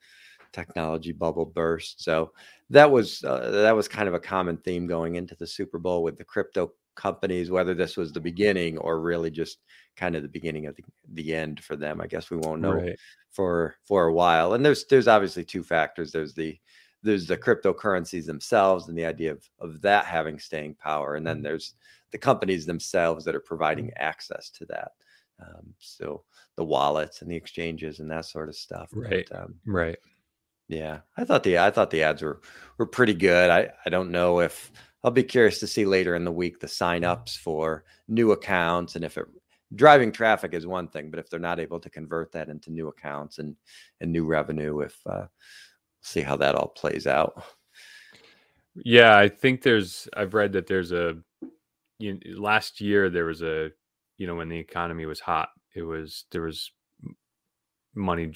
technology 0.52 1.12
bubble 1.12 1.46
burst. 1.46 2.04
So 2.04 2.32
that 2.68 2.90
was 2.90 3.24
uh, 3.24 3.50
that 3.50 3.74
was 3.74 3.88
kind 3.88 4.06
of 4.06 4.14
a 4.14 4.20
common 4.20 4.58
theme 4.58 4.86
going 4.86 5.14
into 5.14 5.34
the 5.36 5.46
super 5.46 5.78
bowl 5.78 6.02
with 6.02 6.18
the 6.18 6.24
crypto 6.24 6.72
companies 7.00 7.50
whether 7.50 7.74
this 7.74 7.96
was 7.96 8.12
the 8.12 8.20
beginning 8.20 8.76
or 8.78 9.00
really 9.00 9.30
just 9.30 9.58
kind 9.96 10.14
of 10.14 10.22
the 10.22 10.28
beginning 10.28 10.66
of 10.66 10.76
the, 10.76 10.84
the 11.14 11.34
end 11.34 11.62
for 11.64 11.76
them 11.76 12.00
i 12.00 12.06
guess 12.06 12.30
we 12.30 12.36
won't 12.36 12.60
know 12.60 12.74
right 12.74 12.98
for 13.30 13.76
for 13.84 14.06
a 14.06 14.12
while. 14.12 14.54
And 14.54 14.64
there's 14.64 14.84
there's 14.86 15.08
obviously 15.08 15.44
two 15.44 15.62
factors. 15.62 16.12
There's 16.12 16.34
the 16.34 16.58
there's 17.02 17.26
the 17.26 17.38
cryptocurrencies 17.38 18.26
themselves 18.26 18.88
and 18.88 18.98
the 18.98 19.06
idea 19.06 19.32
of 19.32 19.48
of 19.58 19.80
that 19.82 20.04
having 20.04 20.38
staying 20.38 20.74
power, 20.74 21.14
and 21.16 21.26
then 21.26 21.36
mm-hmm. 21.36 21.44
there's 21.44 21.74
the 22.10 22.18
companies 22.18 22.66
themselves 22.66 23.24
that 23.24 23.34
are 23.34 23.40
providing 23.40 23.86
mm-hmm. 23.86 24.04
access 24.04 24.50
to 24.50 24.66
that. 24.66 24.92
Um, 25.40 25.72
so 25.78 26.24
the 26.56 26.64
wallets 26.64 27.22
and 27.22 27.30
the 27.30 27.36
exchanges 27.36 28.00
and 28.00 28.10
that 28.10 28.26
sort 28.26 28.48
of 28.48 28.56
stuff. 28.56 28.90
Right. 28.92 29.26
But, 29.30 29.44
um, 29.44 29.54
right. 29.64 29.96
Yeah, 30.68 31.00
I 31.16 31.24
thought 31.24 31.42
the 31.42 31.58
I 31.58 31.70
thought 31.70 31.90
the 31.90 32.02
ads 32.02 32.22
were 32.22 32.40
were 32.78 32.86
pretty 32.86 33.14
good. 33.14 33.50
I 33.50 33.70
I 33.86 33.90
don't 33.90 34.10
know 34.10 34.40
if 34.40 34.70
I'll 35.02 35.10
be 35.10 35.22
curious 35.22 35.60
to 35.60 35.66
see 35.66 35.84
later 35.84 36.14
in 36.14 36.24
the 36.24 36.32
week 36.32 36.60
the 36.60 36.66
signups 36.66 37.38
for 37.38 37.84
new 38.08 38.32
accounts 38.32 38.96
and 38.96 39.04
if 39.04 39.16
it 39.16 39.26
driving 39.74 40.12
traffic 40.12 40.54
is 40.54 40.66
one 40.66 40.88
thing, 40.88 41.10
but 41.10 41.18
if 41.18 41.30
they're 41.30 41.40
not 41.40 41.60
able 41.60 41.80
to 41.80 41.90
convert 41.90 42.32
that 42.32 42.48
into 42.48 42.70
new 42.70 42.88
accounts 42.88 43.38
and 43.38 43.56
and 44.00 44.10
new 44.10 44.24
revenue, 44.26 44.80
if 44.80 44.98
uh, 45.06 45.26
see 46.02 46.20
how 46.20 46.36
that 46.36 46.54
all 46.54 46.68
plays 46.68 47.06
out. 47.06 47.42
Yeah, 48.76 49.16
I 49.16 49.28
think 49.28 49.62
there's. 49.62 50.08
I've 50.16 50.34
read 50.34 50.52
that 50.52 50.66
there's 50.66 50.92
a. 50.92 51.18
You 51.98 52.18
last 52.36 52.80
year 52.80 53.10
there 53.10 53.26
was 53.26 53.42
a, 53.42 53.70
you 54.16 54.26
know, 54.26 54.36
when 54.36 54.48
the 54.48 54.58
economy 54.58 55.06
was 55.06 55.20
hot, 55.20 55.50
it 55.74 55.82
was 55.82 56.24
there 56.30 56.42
was 56.42 56.70
money 57.94 58.32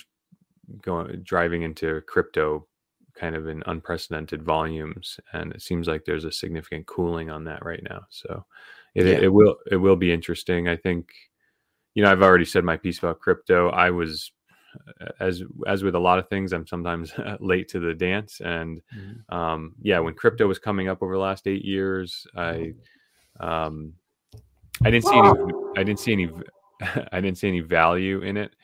going 0.83 1.23
driving 1.23 1.63
into 1.63 2.01
crypto 2.03 2.67
kind 3.15 3.37
of 3.37 3.49
in 3.49 3.63
unprecedented 3.67 4.43
volumes 4.43 5.21
and 5.33 5.53
it 5.53 5.63
seems 5.63 5.87
like 5.87 6.05
there's 6.05 6.25
a 6.25 6.33
significant 6.33 6.87
cooling 6.87 7.31
on 7.31 7.45
that 7.45 7.65
right 7.65 7.83
now 7.89 8.03
so 8.11 8.45
it, 8.95 9.07
yeah. 9.07 9.19
it 9.25 9.33
will 9.33 9.57
it 9.71 9.77
will 9.77 9.97
be 9.97 10.13
interesting. 10.13 10.69
I 10.69 10.77
think, 10.77 11.13
you 11.95 12.03
know, 12.03 12.11
I've 12.11 12.23
already 12.23 12.45
said 12.45 12.65
my 12.65 12.77
piece 12.77 12.99
about 12.99 13.21
crypto. 13.21 13.71
I 13.71 13.91
was 13.91 14.33
as 15.21 15.43
as 15.67 15.83
with 15.83 15.95
a 15.95 16.01
lot 16.01 16.19
of 16.19 16.29
things, 16.29 16.53
I'm 16.53 16.67
sometimes 16.67 17.13
late 17.41 17.69
to 17.71 17.81
the 17.81 17.95
dance. 17.95 18.41
And 18.41 18.81
mm-hmm. 18.97 19.35
um, 19.35 19.75
yeah, 19.83 19.99
when 19.99 20.15
crypto 20.15 20.47
was 20.47 20.59
coming 20.59 20.89
up 20.89 21.03
over 21.03 21.15
the 21.15 21.21
last 21.21 21.47
eight 21.49 21.65
years, 21.65 22.27
I 22.37 22.75
um, 23.41 23.95
I 24.85 24.91
didn't 24.91 25.07
see 25.07 25.19
any 25.19 25.33
I 25.77 25.83
didn't 25.83 26.01
see 26.01 26.13
any 26.13 26.31
I 27.13 27.21
didn't 27.21 27.39
see 27.39 27.49
any 27.49 27.61
value 27.61 28.23
in 28.23 28.37
it. 28.37 28.55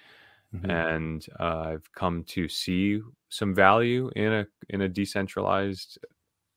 Mm-hmm. 0.55 0.71
And 0.71 1.27
uh, 1.39 1.65
I've 1.67 1.93
come 1.93 2.25
to 2.25 2.49
see 2.49 3.01
some 3.31 3.55
value 3.55 4.11
in 4.17 4.33
a 4.33 4.47
in 4.71 4.83
a 4.83 4.89
decentralized 4.89 5.99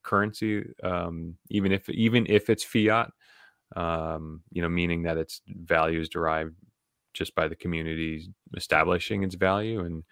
currency, 0.03 0.63
um, 0.83 1.35
even 1.49 1.71
if 1.71 1.89
even 1.89 2.25
if 2.29 2.49
it's 2.49 2.63
fiat 2.63 3.11
um, 3.75 4.41
you 4.51 4.61
know, 4.61 4.69
meaning 4.69 5.03
that 5.03 5.17
its 5.17 5.41
value 5.47 5.99
is 5.99 6.09
derived 6.09 6.55
just 7.13 7.35
by 7.35 7.47
the 7.47 7.55
community 7.55 8.29
establishing 8.55 9.23
its 9.23 9.35
value. 9.35 9.81
And, 9.81 10.03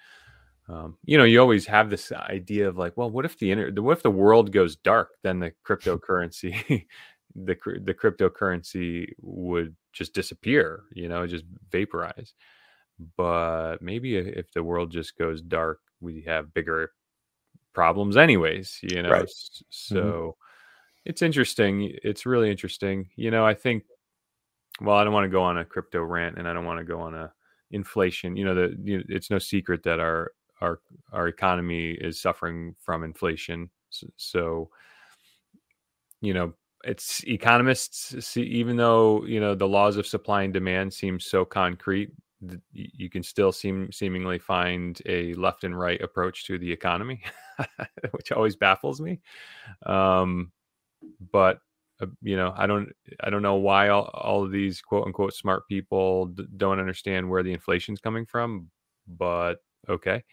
um, 0.70 0.97
you 1.05 1.18
know, 1.18 1.24
you 1.26 1.39
always 1.41 1.66
have 1.68 1.89
this 1.89 2.12
idea 2.12 2.68
of 2.70 2.78
like, 2.78 2.95
well, 2.97 3.09
what 3.09 3.26
if 3.26 3.38
the 3.39 3.51
inter- 3.51 3.72
what 3.82 3.97
if 3.97 4.03
the 4.03 4.12
world 4.12 4.51
goes 4.51 4.76
dark? 4.78 5.09
Then 5.24 5.39
the 5.39 5.53
cryptocurrency, 5.68 6.86
the 7.36 7.55
the 7.84 7.93
cryptocurrency 7.93 9.14
would 9.22 9.76
just 9.93 10.14
disappear. 10.14 10.84
You 10.93 11.09
know, 11.09 11.28
just 11.28 11.45
vaporize. 11.72 12.34
but 13.18 13.82
maybe 13.82 14.18
if 14.18 14.51
the 14.53 14.64
world 14.64 14.91
just 14.91 15.18
goes 15.18 15.41
dark, 15.41 15.80
we 16.02 16.22
have 16.24 16.54
bigger 16.54 16.91
problems 17.74 18.18
anyways, 18.18 18.80
you 18.84 19.02
know. 19.04 19.10
Right. 19.12 19.30
So 19.70 20.36
hmm 20.36 20.45
it's 21.06 21.22
interesting. 21.24 21.97
It's 22.04 22.26
really 22.28 22.52
interesting. 22.52 23.10
You 23.16 23.32
know, 23.32 23.45
I 23.45 23.56
think 23.56 23.86
well, 24.82 24.97
I 24.97 25.04
don't 25.04 25.14
want 25.14 25.26
to 25.26 25.30
go 25.30 25.43
on 25.43 25.58
a 25.58 25.66
crypto 25.66 26.02
rant 26.02 26.38
and 26.38 26.47
I 26.47 26.54
don't 26.54 26.66
want 26.66 26.80
to 26.80 26.86
go 26.86 26.99
on 26.99 27.14
a 27.16 27.32
inflation. 27.72 28.36
You 28.36 28.45
know, 28.45 28.56
the 28.56 28.78
you 28.84 28.97
know, 28.97 29.04
it's 29.10 29.30
no 29.30 29.39
secret 29.39 29.84
that 29.84 29.99
our 29.99 30.34
our 30.62 30.80
our 31.12 31.28
economy 31.28 31.91
is 31.91 32.20
suffering 32.20 32.76
from 32.80 33.04
inflation. 33.04 33.70
So, 33.89 34.08
so 34.18 34.70
you 36.22 36.34
know, 36.34 36.54
it's 36.84 37.24
economists 37.26 38.26
see 38.26 38.43
even 38.43 38.76
though, 38.78 39.24
you 39.26 39.39
know, 39.39 39.56
the 39.56 39.68
laws 39.68 39.97
of 39.97 40.08
supply 40.08 40.43
and 40.43 40.54
demand 40.54 40.93
seem 40.93 41.20
so 41.20 41.45
concrete, 41.45 42.12
you 42.74 43.10
can 43.10 43.24
still 43.24 43.52
seem 43.52 43.92
seemingly 43.92 44.39
find 44.39 45.02
a 45.06 45.34
left 45.36 45.64
and 45.64 45.78
right 45.78 46.02
approach 46.02 46.46
to 46.46 46.58
the 46.58 46.72
economy, 46.72 47.22
which 48.12 48.32
always 48.32 48.56
baffles 48.56 49.00
me. 49.02 49.20
Um, 49.86 50.52
but 51.32 51.60
uh, 52.02 52.08
you 52.22 52.36
know, 52.36 52.54
I 52.58 52.68
don't, 52.68 52.92
I 53.20 53.30
don't 53.30 53.44
know 53.44 53.56
why 53.56 53.89
all, 53.89 54.10
all 54.14 54.44
of 54.44 54.52
these 54.52 54.82
quote 54.82 55.06
unquote 55.06 55.34
smart 55.34 55.68
people 55.68 56.28
d- 56.28 56.48
don't 56.58 56.80
understand 56.80 57.30
where 57.30 57.44
the 57.44 57.54
inflation's 57.54 58.00
coming 58.00 58.26
from. 58.26 58.70
But 59.08 59.56
okay, 59.88 60.24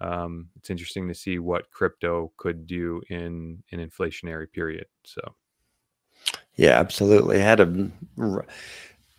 um, 0.00 0.48
it's 0.56 0.70
interesting 0.70 1.08
to 1.08 1.14
see 1.14 1.38
what 1.38 1.70
crypto 1.70 2.32
could 2.36 2.66
do 2.66 3.02
in 3.08 3.62
an 3.72 3.78
inflationary 3.78 4.50
period. 4.50 4.86
So, 5.04 5.34
Yeah, 6.56 6.78
absolutely. 6.78 7.40
Had 7.40 7.60
a 7.60 8.42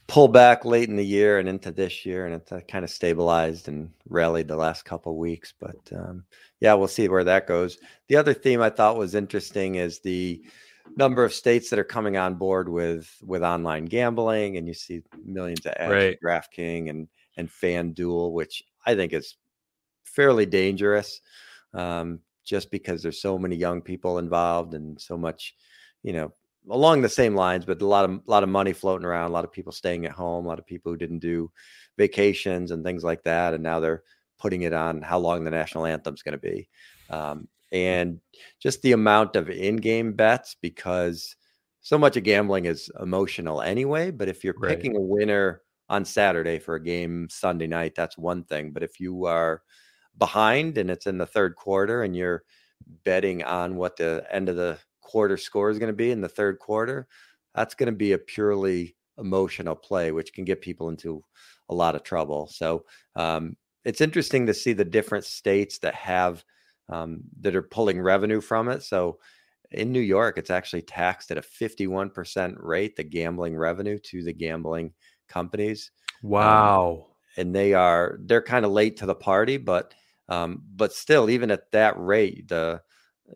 pull 0.07 0.27
back 0.27 0.65
late 0.65 0.89
in 0.89 0.95
the 0.95 1.05
year 1.05 1.39
and 1.39 1.49
into 1.49 1.71
this 1.71 2.05
year, 2.05 2.25
and 2.25 2.35
it's 2.35 2.51
uh, 2.51 2.59
kind 2.67 2.85
of 2.85 2.91
stabilized 2.91 3.67
and 3.67 3.89
rallied 4.07 4.47
the 4.47 4.55
last 4.55 4.85
couple 4.85 5.11
of 5.11 5.17
weeks. 5.17 5.53
But 5.59 5.77
um, 5.95 6.25
yeah, 6.59 6.73
we'll 6.73 6.87
see 6.87 7.07
where 7.07 7.23
that 7.23 7.47
goes. 7.47 7.77
The 8.07 8.15
other 8.15 8.33
theme 8.33 8.61
I 8.61 8.69
thought 8.69 8.97
was 8.97 9.15
interesting 9.15 9.75
is 9.75 9.99
the 9.99 10.43
number 10.95 11.23
of 11.23 11.33
states 11.33 11.69
that 11.69 11.79
are 11.79 11.83
coming 11.83 12.17
on 12.17 12.35
board 12.35 12.69
with 12.69 13.15
with 13.25 13.43
online 13.43 13.85
gambling, 13.85 14.57
and 14.57 14.67
you 14.67 14.73
see 14.73 15.01
millions 15.25 15.65
of 15.65 15.73
ads 15.77 15.91
right, 15.91 16.17
DraftKings 16.23 16.89
and 16.89 17.07
and 17.37 17.49
FanDuel, 17.49 18.31
which 18.31 18.63
I 18.85 18.95
think 18.95 19.13
is 19.13 19.35
fairly 20.03 20.45
dangerous, 20.45 21.21
um, 21.73 22.19
just 22.45 22.71
because 22.71 23.01
there's 23.01 23.21
so 23.21 23.37
many 23.37 23.55
young 23.55 23.81
people 23.81 24.19
involved 24.19 24.73
and 24.73 24.99
so 25.01 25.17
much, 25.17 25.55
you 26.03 26.13
know, 26.13 26.33
along 26.69 27.01
the 27.01 27.09
same 27.09 27.35
lines, 27.35 27.65
but 27.65 27.81
a 27.81 27.85
lot 27.85 28.05
of 28.05 28.11
a 28.11 28.21
lot 28.27 28.43
of 28.43 28.49
money 28.49 28.73
floating 28.73 29.05
around, 29.05 29.29
a 29.29 29.33
lot 29.33 29.45
of 29.45 29.51
people 29.51 29.71
staying 29.71 30.05
at 30.05 30.11
home, 30.11 30.45
a 30.45 30.47
lot 30.47 30.59
of 30.59 30.65
people 30.65 30.91
who 30.91 30.97
didn't 30.97 31.19
do 31.19 31.51
vacations 31.97 32.71
and 32.71 32.83
things 32.83 33.03
like 33.03 33.23
that, 33.23 33.53
and 33.53 33.63
now 33.63 33.79
they're 33.79 34.03
putting 34.37 34.63
it 34.63 34.73
on 34.73 35.01
how 35.01 35.17
long 35.17 35.43
the 35.43 35.51
national 35.51 35.85
anthem's 35.85 36.21
going 36.21 36.33
to 36.33 36.37
be. 36.37 36.67
Um, 37.09 37.47
and 37.71 38.19
just 38.59 38.81
the 38.81 38.91
amount 38.91 39.35
of 39.35 39.49
in-game 39.49 40.13
bets 40.13 40.55
because 40.61 41.35
so 41.81 41.97
much 41.97 42.15
of 42.15 42.23
gambling 42.23 42.65
is 42.65 42.89
emotional 43.01 43.61
anyway 43.61 44.11
but 44.11 44.29
if 44.29 44.43
you're 44.43 44.55
right, 44.57 44.69
picking 44.69 44.95
a 44.95 45.01
winner 45.01 45.61
on 45.89 46.05
saturday 46.05 46.59
for 46.59 46.75
a 46.75 46.83
game 46.83 47.27
sunday 47.29 47.67
night 47.67 47.93
that's 47.95 48.17
one 48.17 48.43
thing 48.43 48.71
but 48.71 48.83
if 48.83 48.99
you 48.99 49.25
are 49.25 49.61
behind 50.17 50.77
and 50.77 50.89
it's 50.89 51.07
in 51.07 51.17
the 51.17 51.25
third 51.25 51.55
quarter 51.55 52.03
and 52.03 52.15
you're 52.15 52.43
betting 53.03 53.43
on 53.43 53.75
what 53.75 53.97
the 53.97 54.25
end 54.31 54.47
of 54.47 54.55
the 54.55 54.77
quarter 55.05 55.37
score 55.37 55.69
is 55.69 55.79
going 55.79 55.91
to 55.91 55.93
be 55.93 56.11
in 56.11 56.21
the 56.21 56.27
third 56.27 56.59
quarter 56.59 57.07
that's 57.53 57.75
going 57.75 57.87
to 57.87 57.97
be 57.97 58.11
a 58.11 58.17
purely 58.17 58.95
emotional 59.17 59.75
play 59.75 60.11
which 60.11 60.33
can 60.33 60.43
get 60.43 60.61
people 60.61 60.89
into 60.89 61.23
a 61.69 61.73
lot 61.73 61.95
of 61.95 62.03
trouble 62.03 62.47
so 62.47 62.83
um, 63.15 63.55
it's 63.85 64.01
interesting 64.01 64.47
to 64.47 64.53
see 64.53 64.73
the 64.73 64.83
different 64.83 65.23
states 65.23 65.77
that 65.77 65.95
have 65.95 66.43
um, 66.89 67.21
that 67.41 67.55
are 67.55 67.61
pulling 67.61 68.01
revenue 68.01 68.41
from 68.41 68.67
it. 68.67 68.83
So 68.83 69.19
in 69.71 69.91
New 69.91 70.01
York, 70.01 70.37
it's 70.37 70.49
actually 70.49 70.81
taxed 70.81 71.31
at 71.31 71.37
a 71.37 71.41
51% 71.41 72.55
rate, 72.59 72.95
the 72.95 73.03
gambling 73.03 73.55
revenue 73.55 73.97
to 73.99 74.23
the 74.23 74.33
gambling 74.33 74.93
companies. 75.27 75.91
Um, 76.23 76.29
wow, 76.29 77.07
and 77.37 77.55
they 77.55 77.73
are 77.73 78.17
they're 78.21 78.41
kind 78.41 78.65
of 78.65 78.71
late 78.71 78.97
to 78.97 79.05
the 79.05 79.15
party, 79.15 79.57
but 79.57 79.93
um, 80.27 80.63
but 80.75 80.91
still, 80.91 81.29
even 81.29 81.51
at 81.51 81.71
that 81.71 81.93
rate, 81.97 82.47
the 82.47 82.81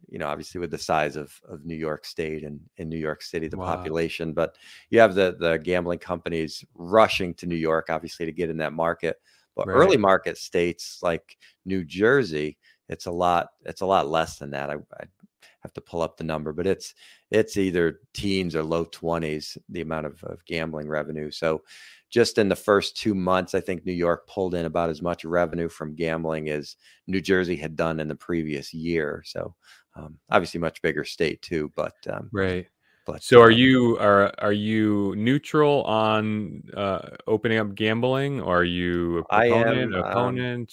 you 0.07 0.19
know 0.19 0.27
obviously 0.27 0.59
with 0.59 0.71
the 0.71 0.77
size 0.77 1.15
of 1.15 1.39
of 1.47 1.65
New 1.65 1.75
York 1.75 2.05
State 2.05 2.43
and 2.43 2.59
in 2.77 2.89
New 2.89 2.97
York 2.97 3.21
City, 3.21 3.47
the 3.47 3.57
wow, 3.57 3.75
population, 3.75 4.33
but 4.33 4.55
you 4.89 4.99
have 4.99 5.15
the 5.15 5.35
the 5.39 5.57
gambling 5.57 5.99
companies 5.99 6.63
rushing 6.75 7.33
to 7.35 7.45
New 7.45 7.55
York, 7.55 7.87
obviously 7.89 8.25
to 8.25 8.31
get 8.31 8.49
in 8.49 8.57
that 8.57 8.73
market. 8.73 9.17
But 9.55 9.67
early 9.67 9.97
market 9.97 10.37
states 10.37 10.99
like 11.01 11.37
New 11.65 11.83
Jersey, 11.83 12.57
it's 12.87 13.07
a 13.07 13.11
lot. 13.11 13.49
It's 13.65 13.81
a 13.81 13.85
lot 13.85 14.07
less 14.07 14.37
than 14.37 14.51
that. 14.51 14.69
I, 14.69 14.75
I 14.75 15.05
have 15.61 15.73
to 15.73 15.81
pull 15.81 16.01
up 16.01 16.17
the 16.17 16.23
number, 16.23 16.53
but 16.53 16.67
it's 16.67 16.93
it's 17.31 17.57
either 17.57 17.99
teens 18.13 18.55
or 18.55 18.63
low 18.63 18.85
twenties 18.85 19.57
the 19.69 19.81
amount 19.81 20.05
of, 20.05 20.23
of 20.23 20.43
gambling 20.45 20.87
revenue. 20.87 21.29
So 21.29 21.63
just 22.09 22.37
in 22.37 22.49
the 22.49 22.55
first 22.55 22.97
two 22.97 23.13
months, 23.13 23.53
I 23.53 23.61
think 23.61 23.85
New 23.85 23.93
York 23.93 24.27
pulled 24.27 24.55
in 24.55 24.65
about 24.65 24.89
as 24.89 25.01
much 25.01 25.23
revenue 25.23 25.69
from 25.69 25.95
gambling 25.95 26.49
as 26.49 26.75
New 27.07 27.21
Jersey 27.21 27.55
had 27.55 27.75
done 27.75 27.99
in 27.99 28.07
the 28.07 28.15
previous 28.15 28.73
year. 28.73 29.23
So 29.25 29.55
um, 29.95 30.17
obviously, 30.29 30.59
much 30.59 30.81
bigger 30.81 31.03
state 31.03 31.41
too. 31.41 31.71
But 31.75 31.95
um, 32.09 32.29
right. 32.31 32.67
but 33.05 33.21
So 33.23 33.41
are 33.41 33.51
um, 33.51 33.57
you 33.57 33.97
are 33.99 34.33
are 34.39 34.53
you 34.53 35.13
neutral 35.17 35.83
on 35.83 36.63
uh, 36.75 37.09
opening 37.27 37.59
up 37.59 37.75
gambling? 37.75 38.41
Or 38.41 38.59
are 38.59 38.63
you 38.63 39.19
a 39.29 39.35
I 39.35 39.49
proponent, 39.49 39.95
am. 39.95 40.03
Um. 40.03 40.67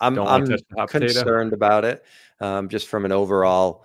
I'm 0.00 0.14
to 0.14 0.24
touch 0.24 0.60
I'm 0.70 0.78
hot 0.78 0.90
concerned 0.90 1.52
about 1.52 1.84
it, 1.84 2.04
um, 2.40 2.68
just 2.68 2.86
from 2.86 3.04
an 3.04 3.12
overall, 3.12 3.84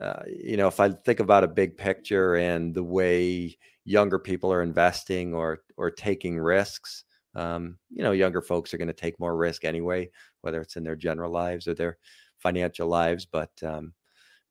uh, 0.00 0.22
you 0.26 0.56
know, 0.56 0.68
if 0.68 0.78
I 0.78 0.90
think 0.90 1.20
about 1.20 1.42
a 1.42 1.48
big 1.48 1.76
picture 1.76 2.36
and 2.36 2.72
the 2.72 2.84
way 2.84 3.58
younger 3.84 4.18
people 4.18 4.52
are 4.52 4.62
investing 4.62 5.34
or 5.34 5.60
or 5.76 5.90
taking 5.90 6.38
risks, 6.38 7.04
um, 7.34 7.78
you 7.90 8.02
know, 8.02 8.12
younger 8.12 8.42
folks 8.42 8.72
are 8.74 8.78
going 8.78 8.88
to 8.88 8.94
take 8.94 9.18
more 9.20 9.36
risk 9.36 9.64
anyway, 9.64 10.10
whether 10.42 10.60
it's 10.60 10.76
in 10.76 10.84
their 10.84 10.96
general 10.96 11.32
lives 11.32 11.66
or 11.68 11.74
their 11.74 11.98
financial 12.38 12.88
lives. 12.88 13.26
But 13.26 13.50
um, 13.62 13.94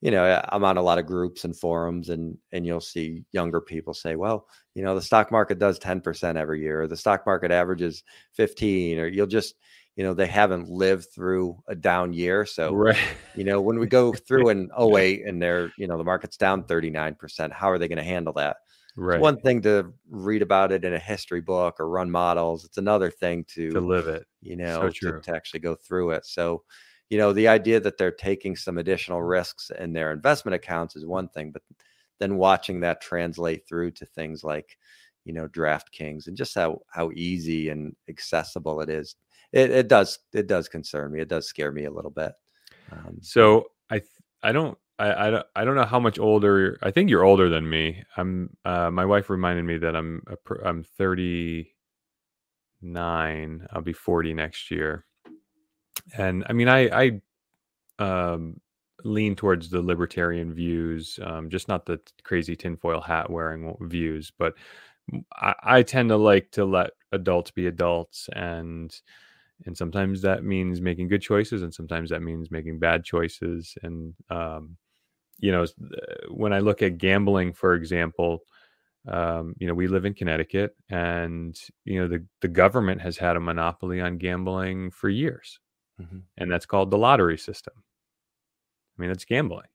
you 0.01 0.09
know, 0.11 0.41
I'm 0.49 0.63
on 0.63 0.77
a 0.77 0.81
lot 0.81 0.97
of 0.97 1.05
groups 1.05 1.45
and 1.45 1.55
forums, 1.55 2.09
and 2.09 2.37
and 2.51 2.65
you'll 2.65 2.81
see 2.81 3.23
younger 3.31 3.61
people 3.61 3.93
say, 3.93 4.15
well, 4.15 4.47
you 4.73 4.83
know, 4.83 4.95
the 4.95 5.01
stock 5.01 5.31
market 5.31 5.59
does 5.59 5.77
10% 5.79 6.37
every 6.37 6.61
year, 6.61 6.81
or 6.83 6.87
the 6.87 6.97
stock 6.97 7.25
market 7.25 7.51
averages 7.51 8.03
15, 8.33 8.99
or 8.99 9.07
you'll 9.07 9.27
just 9.27 9.55
you 9.95 10.03
know 10.03 10.13
they 10.13 10.27
haven't 10.27 10.69
lived 10.69 11.07
through 11.13 11.61
a 11.67 11.75
down 11.75 12.13
year 12.13 12.45
so 12.45 12.79
Right. 12.79 12.97
you 13.33 13.43
know 13.43 13.61
when 13.61 13.77
we 13.79 13.87
go 13.87 14.13
through 14.15 14.49
an 14.49 14.69
08 14.77 15.25
and 15.25 15.41
they're 15.41 15.73
you 15.77 15.87
know 15.87 15.97
the 15.97 16.03
market's 16.03 16.37
down 16.37 16.63
39% 16.63 17.51
how 17.53 17.69
are 17.69 17.77
they 17.77 17.89
going 17.89 17.97
to 17.97 18.03
handle 18.03 18.33
that 18.33 18.57
it's 19.07 19.15
Right. 19.15 19.17
one 19.17 19.37
thing 19.41 19.61
to 19.63 19.93
read 20.09 20.41
about 20.41 20.71
it 20.71 20.85
in 20.85 20.93
a 20.93 20.99
history 20.99 21.41
book 21.41 21.79
or 21.79 21.89
run 21.89 22.09
models 22.11 22.65
it's 22.65 22.77
another 22.77 23.11
thing 23.11 23.45
To 23.71 23.79
to 23.79 23.81
live 23.81 24.07
it. 24.07 24.27
you 24.41 24.55
So 24.63 24.87
know 24.87 24.89
to, 24.89 25.13
to 25.23 25.35
actually 25.35 25.59
go 25.61 25.75
through 25.75 26.11
it. 26.11 26.25
So 26.25 26.63
you 27.09 27.17
know 27.17 27.33
the 27.33 27.47
idea 27.47 27.79
that 27.81 27.97
they're 27.97 28.11
taking 28.11 28.55
some 28.55 28.77
additional 28.77 29.21
risks 29.23 29.71
in 29.79 29.93
their 29.93 30.11
investment 30.11 30.55
accounts 30.55 30.95
is 30.95 31.05
one 31.05 31.29
thing 31.29 31.51
but 31.51 31.63
then 32.19 32.37
watching 32.37 32.79
that 32.81 33.01
translate 33.01 33.67
through 33.67 33.91
to 33.91 34.05
things 34.05 34.43
like 34.43 34.77
you 35.25 35.33
know 35.33 35.47
DraftKings 35.47 36.27
and 36.27 36.37
just 36.37 36.55
how 36.55 36.79
how 36.89 37.11
easy 37.15 37.69
and 37.69 37.95
accessible 38.09 38.81
it 38.81 38.89
is 38.89 39.15
it, 39.53 39.69
it 39.71 39.87
does 39.89 40.19
it 40.33 40.47
does 40.47 40.69
concern 40.69 41.11
me. 41.11 41.21
It 41.21 41.27
does 41.29 41.47
scare 41.47 41.71
me 41.71 41.85
a 41.85 41.91
little 41.91 42.11
bit. 42.11 42.31
Um, 42.91 43.21
So 43.21 43.71
I 43.89 44.01
I 44.43 44.51
don't 44.51 44.77
I, 45.01 45.27
I 45.27 45.31
don't 45.31 45.45
I 45.55 45.65
don't 45.65 45.75
know 45.75 45.85
how 45.85 45.99
much 45.99 46.19
older 46.19 46.77
I 46.83 46.91
think 46.91 47.09
you're 47.09 47.23
older 47.23 47.49
than 47.49 47.67
me. 47.67 48.03
I'm 48.17 48.55
uh 48.65 48.91
my 48.91 49.05
wife 49.05 49.31
reminded 49.31 49.65
me 49.65 49.77
that 49.79 49.95
I'm 49.95 50.21
a, 50.27 50.37
I'm 50.63 50.83
39. 50.83 53.67
I'll 53.73 53.81
be 53.81 53.93
40 53.93 54.33
next 54.35 54.69
year. 54.69 55.05
And 56.17 56.45
I 56.47 56.53
mean 56.53 56.69
I 56.69 57.03
I 57.03 57.21
um 57.99 58.61
lean 59.03 59.35
towards 59.35 59.69
the 59.71 59.81
libertarian 59.81 60.53
views, 60.53 61.19
um 61.23 61.49
just 61.49 61.67
not 61.67 61.87
the 61.87 61.99
crazy 62.23 62.55
tinfoil 62.55 63.01
hat 63.01 63.31
wearing 63.31 63.75
views, 63.81 64.31
but 64.37 64.53
I 65.41 65.83
tend 65.83 66.09
to 66.09 66.17
like 66.17 66.51
to 66.51 66.63
let 66.63 66.91
adults 67.11 67.51
be 67.51 67.67
adults 67.67 68.29
and 68.33 68.95
and 69.65 69.77
sometimes 69.77 70.21
that 70.21 70.43
means 70.43 70.79
making 70.79 71.07
good 71.07 71.21
choices 71.21 71.63
and 71.63 71.73
sometimes 71.73 72.11
that 72.11 72.21
means 72.21 72.51
making 72.51 72.77
bad 72.79 73.03
choices 73.03 73.75
and 73.83 74.13
um 74.29 74.77
you 75.41 75.51
know, 75.51 75.63
uh, 75.63 75.67
when 76.29 76.53
I 76.53 76.59
look 76.59 76.81
at 76.81 76.97
gambling, 76.97 77.51
for 77.51 77.73
example, 77.73 78.43
um, 79.07 79.55
you 79.57 79.67
know, 79.67 79.73
we 79.73 79.87
live 79.87 80.05
in 80.05 80.13
Connecticut, 80.13 80.75
and 80.89 81.59
you 81.83 81.99
know, 81.99 82.07
the 82.07 82.23
the 82.41 82.47
government 82.47 83.01
has 83.01 83.17
had 83.17 83.35
a 83.35 83.41
monopoly 83.41 83.99
on 83.99 84.17
gambling 84.17 84.91
for 84.91 85.09
years, 85.09 85.59
mhm. 85.99 86.21
and 86.37 86.49
that's 86.49 86.67
called 86.67 86.91
the 86.91 86.97
lottery 86.97 87.37
system. 87.37 87.73
I 87.75 89.01
mean, 89.01 89.09
that's 89.09 89.25
gambling, 89.25 89.67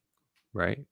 right? 0.52 0.84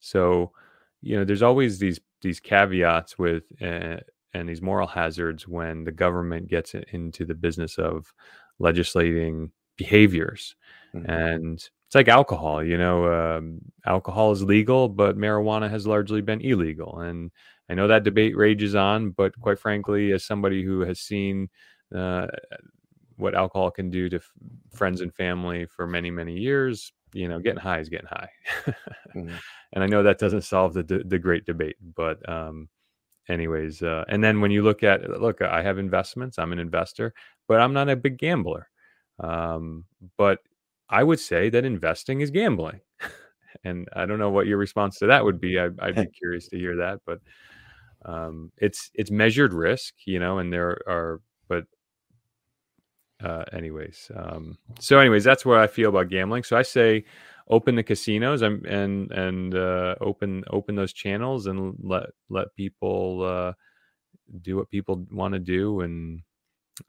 So, 0.00 0.52
you 1.00 1.16
know, 1.16 1.24
there's 1.24 1.42
always 1.42 1.78
these 1.78 2.00
these 2.20 2.38
caveats 2.38 3.18
with 3.18 3.44
uh, 3.62 3.96
and 4.34 4.48
these 4.48 4.60
moral 4.62 4.86
hazards 4.86 5.48
when 5.48 5.84
the 5.84 5.92
government 5.92 6.48
gets 6.48 6.74
into 6.74 7.24
the 7.24 7.34
business 7.34 7.78
of 7.78 8.12
legislating 8.58 9.50
behaviors 9.76 10.54
mm-hmm. 10.94 11.10
and 11.10 11.68
it's 11.90 11.94
like 11.94 12.08
alcohol 12.08 12.62
you 12.62 12.78
know 12.78 13.12
um, 13.12 13.60
alcohol 13.86 14.32
is 14.32 14.42
legal 14.42 14.88
but 14.88 15.16
marijuana 15.16 15.68
has 15.68 15.86
largely 15.86 16.20
been 16.20 16.40
illegal 16.40 17.00
and 17.00 17.30
i 17.68 17.74
know 17.74 17.88
that 17.88 18.04
debate 18.04 18.36
rages 18.36 18.74
on 18.74 19.10
but 19.10 19.38
quite 19.40 19.58
frankly 19.58 20.12
as 20.12 20.24
somebody 20.24 20.62
who 20.62 20.80
has 20.80 21.00
seen 21.00 21.48
uh, 21.94 22.26
what 23.16 23.34
alcohol 23.34 23.70
can 23.70 23.90
do 23.90 24.08
to 24.08 24.16
f- 24.16 24.30
friends 24.72 25.00
and 25.00 25.14
family 25.14 25.66
for 25.66 25.86
many 25.86 26.10
many 26.10 26.38
years 26.38 26.92
you 27.12 27.28
know 27.28 27.40
getting 27.40 27.60
high 27.60 27.80
is 27.80 27.88
getting 27.88 28.06
high 28.06 28.30
mm-hmm. 29.14 29.34
and 29.72 29.84
i 29.84 29.86
know 29.86 30.02
that 30.02 30.18
doesn't 30.18 30.42
solve 30.42 30.72
the 30.72 30.82
the 31.06 31.18
great 31.18 31.44
debate 31.44 31.76
but 31.96 32.26
um 32.28 32.68
anyways 33.28 33.82
uh, 33.82 34.04
and 34.08 34.22
then 34.24 34.40
when 34.40 34.50
you 34.50 34.62
look 34.62 34.82
at 34.82 35.08
look 35.20 35.42
i 35.42 35.62
have 35.62 35.78
investments 35.78 36.38
i'm 36.38 36.52
an 36.52 36.58
investor 36.58 37.12
but 37.46 37.60
i'm 37.60 37.72
not 37.72 37.88
a 37.88 37.96
big 37.96 38.18
gambler 38.18 38.68
um 39.20 39.84
but 40.16 40.38
i 40.90 41.02
would 41.02 41.20
say 41.20 41.48
that 41.48 41.64
investing 41.64 42.20
is 42.20 42.30
gambling 42.30 42.80
and 43.64 43.88
i 43.94 44.04
don't 44.06 44.18
know 44.18 44.30
what 44.30 44.46
your 44.46 44.58
response 44.58 44.98
to 44.98 45.06
that 45.06 45.24
would 45.24 45.40
be 45.40 45.58
I, 45.58 45.68
would 45.68 45.94
be 45.94 46.06
curious 46.18 46.48
to 46.48 46.58
hear 46.58 46.76
that 46.76 47.00
but 47.06 47.20
um 48.04 48.52
it's 48.58 48.90
it's 48.94 49.10
measured 49.10 49.52
risk 49.52 49.94
you 50.06 50.18
know 50.18 50.38
and 50.38 50.52
there 50.52 50.78
are 50.86 51.20
but 51.48 51.64
uh, 53.22 53.44
anyways, 53.52 54.10
um, 54.16 54.56
so 54.78 54.98
anyways, 54.98 55.24
that's 55.24 55.44
what 55.44 55.58
I 55.58 55.66
feel 55.66 55.90
about 55.90 56.08
gambling. 56.08 56.42
So 56.42 56.56
I 56.56 56.62
say, 56.62 57.04
open 57.48 57.74
the 57.74 57.82
casinos 57.82 58.42
and 58.42 58.64
and 58.64 59.10
and 59.12 59.54
uh, 59.54 59.96
open 60.00 60.44
open 60.50 60.74
those 60.74 60.92
channels 60.92 61.46
and 61.46 61.74
let 61.82 62.06
let 62.28 62.54
people 62.56 63.22
uh, 63.24 63.52
do 64.40 64.56
what 64.56 64.70
people 64.70 65.04
want 65.10 65.34
to 65.34 65.40
do. 65.40 65.80
And 65.80 66.22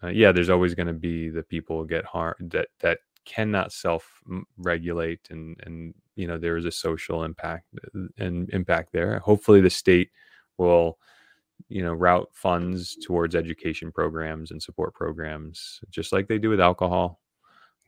uh, 0.03 0.07
yeah, 0.09 0.31
there's 0.31 0.49
always 0.49 0.75
going 0.75 0.87
to 0.87 0.93
be 0.93 1.29
the 1.29 1.43
people 1.43 1.83
get 1.83 2.05
harm 2.05 2.35
that 2.39 2.69
that 2.79 2.99
cannot 3.25 3.71
self 3.71 4.21
regulate 4.57 5.27
and 5.29 5.55
and 5.63 5.93
you 6.15 6.27
know 6.27 6.37
there 6.37 6.57
is 6.57 6.65
a 6.65 6.71
social 6.71 7.23
impact 7.23 7.65
uh, 7.95 8.07
and 8.17 8.49
impact 8.51 8.91
there. 8.91 9.19
Hopefully, 9.19 9.61
the 9.61 9.69
state 9.69 10.09
will 10.57 10.97
you 11.69 11.83
know 11.83 11.93
route 11.93 12.29
funds 12.33 12.97
towards 13.03 13.35
education 13.35 13.91
programs 13.91 14.51
and 14.51 14.61
support 14.61 14.93
programs 14.93 15.79
just 15.89 16.11
like 16.11 16.27
they 16.27 16.37
do 16.37 16.49
with 16.49 16.59
alcohol 16.59 17.19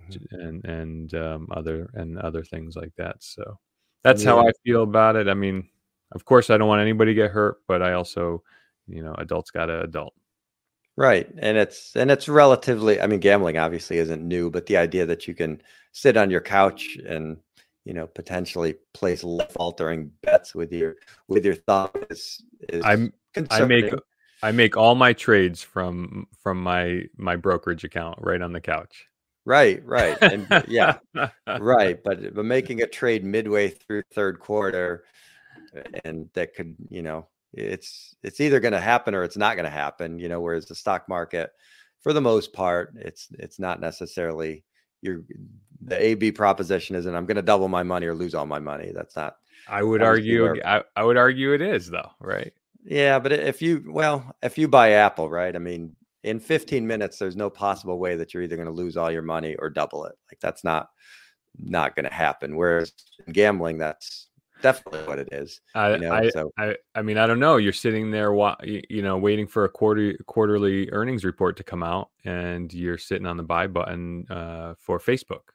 mm-hmm. 0.09 0.39
and 0.39 0.65
and 0.65 1.13
um, 1.15 1.47
other 1.51 1.89
and 1.95 2.19
other 2.19 2.43
things 2.43 2.75
like 2.75 2.93
that 2.97 3.15
so 3.19 3.59
that's 4.03 4.23
yeah. 4.23 4.31
how 4.31 4.47
i 4.47 4.51
feel 4.63 4.83
about 4.83 5.15
it 5.15 5.27
i 5.27 5.33
mean 5.33 5.67
of 6.11 6.23
course 6.25 6.49
i 6.49 6.57
don't 6.57 6.67
want 6.67 6.81
anybody 6.81 7.11
to 7.11 7.21
get 7.21 7.31
hurt 7.31 7.57
but 7.67 7.81
i 7.81 7.93
also 7.93 8.43
you 8.87 9.03
know 9.03 9.13
adults 9.17 9.51
got 9.51 9.65
to 9.65 9.81
adult 9.81 10.13
right 10.95 11.29
and 11.39 11.57
it's 11.57 11.95
and 11.95 12.11
it's 12.11 12.29
relatively 12.29 13.01
i 13.01 13.07
mean 13.07 13.19
gambling 13.19 13.57
obviously 13.57 13.97
isn't 13.97 14.21
new 14.21 14.49
but 14.49 14.65
the 14.67 14.77
idea 14.77 15.05
that 15.05 15.27
you 15.27 15.33
can 15.33 15.61
sit 15.91 16.17
on 16.17 16.29
your 16.29 16.41
couch 16.41 16.97
and 17.07 17.37
you 17.85 17.93
know 17.93 18.07
potentially 18.07 18.75
place 18.93 19.23
life 19.23 19.55
altering 19.57 20.11
bets 20.21 20.53
with 20.53 20.71
your 20.71 20.95
with 21.27 21.43
your 21.45 21.55
thumb 21.55 21.89
is, 22.09 22.43
is 22.69 22.83
i'm 22.85 23.11
I 23.49 23.65
make 23.65 23.91
I 24.43 24.51
make 24.51 24.77
all 24.77 24.95
my 24.95 25.13
trades 25.13 25.63
from 25.63 26.27
from 26.41 26.61
my 26.61 27.03
my 27.17 27.35
brokerage 27.35 27.83
account 27.83 28.19
right 28.21 28.41
on 28.41 28.53
the 28.53 28.61
couch. 28.61 29.07
Right, 29.45 29.83
right, 29.85 30.17
and 30.21 30.47
uh, 30.51 30.63
yeah, 30.67 30.97
right. 31.59 32.01
But 32.03 32.33
but 32.33 32.45
making 32.45 32.81
a 32.81 32.87
trade 32.87 33.23
midway 33.23 33.69
through 33.69 34.03
third 34.13 34.39
quarter, 34.39 35.05
uh, 35.75 35.81
and 36.03 36.29
that 36.33 36.55
could 36.55 36.75
you 36.89 37.01
know 37.01 37.27
it's 37.53 38.15
it's 38.23 38.41
either 38.41 38.59
going 38.59 38.73
to 38.73 38.79
happen 38.79 39.13
or 39.13 39.23
it's 39.23 39.37
not 39.37 39.55
going 39.55 39.65
to 39.65 39.71
happen. 39.71 40.19
You 40.19 40.29
know, 40.29 40.41
whereas 40.41 40.65
the 40.65 40.75
stock 40.75 41.07
market, 41.07 41.51
for 42.01 42.13
the 42.13 42.21
most 42.21 42.53
part, 42.53 42.93
it's 42.97 43.27
it's 43.39 43.59
not 43.59 43.79
necessarily 43.79 44.63
your 45.01 45.21
the 45.81 46.01
AB 46.01 46.31
proposition 46.31 46.95
isn't 46.95 47.15
I'm 47.15 47.25
going 47.25 47.35
to 47.35 47.41
double 47.41 47.67
my 47.67 47.83
money 47.83 48.07
or 48.07 48.15
lose 48.15 48.33
all 48.33 48.45
my 48.45 48.59
money. 48.59 48.91
That's 48.93 49.15
not. 49.15 49.37
I 49.67 49.83
would 49.83 50.01
argue. 50.01 50.61
I, 50.63 50.83
I 50.95 51.03
would 51.03 51.17
argue 51.17 51.53
it 51.53 51.61
is 51.61 51.89
though, 51.89 52.11
right? 52.19 52.53
Yeah, 52.85 53.19
but 53.19 53.31
if 53.31 53.61
you 53.61 53.83
well, 53.87 54.35
if 54.41 54.57
you 54.57 54.67
buy 54.67 54.91
Apple, 54.91 55.29
right? 55.29 55.55
I 55.55 55.59
mean, 55.59 55.95
in 56.23 56.39
15 56.39 56.85
minutes, 56.85 57.17
there's 57.17 57.35
no 57.35 57.49
possible 57.49 57.99
way 57.99 58.15
that 58.15 58.33
you're 58.33 58.43
either 58.43 58.55
going 58.55 58.67
to 58.67 58.73
lose 58.73 58.97
all 58.97 59.11
your 59.11 59.21
money 59.21 59.55
or 59.55 59.69
double 59.69 60.05
it. 60.05 60.15
Like 60.29 60.39
that's 60.41 60.63
not 60.63 60.89
not 61.59 61.95
going 61.95 62.05
to 62.05 62.13
happen. 62.13 62.55
Whereas 62.55 62.93
in 63.25 63.33
gambling, 63.33 63.77
that's 63.77 64.27
definitely 64.63 65.01
what 65.01 65.19
it 65.19 65.29
is. 65.31 65.61
I, 65.75 65.91
you 65.91 65.97
know? 65.99 66.11
I, 66.11 66.29
so, 66.29 66.51
I, 66.57 66.75
I 66.95 67.03
mean, 67.03 67.19
I 67.19 67.27
don't 67.27 67.39
know. 67.39 67.57
You're 67.57 67.73
sitting 67.73 68.09
there, 68.09 68.33
you 68.63 69.03
know, 69.03 69.17
waiting 69.17 69.45
for 69.45 69.65
a 69.65 69.69
quarter 69.69 70.17
quarterly 70.25 70.89
earnings 70.91 71.23
report 71.23 71.57
to 71.57 71.63
come 71.63 71.83
out, 71.83 72.09
and 72.25 72.73
you're 72.73 72.97
sitting 72.97 73.27
on 73.27 73.37
the 73.37 73.43
buy 73.43 73.67
button 73.67 74.25
uh, 74.31 74.73
for 74.79 74.99
Facebook. 74.99 75.51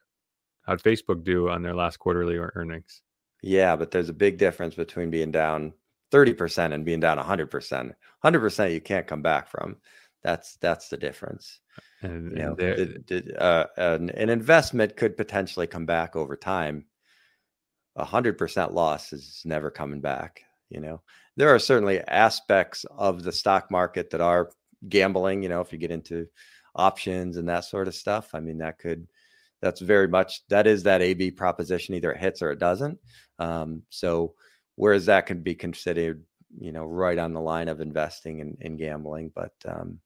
How'd 0.62 0.82
Facebook 0.82 1.24
do 1.24 1.48
on 1.48 1.62
their 1.62 1.74
last 1.74 1.96
quarterly 1.96 2.36
earnings? 2.36 3.02
Yeah, 3.42 3.74
but 3.74 3.90
there's 3.90 4.10
a 4.10 4.14
big 4.14 4.38
difference 4.38 4.74
between 4.74 5.10
being 5.10 5.30
down 5.30 5.72
30% 6.12 6.72
and 6.74 6.84
being 6.84 7.00
down 7.00 7.18
100%. 7.18 7.94
100% 8.24 8.72
you 8.72 8.80
can't 8.80 9.06
come 9.06 9.22
back 9.22 9.48
from. 9.48 9.76
That's 10.22 10.56
that's 10.56 10.88
the 10.88 10.96
difference. 10.96 11.60
And, 12.02 12.32
you 12.32 12.42
know, 12.42 12.54
the, 12.54 13.02
the, 13.06 13.42
uh, 13.42 13.66
an, 13.76 14.10
an, 14.10 14.30
investment 14.30 14.96
could 14.96 15.16
potentially 15.16 15.66
come 15.66 15.86
back 15.86 16.16
over 16.16 16.36
time. 16.36 16.86
A 17.98 18.04
hundred 18.04 18.38
percent 18.38 18.74
loss 18.74 19.12
is 19.12 19.42
never 19.44 19.70
coming 19.70 20.00
back. 20.00 20.42
You 20.70 20.80
know, 20.80 21.02
there 21.36 21.54
are 21.54 21.58
certainly 21.58 22.00
aspects 22.00 22.84
of 22.96 23.22
the 23.22 23.32
stock 23.32 23.70
market 23.70 24.10
that 24.10 24.20
are 24.20 24.50
gambling. 24.88 25.42
You 25.42 25.48
know, 25.48 25.60
if 25.60 25.72
you 25.72 25.78
get 25.78 25.90
into 25.90 26.26
options 26.74 27.36
and 27.36 27.48
that 27.48 27.64
sort 27.64 27.88
of 27.88 27.94
stuff, 27.94 28.30
I 28.34 28.40
mean, 28.40 28.58
that 28.58 28.78
could, 28.78 29.06
that's 29.60 29.80
very 29.80 30.08
much 30.08 30.46
that 30.48 30.66
is 30.66 30.84
that 30.84 31.02
AB 31.02 31.32
proposition. 31.32 31.94
Either 31.94 32.12
it 32.12 32.20
hits 32.20 32.42
or 32.42 32.50
it 32.52 32.58
doesn't. 32.58 32.98
Um, 33.38 33.82
so 33.90 34.34
whereas 34.78 35.06
that 35.06 35.26
can 35.26 35.42
be 35.42 35.54
considered 35.54 36.22
you 36.58 36.72
know 36.72 36.84
right 36.84 37.18
on 37.18 37.34
the 37.34 37.40
line 37.40 37.68
of 37.68 37.80
investing 37.80 38.38
in, 38.38 38.56
in 38.60 38.76
gambling 38.76 39.30
but 39.34 39.52
um, 39.66 39.98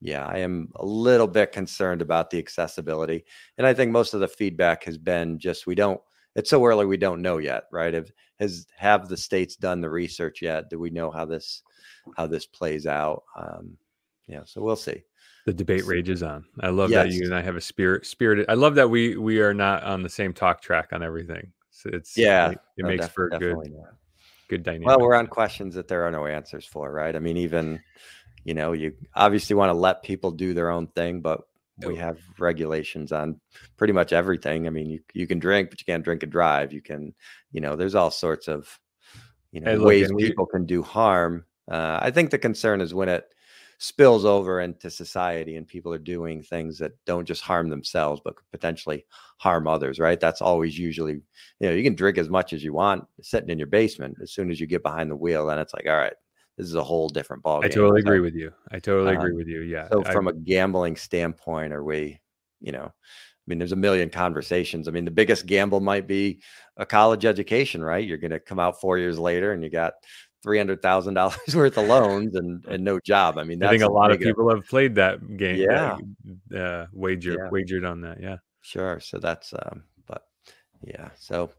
yeah 0.00 0.26
i 0.26 0.38
am 0.38 0.68
a 0.76 0.84
little 0.84 1.26
bit 1.26 1.52
concerned 1.52 2.02
about 2.02 2.28
the 2.28 2.38
accessibility 2.38 3.24
and 3.56 3.66
i 3.66 3.72
think 3.72 3.90
most 3.90 4.14
of 4.14 4.20
the 4.20 4.28
feedback 4.28 4.84
has 4.84 4.98
been 4.98 5.38
just 5.38 5.66
we 5.66 5.74
don't 5.74 6.00
it's 6.34 6.50
so 6.50 6.64
early 6.64 6.86
we 6.86 6.96
don't 6.96 7.22
know 7.22 7.38
yet 7.38 7.64
right? 7.72 7.94
Have 7.94 8.10
has 8.38 8.66
have 8.76 9.08
the 9.08 9.16
states 9.16 9.56
done 9.56 9.80
the 9.80 9.90
research 9.90 10.42
yet? 10.42 10.70
Do 10.70 10.78
we 10.78 10.90
know 10.90 11.10
how 11.10 11.24
this 11.24 11.62
how 12.16 12.26
this 12.26 12.46
plays 12.46 12.86
out? 12.86 13.24
Um 13.36 13.76
yeah 14.26 14.42
so 14.44 14.60
we'll 14.62 14.76
see. 14.76 15.02
The 15.46 15.52
debate 15.54 15.86
rages 15.86 16.22
on. 16.22 16.44
I 16.60 16.68
love 16.68 16.90
yes. 16.90 17.06
that 17.06 17.14
you 17.14 17.24
and 17.24 17.34
i 17.34 17.40
have 17.40 17.56
a 17.56 17.60
spirit 17.60 18.04
spirited 18.04 18.46
i 18.48 18.54
love 18.54 18.74
that 18.74 18.90
we 18.90 19.16
we 19.16 19.40
are 19.40 19.54
not 19.54 19.82
on 19.82 20.02
the 20.02 20.08
same 20.08 20.32
talk 20.32 20.60
track 20.60 20.90
on 20.92 21.02
everything. 21.02 21.52
So 21.70 21.90
it's 21.92 22.16
yeah. 22.16 22.50
it, 22.50 22.58
it 22.76 22.82
no, 22.82 22.88
makes 22.88 23.06
def- 23.06 23.14
for 23.14 23.28
good 23.30 23.56
not. 23.56 23.94
good 24.48 24.62
dynamic. 24.62 24.88
Well, 24.88 25.00
we're 25.00 25.14
on 25.14 25.28
questions 25.28 25.74
that 25.76 25.86
there 25.86 26.02
are 26.02 26.10
no 26.10 26.26
answers 26.26 26.66
for, 26.66 26.92
right? 26.92 27.14
I 27.14 27.20
mean, 27.20 27.36
even 27.36 27.80
you 28.44 28.54
know, 28.54 28.72
you 28.72 28.94
obviously 29.14 29.54
want 29.54 29.68
to 29.70 29.74
let 29.74 30.02
people 30.02 30.30
do 30.30 30.54
their 30.54 30.70
own 30.70 30.86
thing, 30.88 31.20
but 31.20 31.42
we 31.86 31.96
have 31.96 32.18
regulations 32.38 33.12
on 33.12 33.40
pretty 33.76 33.92
much 33.92 34.12
everything. 34.12 34.66
I 34.66 34.70
mean, 34.70 34.90
you 34.90 35.00
you 35.14 35.26
can 35.26 35.38
drink, 35.38 35.70
but 35.70 35.80
you 35.80 35.84
can't 35.84 36.04
drink 36.04 36.22
and 36.22 36.32
drive. 36.32 36.72
You 36.72 36.82
can, 36.82 37.14
you 37.52 37.60
know, 37.60 37.76
there's 37.76 37.94
all 37.94 38.10
sorts 38.10 38.48
of 38.48 38.78
you 39.52 39.60
know 39.60 39.70
hey, 39.70 39.76
look, 39.76 39.86
ways 39.86 40.12
people 40.18 40.46
can 40.46 40.66
do 40.66 40.82
harm. 40.82 41.44
Uh, 41.70 41.98
I 42.00 42.10
think 42.10 42.30
the 42.30 42.38
concern 42.38 42.80
is 42.80 42.94
when 42.94 43.08
it 43.08 43.28
spills 43.78 44.24
over 44.24 44.60
into 44.60 44.90
society 44.90 45.54
and 45.56 45.66
people 45.66 45.92
are 45.92 45.98
doing 45.98 46.42
things 46.42 46.78
that 46.78 46.92
don't 47.06 47.26
just 47.26 47.42
harm 47.42 47.68
themselves 47.68 48.20
but 48.24 48.34
could 48.34 48.50
potentially 48.50 49.06
harm 49.36 49.68
others 49.68 50.00
right 50.00 50.18
that's 50.18 50.42
always 50.42 50.76
usually 50.76 51.12
you 51.12 51.22
know 51.68 51.70
you 51.70 51.84
can 51.84 51.94
drink 51.94 52.18
as 52.18 52.28
much 52.28 52.52
as 52.52 52.64
you 52.64 52.72
want 52.72 53.06
sitting 53.22 53.50
in 53.50 53.58
your 53.58 53.68
basement 53.68 54.16
as 54.20 54.32
soon 54.32 54.50
as 54.50 54.58
you 54.58 54.66
get 54.66 54.82
behind 54.82 55.08
the 55.08 55.16
wheel 55.16 55.46
then 55.46 55.60
it's 55.60 55.72
like 55.72 55.86
all 55.86 55.96
right 55.96 56.14
this 56.58 56.66
is 56.66 56.74
a 56.74 56.84
whole 56.84 57.08
different 57.08 57.42
ball 57.42 57.64
i 57.64 57.68
totally 57.68 58.02
so, 58.02 58.08
agree 58.08 58.20
with 58.20 58.34
you 58.34 58.52
i 58.70 58.78
totally 58.78 59.16
um, 59.16 59.16
agree 59.16 59.32
with 59.32 59.48
you 59.48 59.62
yeah 59.62 59.88
so 59.88 60.02
from 60.02 60.28
a 60.28 60.32
gambling 60.34 60.96
standpoint 60.96 61.72
are 61.72 61.84
we 61.84 62.20
you 62.60 62.72
know 62.72 62.92
I 63.48 63.48
mean, 63.48 63.58
there's 63.58 63.72
a 63.72 63.76
million 63.76 64.10
conversations. 64.10 64.88
I 64.88 64.90
mean, 64.90 65.06
the 65.06 65.10
biggest 65.10 65.46
gamble 65.46 65.80
might 65.80 66.06
be 66.06 66.40
a 66.76 66.84
college 66.84 67.24
education, 67.24 67.82
right? 67.82 68.06
You're 68.06 68.18
going 68.18 68.30
to 68.32 68.40
come 68.40 68.58
out 68.58 68.78
four 68.78 68.98
years 68.98 69.18
later 69.18 69.52
and 69.52 69.64
you 69.64 69.70
got 69.70 69.94
three 70.42 70.58
hundred 70.58 70.82
thousand 70.82 71.14
dollars 71.14 71.38
worth 71.54 71.78
of 71.78 71.86
loans 71.86 72.36
and 72.36 72.64
and 72.66 72.84
no 72.84 73.00
job. 73.00 73.38
I 73.38 73.44
mean, 73.44 73.62
I 73.62 73.70
think 73.70 73.82
a 73.82 73.88
lot 73.88 74.10
of 74.10 74.20
people 74.20 74.48
have 74.50 74.66
played 74.66 74.94
that 74.96 75.36
game. 75.36 75.56
Yeah, 75.56 75.96
uh, 76.56 76.86
wager 76.92 77.36
yeah. 77.38 77.48
wagered 77.50 77.84
on 77.84 78.00
that. 78.02 78.20
Yeah, 78.20 78.36
sure. 78.62 79.00
So 79.00 79.18
that's 79.18 79.52
um, 79.54 79.84
but 80.06 80.22
yeah. 80.86 81.10
So, 81.18 81.50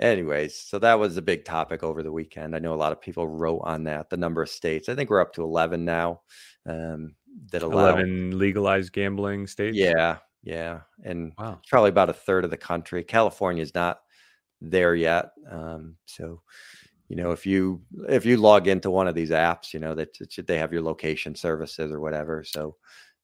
anyways, 0.00 0.58
so 0.58 0.78
that 0.78 0.98
was 0.98 1.16
a 1.16 1.22
big 1.22 1.44
topic 1.44 1.82
over 1.82 2.02
the 2.02 2.12
weekend. 2.12 2.54
I 2.54 2.58
know 2.58 2.74
a 2.74 2.76
lot 2.76 2.92
of 2.92 3.00
people 3.00 3.26
wrote 3.26 3.60
on 3.64 3.84
that. 3.84 4.10
The 4.10 4.16
number 4.16 4.42
of 4.42 4.48
states. 4.48 4.88
I 4.88 4.94
think 4.94 5.10
we're 5.10 5.20
up 5.20 5.34
to 5.34 5.42
eleven 5.42 5.84
now. 5.84 6.22
Um, 6.66 7.14
that 7.52 7.62
allow 7.62 7.90
eleven 7.90 8.38
legalized 8.38 8.92
gambling 8.92 9.46
states. 9.46 9.76
Yeah, 9.76 10.18
yeah, 10.42 10.80
and 11.04 11.32
wow. 11.38 11.60
probably 11.68 11.90
about 11.90 12.10
a 12.10 12.14
third 12.14 12.44
of 12.44 12.50
the 12.50 12.56
country. 12.56 13.04
California 13.04 13.62
is 13.62 13.74
not 13.74 14.00
there 14.60 14.94
yet. 14.94 15.30
Um, 15.50 15.96
so 16.06 16.42
you 17.08 17.16
know, 17.16 17.32
if 17.32 17.46
you 17.46 17.82
if 18.08 18.26
you 18.26 18.36
log 18.36 18.66
into 18.66 18.90
one 18.90 19.06
of 19.06 19.14
these 19.14 19.30
apps, 19.30 19.72
you 19.72 19.80
know 19.80 19.94
that 19.94 20.16
they 20.46 20.58
have 20.58 20.72
your 20.72 20.82
location 20.82 21.34
services 21.34 21.92
or 21.92 22.00
whatever. 22.00 22.42
So 22.44 22.76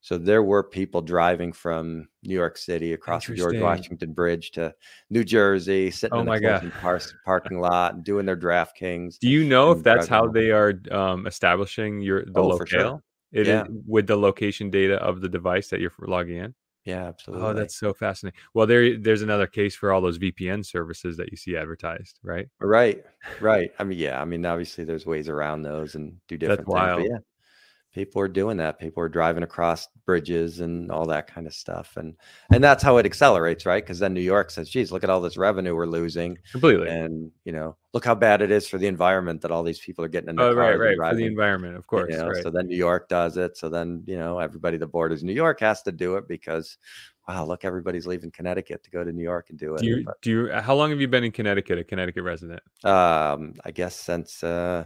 so 0.02 0.18
there 0.18 0.42
were 0.42 0.64
people 0.64 1.00
driving 1.00 1.52
from 1.52 2.08
New 2.24 2.34
York 2.34 2.58
City 2.58 2.92
across 2.92 3.24
the 3.24 3.36
George 3.36 3.60
Washington 3.60 4.12
Bridge 4.12 4.50
to 4.50 4.74
New 5.10 5.22
Jersey, 5.22 5.92
sitting 5.92 6.18
oh 6.18 6.32
in 6.32 6.42
the 6.42 6.72
par- 6.80 7.00
parking 7.24 7.60
lot 7.60 7.94
and 7.94 8.04
doing 8.04 8.26
their 8.26 8.36
DraftKings. 8.36 9.20
Do 9.20 9.28
you 9.28 9.44
know 9.44 9.70
if 9.70 9.84
that's 9.84 10.08
how 10.08 10.26
they 10.26 10.50
are 10.50 10.74
um, 10.90 11.28
establishing 11.28 12.00
your 12.00 12.24
the 12.24 12.40
oh, 12.40 12.48
locale? 12.48 12.66
Sure. 12.66 13.02
It 13.30 13.46
yeah. 13.46 13.62
is, 13.62 13.68
with 13.86 14.08
the 14.08 14.16
location 14.16 14.70
data 14.70 14.96
of 14.96 15.20
the 15.20 15.28
device 15.28 15.68
that 15.68 15.80
you're 15.80 15.92
logging 16.00 16.38
in. 16.38 16.54
Yeah, 16.84 17.06
absolutely. 17.06 17.46
Oh, 17.46 17.52
that's 17.54 17.78
so 17.78 17.94
fascinating. 17.94 18.40
Well, 18.54 18.66
there, 18.66 18.98
there's 18.98 19.22
another 19.22 19.46
case 19.46 19.76
for 19.76 19.92
all 19.92 20.00
those 20.00 20.18
VPN 20.18 20.66
services 20.66 21.16
that 21.16 21.30
you 21.30 21.36
see 21.36 21.56
advertised, 21.56 22.18
right? 22.24 22.48
Right, 22.60 23.04
right. 23.40 23.70
I 23.78 23.84
mean, 23.84 23.98
yeah. 23.98 24.20
I 24.20 24.24
mean, 24.24 24.44
obviously, 24.44 24.82
there's 24.82 25.06
ways 25.06 25.28
around 25.28 25.62
those 25.62 25.94
and 25.94 26.16
do 26.26 26.36
different 26.36 26.66
that's 26.66 26.66
things. 26.66 26.74
Wild. 26.74 27.04
yeah, 27.04 27.18
people 27.92 28.20
are 28.20 28.28
doing 28.28 28.56
that 28.56 28.78
people 28.78 29.02
are 29.02 29.08
driving 29.08 29.42
across 29.42 29.88
bridges 30.06 30.60
and 30.60 30.90
all 30.90 31.06
that 31.06 31.26
kind 31.26 31.46
of 31.46 31.54
stuff 31.54 31.96
and 31.96 32.14
and 32.50 32.64
that's 32.64 32.82
how 32.82 32.96
it 32.96 33.06
accelerates 33.06 33.66
right 33.66 33.82
because 33.84 33.98
then 33.98 34.14
new 34.14 34.20
york 34.20 34.50
says 34.50 34.68
geez 34.68 34.90
look 34.90 35.04
at 35.04 35.10
all 35.10 35.20
this 35.20 35.36
revenue 35.36 35.74
we're 35.74 35.86
losing 35.86 36.36
completely 36.50 36.88
and 36.88 37.30
you 37.44 37.52
know 37.52 37.76
look 37.92 38.04
how 38.04 38.14
bad 38.14 38.40
it 38.40 38.50
is 38.50 38.66
for 38.66 38.78
the 38.78 38.86
environment 38.86 39.40
that 39.42 39.50
all 39.50 39.62
these 39.62 39.78
people 39.78 40.04
are 40.04 40.08
getting 40.08 40.30
in 40.30 40.36
their 40.36 40.46
oh, 40.46 40.54
right 40.54 40.78
right 40.78 41.10
for 41.12 41.16
the 41.16 41.26
environment 41.26 41.76
of 41.76 41.86
course 41.86 42.10
you 42.10 42.18
know? 42.18 42.28
right. 42.28 42.42
so 42.42 42.50
then 42.50 42.66
new 42.66 42.76
york 42.76 43.08
does 43.08 43.36
it 43.36 43.56
so 43.56 43.68
then 43.68 44.02
you 44.06 44.16
know 44.16 44.38
everybody 44.38 44.76
that 44.76 44.86
borders 44.86 45.22
new 45.22 45.32
york 45.32 45.60
has 45.60 45.82
to 45.82 45.92
do 45.92 46.16
it 46.16 46.26
because 46.26 46.78
wow 47.28 47.44
look 47.44 47.64
everybody's 47.64 48.06
leaving 48.06 48.30
connecticut 48.30 48.82
to 48.82 48.90
go 48.90 49.04
to 49.04 49.12
new 49.12 49.22
york 49.22 49.50
and 49.50 49.58
do 49.58 49.74
it 49.74 49.80
do 49.80 49.86
you, 49.86 50.02
but, 50.04 50.20
do 50.22 50.30
you 50.30 50.52
how 50.52 50.74
long 50.74 50.90
have 50.90 51.00
you 51.00 51.08
been 51.08 51.24
in 51.24 51.32
connecticut 51.32 51.78
a 51.78 51.84
connecticut 51.84 52.24
resident 52.24 52.62
um 52.84 53.54
i 53.64 53.70
guess 53.70 53.94
since 53.94 54.42
uh 54.42 54.84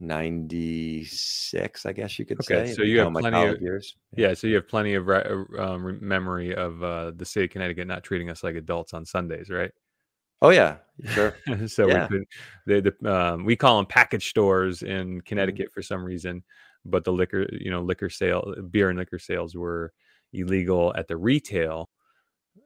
96 0.00 1.86
i 1.86 1.92
guess 1.92 2.18
you 2.18 2.24
could 2.24 2.40
okay, 2.40 2.66
say 2.66 2.74
so 2.74 2.82
you 2.82 3.00
have 3.00 3.12
plenty 3.12 3.46
of 3.46 3.60
years 3.60 3.96
yeah. 4.16 4.28
yeah. 4.28 4.34
so 4.34 4.46
you 4.46 4.54
have 4.54 4.66
plenty 4.66 4.94
of 4.94 5.08
uh, 5.08 5.22
um, 5.58 5.98
memory 6.00 6.54
of 6.54 6.82
uh, 6.82 7.12
the 7.16 7.24
state 7.24 7.44
of 7.44 7.50
connecticut 7.50 7.86
not 7.86 8.02
treating 8.02 8.30
us 8.30 8.42
like 8.42 8.56
adults 8.56 8.94
on 8.94 9.04
sundays 9.04 9.50
right 9.50 9.72
oh 10.40 10.50
yeah 10.50 10.76
sure 11.10 11.36
so 11.66 11.86
yeah. 11.86 12.08
we 12.10 12.24
could 12.66 12.94
the, 13.00 13.12
um, 13.12 13.44
we 13.44 13.54
call 13.54 13.76
them 13.76 13.86
package 13.86 14.30
stores 14.30 14.82
in 14.82 15.08
mm-hmm. 15.08 15.18
connecticut 15.20 15.66
mm-hmm. 15.66 15.74
for 15.74 15.82
some 15.82 16.02
reason 16.02 16.42
but 16.86 17.04
the 17.04 17.12
liquor 17.12 17.46
you 17.52 17.70
know 17.70 17.82
liquor 17.82 18.08
sale 18.08 18.54
beer 18.70 18.88
and 18.88 18.98
liquor 18.98 19.18
sales 19.18 19.54
were 19.54 19.92
illegal 20.32 20.94
at 20.96 21.08
the 21.08 21.16
retail 21.16 21.90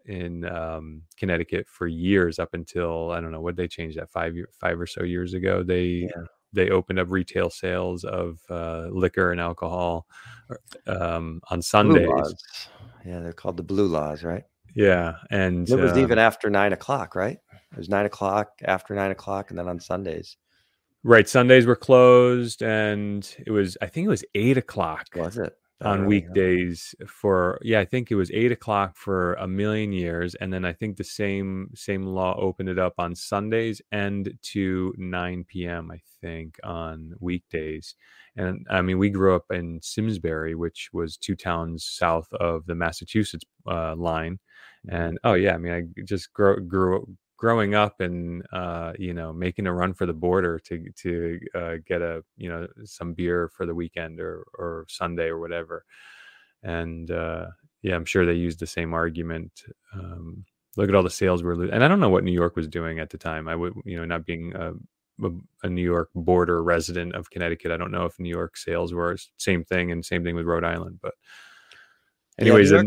in 0.07 0.45
um, 0.45 1.03
Connecticut 1.17 1.67
for 1.67 1.87
years 1.87 2.39
up 2.39 2.53
until 2.53 3.11
I 3.11 3.21
don't 3.21 3.33
know 3.33 3.41
what 3.41 3.57
they 3.57 3.67
changed 3.67 3.99
that 3.99 4.11
five 4.11 4.35
year, 4.35 4.49
five 4.53 4.79
or 4.79 4.87
so 4.87 5.03
years 5.03 5.33
ago. 5.33 5.63
They 5.63 6.09
yeah 6.15 6.25
they 6.55 6.71
opened 6.71 6.99
up 6.99 7.09
retail 7.11 7.51
sales 7.51 8.05
of 8.05 8.39
uh, 8.49 8.87
liquor 8.91 9.33
and 9.33 9.41
alcohol 9.41 10.07
um, 10.87 11.41
on 11.51 11.63
Sundays. 11.63 12.35
Yeah, 13.05 13.21
they're 13.21 13.33
called 13.33 13.57
the 13.57 13.63
blue 13.63 13.87
laws, 13.87 14.25
right? 14.25 14.45
Yeah, 14.75 15.15
and 15.31 15.69
it 15.69 15.77
was 15.77 15.97
even 15.97 16.19
after 16.19 16.51
nine 16.51 16.73
o'clock, 16.73 17.15
right? 17.15 17.39
It 17.73 17.79
was 17.79 17.89
nine 17.89 18.07
o'clock 18.07 18.53
after 18.65 18.95
nine 18.95 19.11
o'clock, 19.11 19.51
and 19.51 19.59
then 19.59 19.69
on 19.69 19.79
Sundays. 19.81 20.37
Right, 21.03 21.29
Sundays 21.29 21.67
were 21.67 21.77
closed, 21.77 22.63
and 22.63 23.29
it 23.47 23.51
was 23.51 23.77
I 23.83 23.87
think 23.87 24.07
it 24.07 24.09
was 24.09 24.25
eight 24.35 24.57
o'clock. 24.57 25.07
Was 25.15 25.39
it? 25.39 25.55
On 25.83 26.07
weekdays 26.07 26.95
for 27.07 27.59
yeah 27.63 27.81
i 27.81 27.85
think 27.85 28.11
it 28.11 28.15
was 28.15 28.31
eight 28.31 28.53
o'clock 28.53 28.97
for 28.97 29.35
a 29.35 29.47
million 29.47 29.93
years 29.93 30.35
and 30.37 30.53
then 30.53 30.65
i 30.65 30.73
think 30.73 30.97
the 30.97 31.05
same 31.05 31.69
same 31.75 32.07
law 32.07 32.37
opened 32.39 32.69
it 32.69 32.79
up 32.79 32.95
on 32.99 33.15
sundays 33.15 33.83
and 33.91 34.33
to 34.43 34.95
9 34.99 35.45
p.m 35.49 35.91
i 35.91 36.01
think 36.21 36.59
on 36.65 37.13
weekdays. 37.21 37.97
And 38.37 38.67
i 38.71 38.83
mean 38.83 38.99
we 38.99 39.11
grew 39.11 39.35
up 39.35 39.45
in 39.51 39.81
simsbury 39.83 40.55
which 40.55 40.91
was 40.93 41.17
two 41.17 41.37
towns 41.37 41.85
south 41.85 42.33
of 42.35 42.67
the 42.67 42.75
massachusetts 42.75 43.45
uh, 43.69 43.97
line. 43.97 44.39
Mm-hmm. 44.87 44.97
and 44.97 45.19
oh 45.25 45.35
yeah 45.35 45.55
i 45.55 45.59
mean 45.59 45.73
i 45.73 46.03
just 46.03 46.33
grew, 46.33 46.61
grew 46.61 47.17
growing 47.37 47.75
up 47.75 48.01
and 48.01 48.45
uh, 48.53 48.93
you 48.99 49.15
know 49.15 49.33
making 49.33 49.67
a 49.67 49.73
run 49.73 49.95
for 49.95 50.07
the 50.07 50.13
border 50.13 50.59
to 50.59 50.91
to 50.97 51.41
uh, 51.55 51.75
get 51.87 52.03
a 52.03 52.25
you 52.37 52.49
know 52.49 52.67
some 52.85 53.13
beer 53.13 53.49
for 53.49 53.67
the 53.67 53.75
weekend 53.75 54.21
or 54.21 54.45
or 54.55 54.87
Sunday 54.89 55.27
or 55.27 55.39
whatever, 55.39 55.85
and 56.63 57.11
uh, 57.11 57.47
yeah, 57.83 57.95
I'm 57.95 58.05
sure 58.05 58.25
they 58.25 58.35
used 58.35 58.61
the 58.61 58.67
same 58.67 58.95
argument. 58.95 59.65
Um, 59.93 60.45
look 60.77 60.89
at 60.89 60.95
all 60.95 61.03
the 61.03 61.11
sales 61.11 61.43
we're 61.43 61.57
losing, 61.57 61.75
and 61.75 61.85
I 61.85 61.89
don't 61.89 62.01
know 62.01 62.11
what 62.11 62.25
New 62.25 62.33
York 62.33 62.57
was 62.57 62.69
doing 62.69 62.99
at 62.99 63.11
the 63.11 63.19
time. 63.19 63.49
I 63.49 63.57
would 63.57 63.75
you 63.85 63.97
know 63.97 64.05
not 64.05 64.25
being 64.25 64.55
a, 64.55 64.73
a, 65.63 65.69
New 65.69 65.83
York 65.83 66.11
border 66.15 66.63
resident 66.63 67.15
of 67.15 67.31
Connecticut, 67.31 67.73
I 67.73 67.77
don't 67.77 67.93
know 67.93 68.05
if 68.05 68.19
New 68.19 68.31
York 68.31 68.57
sales 68.57 68.93
were 68.93 69.17
same 69.37 69.65
thing 69.65 69.93
and 69.93 70.05
same 70.05 70.25
thing 70.25 70.35
with 70.35 70.47
Rhode 70.47 70.65
Island, 70.65 70.99
but 71.03 71.15
anyways. 72.39 72.71
Yeah, 72.71 72.83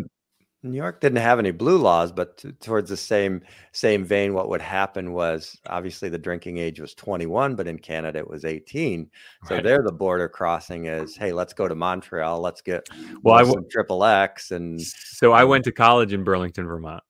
New 0.68 0.78
York 0.78 1.01
didn't 1.01 1.20
have 1.20 1.39
any 1.39 1.51
blue 1.51 1.78
laws, 1.78 2.11
but 2.11 2.38
t- 2.38 2.51
towards 2.53 2.89
the 2.89 2.97
same 2.97 3.41
same 3.72 4.03
vein, 4.03 4.34
what 4.34 4.49
would 4.49 4.61
happen 4.61 5.13
was 5.13 5.57
obviously 5.68 6.09
the 6.09 6.18
drinking 6.18 6.57
age 6.57 6.80
was 6.80 6.93
21, 6.93 7.55
but 7.55 7.68
in 7.68 7.78
Canada 7.78 8.20
it 8.20 8.30
was 8.30 8.45
18. 8.45 9.09
So 9.47 9.55
right. 9.55 9.63
there, 9.63 9.84
the 9.84 9.91
border 9.91 10.28
crossing 10.28 10.86
is, 10.86 11.15
hey, 11.15 11.34
let's 11.34 11.53
go 11.53 11.68
to 11.68 11.76
Montreal, 11.76 12.39
let's 12.39 12.61
get 12.61 12.88
well, 13.24 13.36
I 13.36 13.43
w- 13.43 13.65
triple 13.70 14.03
X, 14.03 14.51
and 14.51 14.82
so 14.82 15.32
I 15.32 15.43
went 15.43 15.63
to 15.65 15.72
college 15.72 16.13
in 16.13 16.24
Burlington, 16.24 16.65
Vermont, 16.65 17.03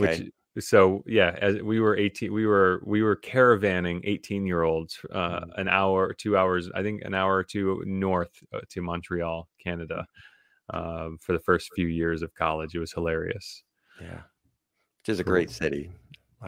okay. 0.00 0.20
which 0.20 0.32
so 0.60 1.04
yeah, 1.06 1.36
as 1.40 1.60
we 1.62 1.80
were 1.80 1.96
18, 1.96 2.32
we 2.32 2.46
were 2.46 2.82
we 2.84 3.02
were 3.02 3.16
caravanning 3.16 4.00
18 4.04 4.46
year 4.46 4.62
olds 4.62 4.98
uh, 5.12 5.40
mm. 5.40 5.50
an 5.56 5.68
hour, 5.68 6.12
two 6.12 6.36
hours, 6.36 6.70
I 6.74 6.82
think 6.82 7.02
an 7.04 7.14
hour 7.14 7.36
or 7.36 7.44
two 7.44 7.82
north 7.86 8.42
uh, 8.52 8.60
to 8.70 8.82
Montreal, 8.82 9.48
Canada 9.62 10.06
um, 10.70 11.18
for 11.20 11.32
the 11.32 11.40
first 11.40 11.70
few 11.74 11.86
years 11.86 12.22
of 12.22 12.34
college. 12.34 12.74
It 12.74 12.78
was 12.78 12.92
hilarious. 12.92 13.62
Yeah, 14.00 14.20
which 15.00 15.08
is 15.08 15.20
a 15.20 15.24
great 15.24 15.50
city. 15.50 15.90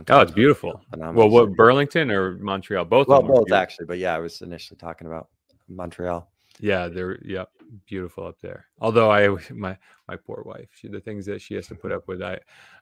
Oh, 0.08 0.20
it's 0.20 0.30
beautiful. 0.30 0.80
Well, 0.96 1.28
what 1.28 1.46
city. 1.46 1.54
Burlington 1.56 2.10
or 2.10 2.38
Montreal? 2.38 2.84
Both. 2.84 3.08
Well, 3.08 3.22
both 3.22 3.46
beautiful. 3.46 3.54
actually, 3.54 3.86
but 3.86 3.98
yeah, 3.98 4.14
I 4.14 4.18
was 4.18 4.40
initially 4.40 4.78
talking 4.78 5.06
about 5.06 5.28
Montreal. 5.68 6.30
Yeah, 6.60 6.88
they're 6.88 7.18
yeah 7.24 7.44
beautiful 7.86 8.26
up 8.26 8.40
there. 8.40 8.66
Although 8.80 9.10
I 9.10 9.28
my 9.52 9.76
my 10.08 10.16
poor 10.16 10.42
wife, 10.44 10.68
she, 10.74 10.88
the 10.88 11.00
things 11.00 11.26
that 11.26 11.40
she 11.40 11.54
has 11.54 11.66
to 11.68 11.74
put 11.74 11.92
up 11.92 12.06
with, 12.08 12.22
I 12.22 12.38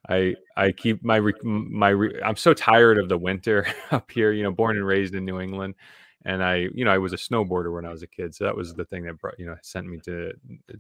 I 0.09 0.35
I 0.57 0.73
keep 0.73 1.05
my 1.05 1.21
my 1.43 1.95
I'm 2.25 2.37
so 2.37 2.55
tired 2.55 2.99
of 2.99 3.09
the 3.09 3.19
winter 3.19 3.67
up 3.91 4.11
here. 4.11 4.33
You 4.33 4.43
know, 4.43 4.53
born 4.53 4.77
and 4.77 4.87
raised 4.87 5.15
in 5.15 5.25
New 5.25 5.41
England, 5.41 5.75
and 6.25 6.43
I, 6.43 6.69
you 6.75 6.85
know, 6.85 6.91
I 6.91 6.99
was 6.99 7.13
a 7.13 7.17
snowboarder 7.17 7.73
when 7.73 7.85
I 7.85 7.91
was 7.91 8.03
a 8.03 8.09
kid, 8.09 8.35
so 8.35 8.45
that 8.45 8.57
was 8.57 8.75
the 8.75 8.85
thing 8.85 9.05
that 9.05 9.19
brought, 9.19 9.39
you 9.39 9.47
know, 9.47 9.57
sent 9.63 9.87
me 9.87 9.99
to 10.05 10.33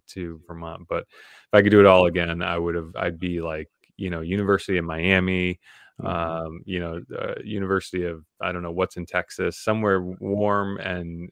to 0.08 0.40
Vermont. 0.46 0.86
But 0.88 1.04
if 1.04 1.54
I 1.54 1.62
could 1.62 1.70
do 1.70 1.80
it 1.80 1.86
all 1.86 2.06
again, 2.06 2.42
I 2.42 2.58
would 2.58 2.74
have. 2.74 2.94
I'd 2.96 3.20
be 3.20 3.40
like, 3.40 3.70
you 3.96 4.10
know, 4.10 4.20
University 4.20 4.78
of 4.78 4.84
Miami, 4.84 5.60
mm-hmm. 6.00 6.06
um, 6.06 6.62
you 6.64 6.80
know, 6.80 7.00
uh, 7.16 7.34
University 7.44 8.04
of 8.04 8.24
I 8.40 8.52
don't 8.52 8.62
know 8.62 8.72
what's 8.72 8.96
in 8.96 9.06
Texas, 9.06 9.58
somewhere 9.58 10.00
warm 10.00 10.78
and 10.78 11.30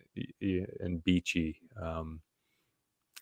and 0.81 1.03
beachy. 1.05 1.61
Um, 1.81 2.21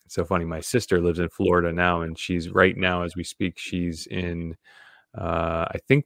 it's 0.05 0.15
so 0.15 0.23
funny. 0.23 0.45
My 0.45 0.61
sister 0.61 1.01
lives 1.01 1.19
in 1.19 1.29
Florida 1.29 1.71
now, 1.73 2.01
and 2.01 2.17
she's 2.17 2.49
right 2.49 2.77
now 2.77 3.01
as 3.01 3.15
we 3.15 3.23
speak. 3.23 3.57
She's 3.57 4.05
in 4.07 4.55
uh, 5.17 5.65
I 5.71 5.77
think 5.87 6.05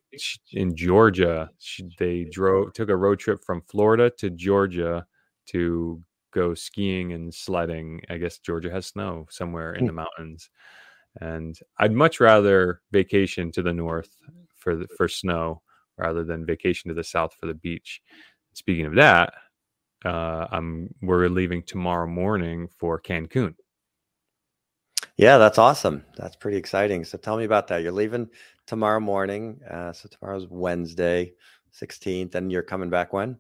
in 0.52 0.76
Georgia, 0.76 1.50
she, 1.58 1.90
they 1.98 2.26
drove 2.26 2.74
took 2.74 2.90
a 2.90 2.96
road 2.96 3.20
trip 3.20 3.44
from 3.44 3.62
Florida 3.62 4.12
to 4.18 4.30
Georgia 4.30 5.06
to 5.48 6.02
go 6.32 6.54
skiing 6.54 7.14
and 7.14 7.34
sledding. 7.34 8.02
I 8.10 8.18
guess 8.18 8.38
Georgia 8.38 8.72
has 8.72 8.88
snow 8.88 9.26
somewhere 9.30 9.74
in 9.74 9.86
the 9.86 9.92
hmm. 9.92 9.98
mountains, 9.98 10.50
and 11.20 11.58
I'd 11.80 11.94
much 11.94 12.20
rather 12.20 12.82
vacation 12.92 13.52
to 13.54 13.64
the 13.64 13.74
north 13.74 14.16
for 14.56 14.76
the, 14.76 14.88
for 14.96 15.08
snow 15.08 15.62
rather 15.98 16.24
than 16.24 16.46
vacation 16.46 16.90
to 16.90 16.96
the 16.96 17.04
south 17.04 17.34
for 17.34 17.48
the 17.48 17.56
beach. 17.56 18.02
Speaking 18.54 18.86
of 18.86 18.96
that, 18.96 19.34
uh, 20.06 20.48
I'm 20.52 20.94
we're 21.02 21.28
leaving 21.30 21.64
tomorrow 21.64 22.08
morning 22.08 22.68
for 22.78 23.02
Cancun. 23.02 23.56
Yeah, 25.20 25.38
that's 25.38 25.58
awesome. 25.58 26.06
That's 26.16 26.38
pretty 26.38 26.56
exciting. 26.56 27.04
So 27.04 27.18
tell 27.18 27.36
me 27.36 27.44
about 27.44 27.68
that. 27.68 27.84
You're 27.84 27.92
leaving 27.92 28.30
tomorrow 28.66 29.02
morning. 29.02 29.60
Uh, 29.70 29.92
so 29.92 30.08
tomorrow's 30.08 30.48
Wednesday, 30.48 31.34
16th, 31.78 32.36
and 32.36 32.50
you're 32.50 32.62
coming 32.62 32.90
back 32.90 33.12
when? 33.12 33.38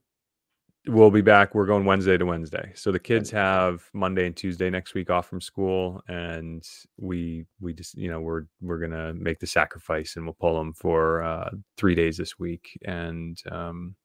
We'll 0.90 1.10
be 1.10 1.22
back. 1.22 1.56
We're 1.56 1.66
going 1.66 1.86
Wednesday 1.86 2.18
to 2.18 2.26
Wednesday. 2.26 2.74
So 2.76 2.92
the 2.92 3.00
kids 3.00 3.32
have 3.32 3.90
Monday 3.94 4.26
and 4.26 4.36
Tuesday 4.36 4.70
next 4.70 4.94
week 4.94 5.10
off 5.10 5.30
from 5.30 5.40
school, 5.40 6.04
and 6.10 6.68
we 6.98 7.46
we 7.62 7.74
just 7.74 7.96
you 7.96 8.12
know 8.12 8.20
we're 8.20 8.44
we're 8.60 8.80
gonna 8.80 9.14
make 9.14 9.40
the 9.40 9.48
sacrifice 9.48 10.18
and 10.18 10.26
we'll 10.26 10.34
pull 10.34 10.58
them 10.58 10.74
for 10.74 11.24
uh, 11.24 11.50
three 11.78 11.96
days 11.96 12.18
this 12.18 12.38
week. 12.38 12.78
And 12.86 13.42
um, 13.50 13.96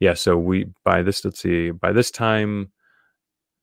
yeah, 0.00 0.14
so 0.14 0.38
we 0.38 0.68
by 0.82 1.02
this 1.02 1.22
let's 1.26 1.40
see 1.40 1.72
by 1.72 1.92
this 1.92 2.10
time 2.10 2.72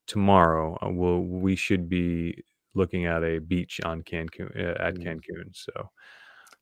tomorrow 0.05 0.77
uh, 0.83 0.89
we'll 0.89 1.21
we 1.21 1.55
should 1.55 1.89
be 1.89 2.43
looking 2.75 3.05
at 3.05 3.23
a 3.23 3.39
beach 3.39 3.81
on 3.83 4.03
Cancun 4.03 4.55
uh, 4.57 4.81
at 4.81 4.95
mm. 4.95 5.03
Cancun. 5.03 5.49
So 5.53 5.89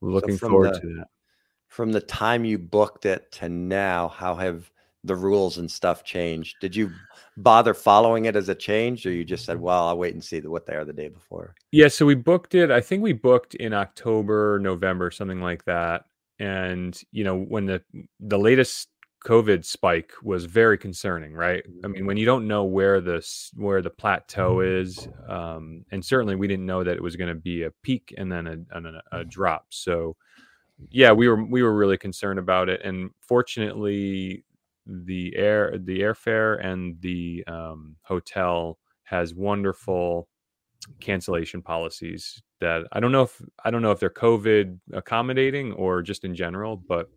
looking 0.02 0.38
so 0.38 0.50
forward 0.50 0.76
the, 0.76 0.80
to 0.80 0.88
that. 0.98 1.08
From 1.68 1.92
the 1.92 2.02
time 2.02 2.46
you 2.46 2.58
booked 2.60 3.06
it 3.06 3.32
to 3.34 3.50
now, 3.50 4.08
how 4.08 4.36
have 4.36 4.70
the 5.04 5.16
rules 5.16 5.58
and 5.58 5.70
stuff 5.70 6.04
changed. 6.04 6.56
Did 6.62 6.76
you 6.76 6.92
bother 7.36 7.74
following 7.74 8.26
it 8.26 8.36
as 8.36 8.50
a 8.50 8.56
change, 8.56 9.06
or 9.06 9.12
you 9.12 9.26
just 9.26 9.46
said, 9.46 9.60
"Well, 9.60 9.88
I'll 9.88 9.98
wait 9.98 10.14
and 10.14 10.24
see 10.24 10.40
what 10.42 10.66
they 10.66 10.76
are 10.76 10.86
the 10.86 10.94
day 10.94 11.10
before"? 11.10 11.56
Yeah, 11.72 11.90
so 11.90 12.06
we 12.06 12.16
booked 12.16 12.56
it. 12.56 12.72
I 12.72 12.80
think 12.80 13.04
we 13.04 13.14
booked 13.14 13.56
in 13.56 13.74
October, 13.74 14.60
November, 14.60 15.12
something 15.12 15.42
like 15.42 15.66
that. 15.66 16.06
And 16.40 17.00
you 17.12 17.24
know, 17.24 17.38
when 17.38 17.66
the 17.66 17.84
the 18.20 18.40
latest 18.40 18.90
COVID 19.26 19.64
spike 19.64 20.12
was 20.22 20.46
very 20.46 20.78
concerning, 20.78 21.34
right? 21.34 21.64
I 21.84 21.88
mean, 21.88 22.06
when 22.06 22.18
you 22.18 22.26
don't 22.26 22.48
know 22.48 22.66
where 22.66 23.00
the 23.00 23.26
where 23.56 23.82
the 23.82 23.90
plateau 23.90 24.60
is, 24.60 25.08
um, 25.30 25.86
and 25.92 26.04
certainly 26.04 26.36
we 26.36 26.48
didn't 26.48 26.66
know 26.66 26.84
that 26.84 26.98
it 26.98 27.04
was 27.04 27.16
going 27.16 27.30
to 27.34 27.40
be 27.40 27.64
a 27.64 27.72
peak 27.84 28.14
and 28.18 28.32
then 28.32 28.48
a, 28.48 28.78
a, 28.78 29.20
a 29.20 29.24
drop. 29.24 29.68
So, 29.70 30.18
yeah, 30.90 31.14
we 31.14 31.30
were 31.30 31.42
we 31.44 31.64
were 31.64 31.74
really 31.74 31.98
concerned 31.98 32.38
about 32.38 32.68
it, 32.68 32.82
and 32.84 33.12
fortunately, 33.22 34.44
the 34.86 35.36
air 35.38 35.78
the 35.78 36.02
airfare 36.02 36.64
and 36.64 37.00
the 37.00 37.46
um, 37.48 37.96
hotel 38.02 38.78
has 39.04 39.34
wonderful 39.34 40.28
cancellation 41.00 41.62
policies 41.62 42.42
that 42.60 42.86
I 42.92 43.00
don't 43.00 43.14
know 43.14 43.24
if 43.24 43.42
I 43.64 43.72
don't 43.72 43.82
know 43.82 43.92
if 43.92 44.00
they're 44.00 44.10
COVID 44.10 44.80
accommodating 44.92 45.72
or 45.74 46.02
just 46.02 46.26
in 46.26 46.36
general, 46.36 46.76
but 46.76 47.10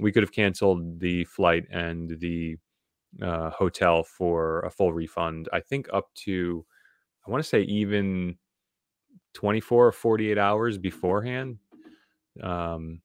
we 0.00 0.12
could 0.12 0.22
have 0.22 0.32
canceled 0.32 1.00
the 1.00 1.24
flight 1.24 1.66
and 1.70 2.18
the 2.20 2.56
uh, 3.22 3.50
hotel 3.50 4.02
for 4.02 4.60
a 4.60 4.70
full 4.70 4.92
refund. 4.92 5.48
I 5.52 5.60
think 5.60 5.88
up 5.92 6.12
to 6.24 6.64
I 7.26 7.30
want 7.30 7.42
to 7.42 7.48
say 7.48 7.62
even 7.62 8.36
24 9.34 9.88
or 9.88 9.92
48 9.92 10.38
hours 10.38 10.78
beforehand. 10.78 11.58
Um, 12.42 13.00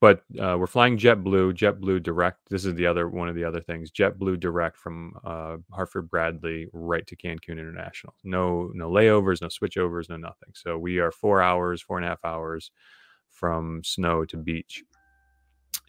but 0.00 0.22
uh, 0.40 0.56
we're 0.58 0.66
flying 0.66 0.96
JetBlue, 0.98 1.54
JetBlue 1.54 2.02
Direct. 2.02 2.38
This 2.48 2.64
is 2.64 2.74
the 2.74 2.86
other 2.86 3.08
one 3.08 3.28
of 3.28 3.34
the 3.34 3.44
other 3.44 3.60
things. 3.60 3.90
JetBlue 3.90 4.40
Direct 4.40 4.78
from 4.78 5.12
uh, 5.24 5.58
Hartford 5.72 6.10
Bradley 6.10 6.68
right 6.72 7.06
to 7.06 7.16
Cancun 7.16 7.58
International. 7.58 8.14
No, 8.24 8.70
no 8.74 8.90
layovers, 8.90 9.42
no 9.42 9.48
switchovers, 9.48 10.08
no 10.08 10.16
nothing. 10.16 10.50
So 10.54 10.78
we 10.78 10.98
are 11.00 11.12
four 11.12 11.42
hours, 11.42 11.82
four 11.82 11.98
and 11.98 12.06
a 12.06 12.08
half 12.08 12.24
hours 12.24 12.70
from 13.30 13.82
snow 13.84 14.24
to 14.24 14.38
beach, 14.38 14.84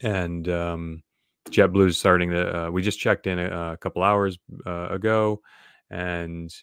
and 0.02 0.48
um, 0.50 1.04
JetBlue 1.50 1.88
is 1.88 1.98
starting 1.98 2.32
to. 2.32 2.68
Uh, 2.68 2.72
we 2.72 2.82
just 2.82 3.00
checked 3.00 3.28
in 3.28 3.40
a, 3.40 3.74
a 3.74 3.78
couple 3.78 4.04
hours 4.04 4.38
uh, 4.66 4.90
ago, 4.90 5.42
and 5.90 6.54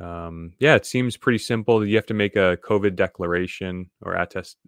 um, 0.00 0.52
yeah, 0.58 0.74
it 0.74 0.86
seems 0.86 1.16
pretty 1.16 1.38
simple. 1.38 1.84
You 1.86 1.96
have 1.96 2.06
to 2.06 2.14
make 2.14 2.36
a 2.36 2.58
COVID 2.62 2.96
declaration 2.96 3.90
or 4.02 4.14
attest 4.14 4.58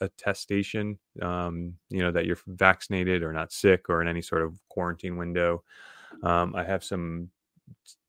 attestation, 0.00 0.98
um, 1.22 1.74
you 1.90 2.00
know, 2.00 2.12
that 2.12 2.26
you're 2.26 2.38
vaccinated 2.46 3.22
or 3.22 3.32
not 3.32 3.52
sick 3.52 3.88
or 3.88 4.02
in 4.02 4.08
any 4.08 4.22
sort 4.22 4.42
of 4.42 4.58
quarantine 4.68 5.16
window. 5.16 5.62
Um, 6.22 6.54
I 6.54 6.64
have 6.64 6.84
some 6.84 7.30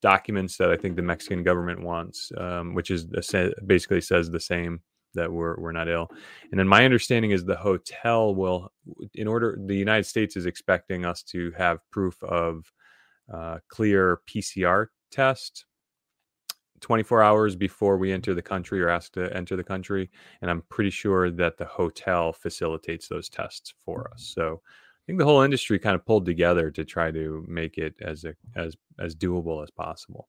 documents 0.01 0.58
that 0.58 0.70
I 0.70 0.78
think 0.78 0.95
the 0.95 1.01
Mexican 1.01 1.43
government 1.43 1.82
wants, 1.82 2.32
um, 2.38 2.74
which 2.74 2.91
is 2.91 3.06
basically 3.66 4.01
says 4.01 4.30
the 4.30 4.39
same 4.39 4.82
that 5.16 5.32
we're 5.32 5.59
we're 5.59 5.72
not 5.72 5.89
ill. 5.89 6.09
And 6.51 6.59
then 6.59 6.68
my 6.68 6.86
understanding 6.86 7.32
is 7.32 7.43
the 7.43 7.55
hotel 7.55 8.36
will, 8.36 8.72
in 9.13 9.28
order, 9.28 9.57
the 9.66 9.76
United 9.76 10.05
States 10.05 10.38
is 10.38 10.45
expecting 10.45 11.05
us 11.05 11.24
to 11.24 11.51
have 11.57 11.80
proof 11.91 12.22
of 12.24 12.72
uh, 13.34 13.59
clear 13.70 14.20
PCR 14.30 14.88
test 15.11 15.66
24 16.82 17.24
hours 17.24 17.55
before 17.55 17.97
we 17.97 18.11
enter 18.11 18.34
the 18.34 18.41
country 18.41 18.82
or 18.82 18.89
asked 18.89 19.13
to 19.13 19.36
enter 19.36 19.55
the 19.55 19.63
country. 19.63 20.09
And 20.41 20.51
I'm 20.51 20.61
pretty 20.70 20.91
sure 20.91 21.32
that 21.32 21.57
the 21.57 21.66
hotel 21.66 22.34
facilitates 22.34 23.07
those 23.07 23.30
tests 23.30 23.74
for 23.84 24.09
us. 24.13 24.22
Mm-hmm. 24.22 24.41
So 24.41 24.61
I 24.63 25.03
think 25.07 25.20
the 25.20 25.26
whole 25.26 25.41
industry 25.41 25.80
kind 25.80 25.95
of 25.95 26.05
pulled 26.05 26.26
together 26.26 26.72
to 26.72 26.84
try 26.84 27.11
to 27.11 27.45
make 27.47 27.78
it 27.78 27.95
as 28.01 28.24
a, 28.24 28.34
as 28.55 28.76
as 28.99 29.16
doable 29.16 29.63
as 29.63 29.70
possible. 29.72 30.28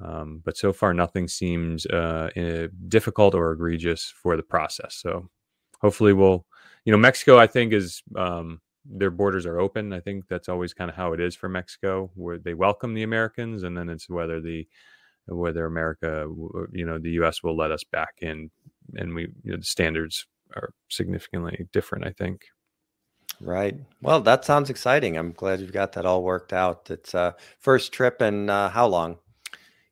Um, 0.00 0.42
but 0.44 0.56
so 0.56 0.72
far, 0.72 0.92
nothing 0.92 1.28
seems 1.28 1.86
uh, 1.86 2.30
eh, 2.36 2.68
difficult 2.88 3.34
or 3.34 3.52
egregious 3.52 4.12
for 4.22 4.36
the 4.36 4.42
process. 4.42 4.96
So 4.96 5.30
hopefully, 5.80 6.12
we'll, 6.12 6.46
you 6.84 6.92
know, 6.92 6.98
Mexico, 6.98 7.38
I 7.38 7.46
think, 7.46 7.72
is 7.72 8.02
um, 8.16 8.60
their 8.84 9.10
borders 9.10 9.46
are 9.46 9.60
open. 9.60 9.92
I 9.92 10.00
think 10.00 10.26
that's 10.28 10.48
always 10.48 10.74
kind 10.74 10.90
of 10.90 10.96
how 10.96 11.12
it 11.12 11.20
is 11.20 11.34
for 11.34 11.48
Mexico, 11.48 12.10
where 12.14 12.38
they 12.38 12.54
welcome 12.54 12.94
the 12.94 13.04
Americans, 13.04 13.62
and 13.62 13.76
then 13.76 13.88
it's 13.88 14.08
whether 14.08 14.40
the 14.40 14.66
whether 15.26 15.64
America, 15.64 16.26
you 16.72 16.84
know, 16.84 16.98
the 16.98 17.12
U.S. 17.12 17.42
will 17.42 17.56
let 17.56 17.70
us 17.70 17.84
back 17.84 18.16
in, 18.20 18.50
and 18.96 19.14
we 19.14 19.22
you 19.42 19.52
know, 19.52 19.56
the 19.56 19.64
standards 19.64 20.26
are 20.56 20.70
significantly 20.88 21.66
different. 21.72 22.06
I 22.06 22.12
think. 22.12 22.42
Right. 23.40 23.76
Well, 24.00 24.20
that 24.20 24.44
sounds 24.44 24.70
exciting. 24.70 25.16
I'm 25.16 25.32
glad 25.32 25.60
you've 25.60 25.72
got 25.72 25.92
that 25.92 26.06
all 26.06 26.22
worked 26.22 26.52
out. 26.52 26.90
It's 26.90 27.14
uh 27.14 27.32
first 27.58 27.92
trip 27.92 28.20
and 28.20 28.50
uh, 28.50 28.68
how 28.68 28.86
long? 28.86 29.18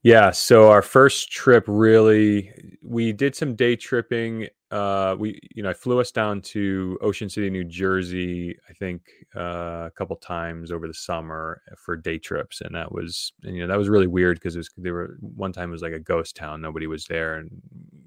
Yeah. 0.02 0.30
So 0.32 0.70
our 0.70 0.82
first 0.82 1.30
trip 1.30 1.64
really, 1.68 2.52
we 2.82 3.12
did 3.12 3.34
some 3.36 3.54
day 3.54 3.76
tripping 3.76 4.48
uh, 4.72 5.14
we 5.18 5.38
you 5.54 5.62
know 5.62 5.68
I 5.68 5.74
flew 5.74 6.00
us 6.00 6.10
down 6.10 6.40
to 6.40 6.98
Ocean 7.02 7.28
City, 7.28 7.50
New 7.50 7.62
Jersey. 7.64 8.56
I 8.70 8.72
think 8.72 9.02
uh, 9.36 9.84
a 9.86 9.90
couple 9.94 10.16
times 10.16 10.72
over 10.72 10.88
the 10.88 10.94
summer 10.94 11.60
for 11.76 11.94
day 11.94 12.16
trips, 12.18 12.62
and 12.62 12.74
that 12.74 12.90
was 12.90 13.34
and, 13.44 13.54
you 13.54 13.60
know 13.60 13.68
that 13.68 13.76
was 13.76 13.90
really 13.90 14.06
weird 14.06 14.38
because 14.38 14.56
it 14.56 14.60
was 14.60 14.70
they 14.78 14.90
were 14.90 15.18
one 15.20 15.52
time 15.52 15.68
it 15.68 15.72
was 15.72 15.82
like 15.82 15.92
a 15.92 15.98
ghost 16.00 16.36
town, 16.36 16.62
nobody 16.62 16.86
was 16.86 17.04
there, 17.04 17.34
and 17.36 17.50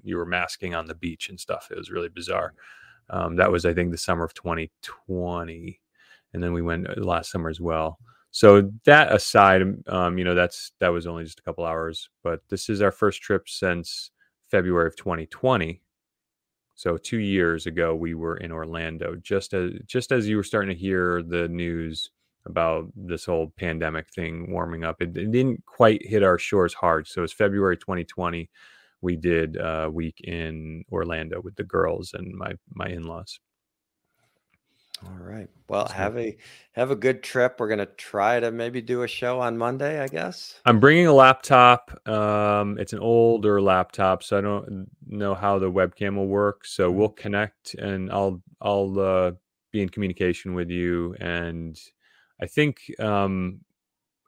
you 0.04 0.18
were 0.18 0.26
masking 0.26 0.74
on 0.74 0.88
the 0.88 0.96
beach 0.96 1.30
and 1.30 1.39
stuff. 1.39 1.68
It 1.70 1.78
was 1.78 1.91
really 1.91 2.10
bizarre. 2.10 2.56
Um, 3.12 3.36
that 3.36 3.52
was 3.52 3.64
I 3.66 3.74
think 3.76 3.91
the 3.91 3.98
summer 4.00 4.24
of 4.26 4.34
2020, 4.34 5.80
and 6.34 6.41
then 6.43 6.52
we 6.54 6.64
went 6.64 6.89
uh, 6.89 6.96
last 6.98 7.30
summer 7.32 7.50
as 7.50 7.62
well. 7.62 8.00
So 8.36 8.69
that 8.86 9.13
aside, 9.13 9.61
um, 9.88 10.17
you 10.17 10.25
know 10.25 10.36
that's 10.36 10.71
that 10.79 10.89
was 10.89 11.07
only 11.07 11.23
just 11.23 11.39
a 11.39 11.43
couple 11.43 11.65
hours, 11.65 12.09
but 12.23 12.41
this 12.49 12.69
is 12.69 12.81
our 12.81 12.91
first 12.91 13.21
trip 13.21 13.47
since 13.47 14.11
February 14.51 14.88
of 14.88 14.95
2020 14.97 15.81
so 16.75 16.97
two 16.97 17.19
years 17.19 17.65
ago, 17.67 17.95
we 17.95 18.13
were 18.13 18.38
in 18.38 18.51
Orlando, 18.51 19.15
just 19.15 19.53
as 19.53 19.71
just 19.86 20.11
as 20.11 20.27
you 20.27 20.36
were 20.38 20.43
starting 20.43 20.75
to 20.75 20.79
hear 20.79 21.23
the 21.23 21.47
news 21.47 22.11
about 22.45 22.91
this 22.95 23.25
whole 23.25 23.53
pandemic 23.57 24.09
thing 24.09 24.51
warming 24.51 24.83
up. 24.83 25.01
It, 25.01 25.15
it 25.17 25.31
didn't 25.31 25.65
quite 25.65 26.05
hit 26.05 26.21
our 26.23 26.38
shores 26.38 26.73
hard. 26.73 27.07
So 27.07 27.23
it's 27.23 27.33
February 27.33 27.77
2020. 27.77 28.49
We 29.01 29.15
did 29.15 29.57
a 29.57 29.89
week 29.91 30.19
in 30.21 30.83
Orlando 30.91 31.41
with 31.41 31.55
the 31.55 31.63
girls 31.63 32.13
and 32.13 32.33
my 32.36 32.53
my 32.73 32.88
in 32.88 33.03
laws. 33.03 33.39
All 35.06 35.18
right. 35.20 35.49
Well, 35.68 35.88
have 35.88 36.18
a 36.18 36.38
have 36.74 36.91
a 36.91 36.95
good 36.95 37.24
trip. 37.24 37.56
We're 37.60 37.68
gonna 37.68 37.86
try 37.86 38.39
to 38.39 38.51
maybe 38.51 38.82
do 38.82 39.03
a 39.03 39.08
show 39.08 39.39
on 39.39 39.58
Monday, 39.58 39.99
I 39.99 40.08
guess. 40.08 40.60
I'm 40.66 40.80
bringing 40.80 41.08
a 41.08 41.14
laptop. 41.14 42.08
Um, 42.08 42.78
it's 42.78 42.93
an 42.93 42.99
older 42.99 43.62
laptop, 43.62 44.24
so 44.24 44.38
I 44.38 44.41
don't 44.41 44.88
know 45.08 45.34
how 45.34 45.60
the 45.60 45.72
webcam 45.72 46.16
will 46.16 46.28
work. 46.28 46.66
So 46.66 46.91
we'll 46.91 47.10
mm-hmm. 47.10 47.22
connect, 47.22 47.74
and 47.76 48.12
I'll 48.12 48.41
I'll 48.62 48.99
uh, 48.99 49.32
be 49.72 49.82
in 49.82 49.89
communication 49.89 50.53
with 50.53 50.70
you. 50.70 51.16
And 51.20 51.80
I 52.41 52.47
think 52.47 52.80
um, 52.99 53.62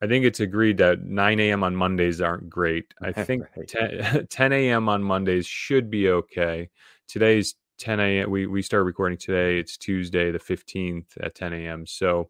I 0.02 0.08
think 0.08 0.26
it's 0.26 0.40
agreed 0.40 0.78
that 0.78 1.04
9 1.04 1.40
a.m. 1.40 1.64
on 1.64 1.76
Mondays 1.76 2.22
aren't 2.22 2.50
great. 2.50 2.94
I 3.02 3.12
think 3.24 3.44
right. 3.56 3.68
10, 4.14 4.28
10 4.28 4.54
a.m. 4.54 4.90
on 4.90 5.04
Mondays 5.04 5.48
should 5.48 5.90
be 5.90 6.10
okay. 6.10 6.70
Today's 7.08 7.56
10 7.78 8.00
a.m. 8.00 8.32
We 8.32 8.48
we 8.48 8.62
start 8.62 8.86
recording 8.86 9.18
today. 9.18 9.60
It's 9.60 9.78
Tuesday, 9.78 10.32
the 10.32 10.40
15th 10.40 11.06
at 11.22 11.36
10 11.36 11.54
a.m. 11.54 11.86
So 11.86 12.30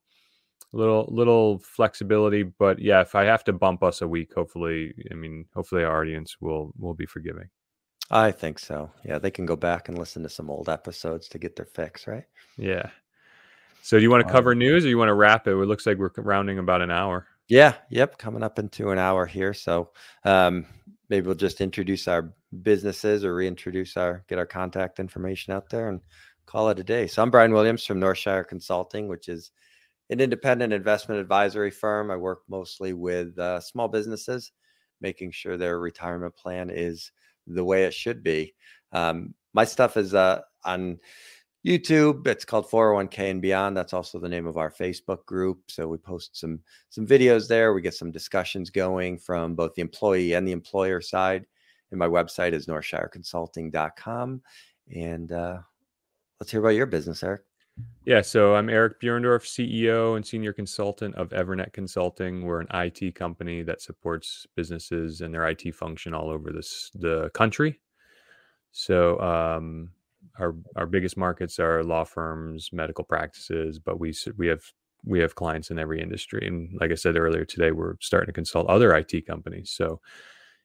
a 0.74 0.78
little 0.78 1.08
little 1.10 1.60
flexibility, 1.60 2.44
but 2.44 2.80
yeah, 2.80 3.02
if 3.02 3.16
I 3.16 3.24
have 3.26 3.44
to 3.46 3.54
bump 3.54 3.84
us 3.84 4.02
a 4.02 4.08
week, 4.08 4.34
hopefully, 4.34 4.94
I 5.12 5.16
mean, 5.16 5.46
hopefully 5.54 5.84
our 5.84 6.02
audience 6.02 6.38
will 6.42 6.74
will 6.78 6.94
be 6.94 7.06
forgiving. 7.06 7.50
I 8.10 8.32
think 8.32 8.60
so. 8.60 8.92
Yeah, 9.04 9.20
they 9.20 9.32
can 9.32 9.46
go 9.46 9.56
back 9.56 9.90
and 9.90 9.98
listen 9.98 10.24
to 10.24 10.30
some 10.30 10.50
old 10.50 10.70
episodes 10.70 11.28
to 11.30 11.40
get 11.40 11.56
their 11.56 11.66
fix, 11.66 12.08
right? 12.08 12.24
Yeah. 12.58 12.90
So 13.82 13.98
do 13.98 14.04
you 14.04 14.12
want 14.12 14.26
to 14.26 14.32
cover 14.32 14.54
news 14.54 14.86
or 14.86 14.90
you 14.90 14.98
want 14.98 15.10
to 15.10 15.14
wrap 15.14 15.48
it? 15.48 15.52
It 15.52 15.66
looks 15.66 15.86
like 15.86 15.98
we're 15.98 16.12
rounding 16.18 16.60
about 16.60 16.82
an 16.82 16.92
hour. 16.92 17.28
Yeah, 17.48 17.76
yep, 17.90 18.18
coming 18.18 18.44
up 18.44 18.60
into 18.60 18.92
an 18.92 19.00
hour 19.00 19.26
here. 19.26 19.54
So 19.54 19.92
um, 20.26 20.66
maybe 21.10 21.26
we'll 21.26 21.36
just 21.36 21.62
introduce 21.62 22.08
our 22.08 22.34
businesses 22.62 23.24
or 23.24 23.36
reintroduce 23.36 23.98
our 23.98 24.24
get 24.28 24.40
our 24.40 24.46
contact 24.46 25.00
information 25.00 25.54
out 25.54 25.70
there 25.70 25.90
and 25.90 26.02
call 26.46 26.70
it 26.70 26.80
a 26.80 26.84
day. 26.84 27.08
So 27.08 27.22
I'm 27.22 27.32
Brian 27.32 27.54
Williams 27.54 27.86
from 27.86 28.00
Northshire 28.00 28.48
Consulting, 28.48 29.08
which 29.08 29.28
is 29.28 29.52
an 30.10 30.20
independent 30.20 30.74
investment 30.74 31.20
advisory 31.20 31.72
firm. 31.72 32.10
I 32.10 32.16
work 32.16 32.40
mostly 32.48 32.94
with 32.94 33.38
uh, 33.38 33.60
small 33.60 33.88
businesses, 33.88 34.52
making 35.02 35.32
sure 35.32 35.58
their 35.58 35.80
retirement 35.80 36.36
plan 36.36 36.70
is 36.70 37.12
the 37.46 37.64
way 37.64 37.84
it 37.84 37.94
should 37.94 38.24
be. 38.24 38.54
Um, 38.94 39.34
my 39.54 39.66
stuff 39.66 39.98
is 39.98 40.14
uh, 40.14 40.42
on 40.64 41.00
YouTube. 41.68 42.26
It's 42.26 42.46
called 42.46 42.70
401k 42.70 43.30
and 43.30 43.42
beyond. 43.42 43.76
That's 43.76 43.94
also 43.94 44.20
the 44.20 44.30
name 44.30 44.48
of 44.48 44.58
our 44.58 44.72
Facebook 44.72 45.26
group. 45.26 45.60
So 45.68 45.88
we 45.88 45.98
post 45.98 46.38
some 46.38 46.62
some 46.90 47.06
videos 47.06 47.48
there. 47.48 47.74
We 47.74 47.82
get 47.82 47.94
some 47.94 48.12
discussions 48.12 48.70
going 48.70 49.20
from 49.20 49.54
both 49.54 49.76
the 49.76 49.82
employee 49.82 50.34
and 50.34 50.48
the 50.48 50.54
employer 50.54 51.02
side. 51.02 51.46
And 51.92 52.00
my 52.00 52.08
website 52.08 52.54
is 52.54 52.68
northshireconsulting.com. 52.68 54.42
And 54.96 55.32
uh, 55.32 55.58
let's 56.40 56.52
hear 56.52 56.62
about 56.62 56.70
your 56.70 56.86
business, 56.86 57.22
Eric. 57.22 57.42
Yeah, 58.06 58.22
so 58.22 58.56
I'm 58.56 58.70
Eric 58.70 59.00
Buhrendorf, 59.02 59.44
CEO 59.44 60.16
and 60.16 60.26
senior 60.26 60.54
consultant 60.54 61.14
of 61.16 61.30
Evernet 61.30 61.74
Consulting. 61.74 62.44
We're 62.44 62.62
an 62.62 62.68
IT 62.74 63.14
company 63.14 63.62
that 63.64 63.82
supports 63.82 64.48
businesses 64.56 65.22
and 65.22 65.34
their 65.34 65.48
IT 65.48 65.76
function 65.76 66.14
all 66.14 66.30
over 66.30 66.52
this 66.52 66.90
the 66.96 67.30
country. 67.34 67.80
So 68.72 69.20
um, 69.20 69.90
our 70.40 70.56
our 70.76 70.86
biggest 70.86 71.18
markets 71.18 71.60
are 71.60 71.84
law 71.84 72.04
firms, 72.04 72.70
medical 72.72 73.04
practices, 73.04 73.80
but 73.80 74.00
we 74.00 74.14
we 74.38 74.48
have 74.48 74.64
we 75.06 75.20
have 75.20 75.36
clients 75.36 75.72
in 75.72 75.80
every 75.80 76.02
industry. 76.02 76.46
And 76.46 76.76
like 76.80 76.92
I 76.92 76.96
said 76.96 77.18
earlier 77.18 77.46
today, 77.46 77.72
we're 77.72 77.96
starting 78.02 78.28
to 78.28 78.34
consult 78.34 78.68
other 78.68 78.96
IT 78.96 79.26
companies. 79.26 79.72
So 79.72 80.02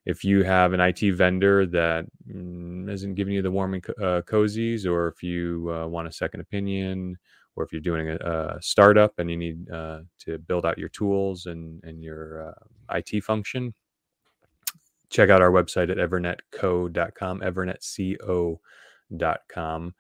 if 0.05 0.25
you 0.25 0.43
have 0.43 0.73
an 0.73 0.81
IT 0.81 1.01
vendor 1.15 1.65
that 1.67 2.07
mm, 2.29 2.91
isn't 2.91 3.15
giving 3.15 3.35
you 3.35 3.43
the 3.43 3.51
warm 3.51 3.75
and 3.75 3.85
uh, 3.91 4.23
cozies, 4.23 4.85
or 4.85 5.09
if 5.09 5.23
you 5.23 5.73
uh, 5.73 5.87
want 5.87 6.09
a 6.09 6.13
second 6.13 6.41
opinion, 6.41 7.17
or 7.55 7.65
if 7.65 7.73
you're 7.73 7.81
doing 7.81 8.09
a, 8.09 8.17
a 8.57 8.59
startup 8.61 9.13
and 9.19 9.31
you 9.31 9.37
need 9.37 9.71
uh, 9.71 10.01
to 10.19 10.39
build 10.39 10.67
out 10.67 10.79
your 10.79 10.89
tools 10.89 11.47
and, 11.47 11.83
and 11.85 12.03
your 12.03 12.49
uh, 12.49 12.97
IT 12.97 13.23
function, 13.23 13.75
check 15.11 15.31
out 15.31 15.43
our 15.43 15.53
website 15.53 15.91
at 15.91 15.99
evernetco.com, 15.99 17.41
evernetco.com 17.41 18.59
evernet.com. 19.13 19.95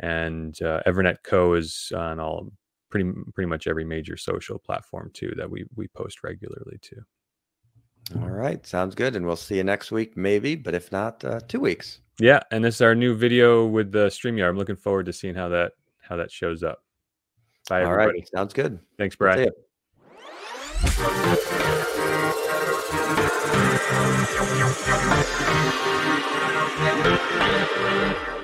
And 0.00 0.60
uh, 0.62 0.82
Evernet 0.86 1.18
Co 1.22 1.54
is 1.54 1.92
on 1.94 2.18
all 2.18 2.50
pretty 2.90 3.10
pretty 3.32 3.48
much 3.48 3.66
every 3.66 3.84
major 3.84 4.16
social 4.16 4.58
platform 4.58 5.10
too 5.14 5.32
that 5.36 5.48
we 5.48 5.64
we 5.76 5.86
post 5.88 6.24
regularly 6.24 6.78
to. 6.82 6.96
All 8.20 8.28
right, 8.30 8.64
sounds 8.66 8.94
good, 8.94 9.16
and 9.16 9.24
we'll 9.24 9.36
see 9.36 9.56
you 9.56 9.64
next 9.64 9.90
week, 9.90 10.16
maybe, 10.16 10.56
but 10.56 10.74
if 10.74 10.92
not, 10.92 11.24
uh, 11.24 11.40
two 11.48 11.60
weeks. 11.60 12.00
Yeah, 12.20 12.40
and 12.50 12.62
this 12.62 12.74
is 12.76 12.80
our 12.82 12.94
new 12.94 13.14
video 13.14 13.66
with 13.66 13.92
the 13.92 14.08
Streamyard. 14.08 14.50
I'm 14.50 14.58
looking 14.58 14.76
forward 14.76 15.06
to 15.06 15.12
seeing 15.12 15.34
how 15.34 15.48
that 15.50 15.72
how 16.00 16.16
that 16.16 16.30
shows 16.30 16.62
up. 16.62 16.80
Bye, 17.68 17.82
All 17.82 17.92
everybody. 17.92 18.18
right, 18.18 18.28
sounds 18.28 18.52
good. 18.52 18.78
Thanks, 18.98 19.16
Brad. 19.16 19.38
See 19.38 19.44
you. 28.28 28.40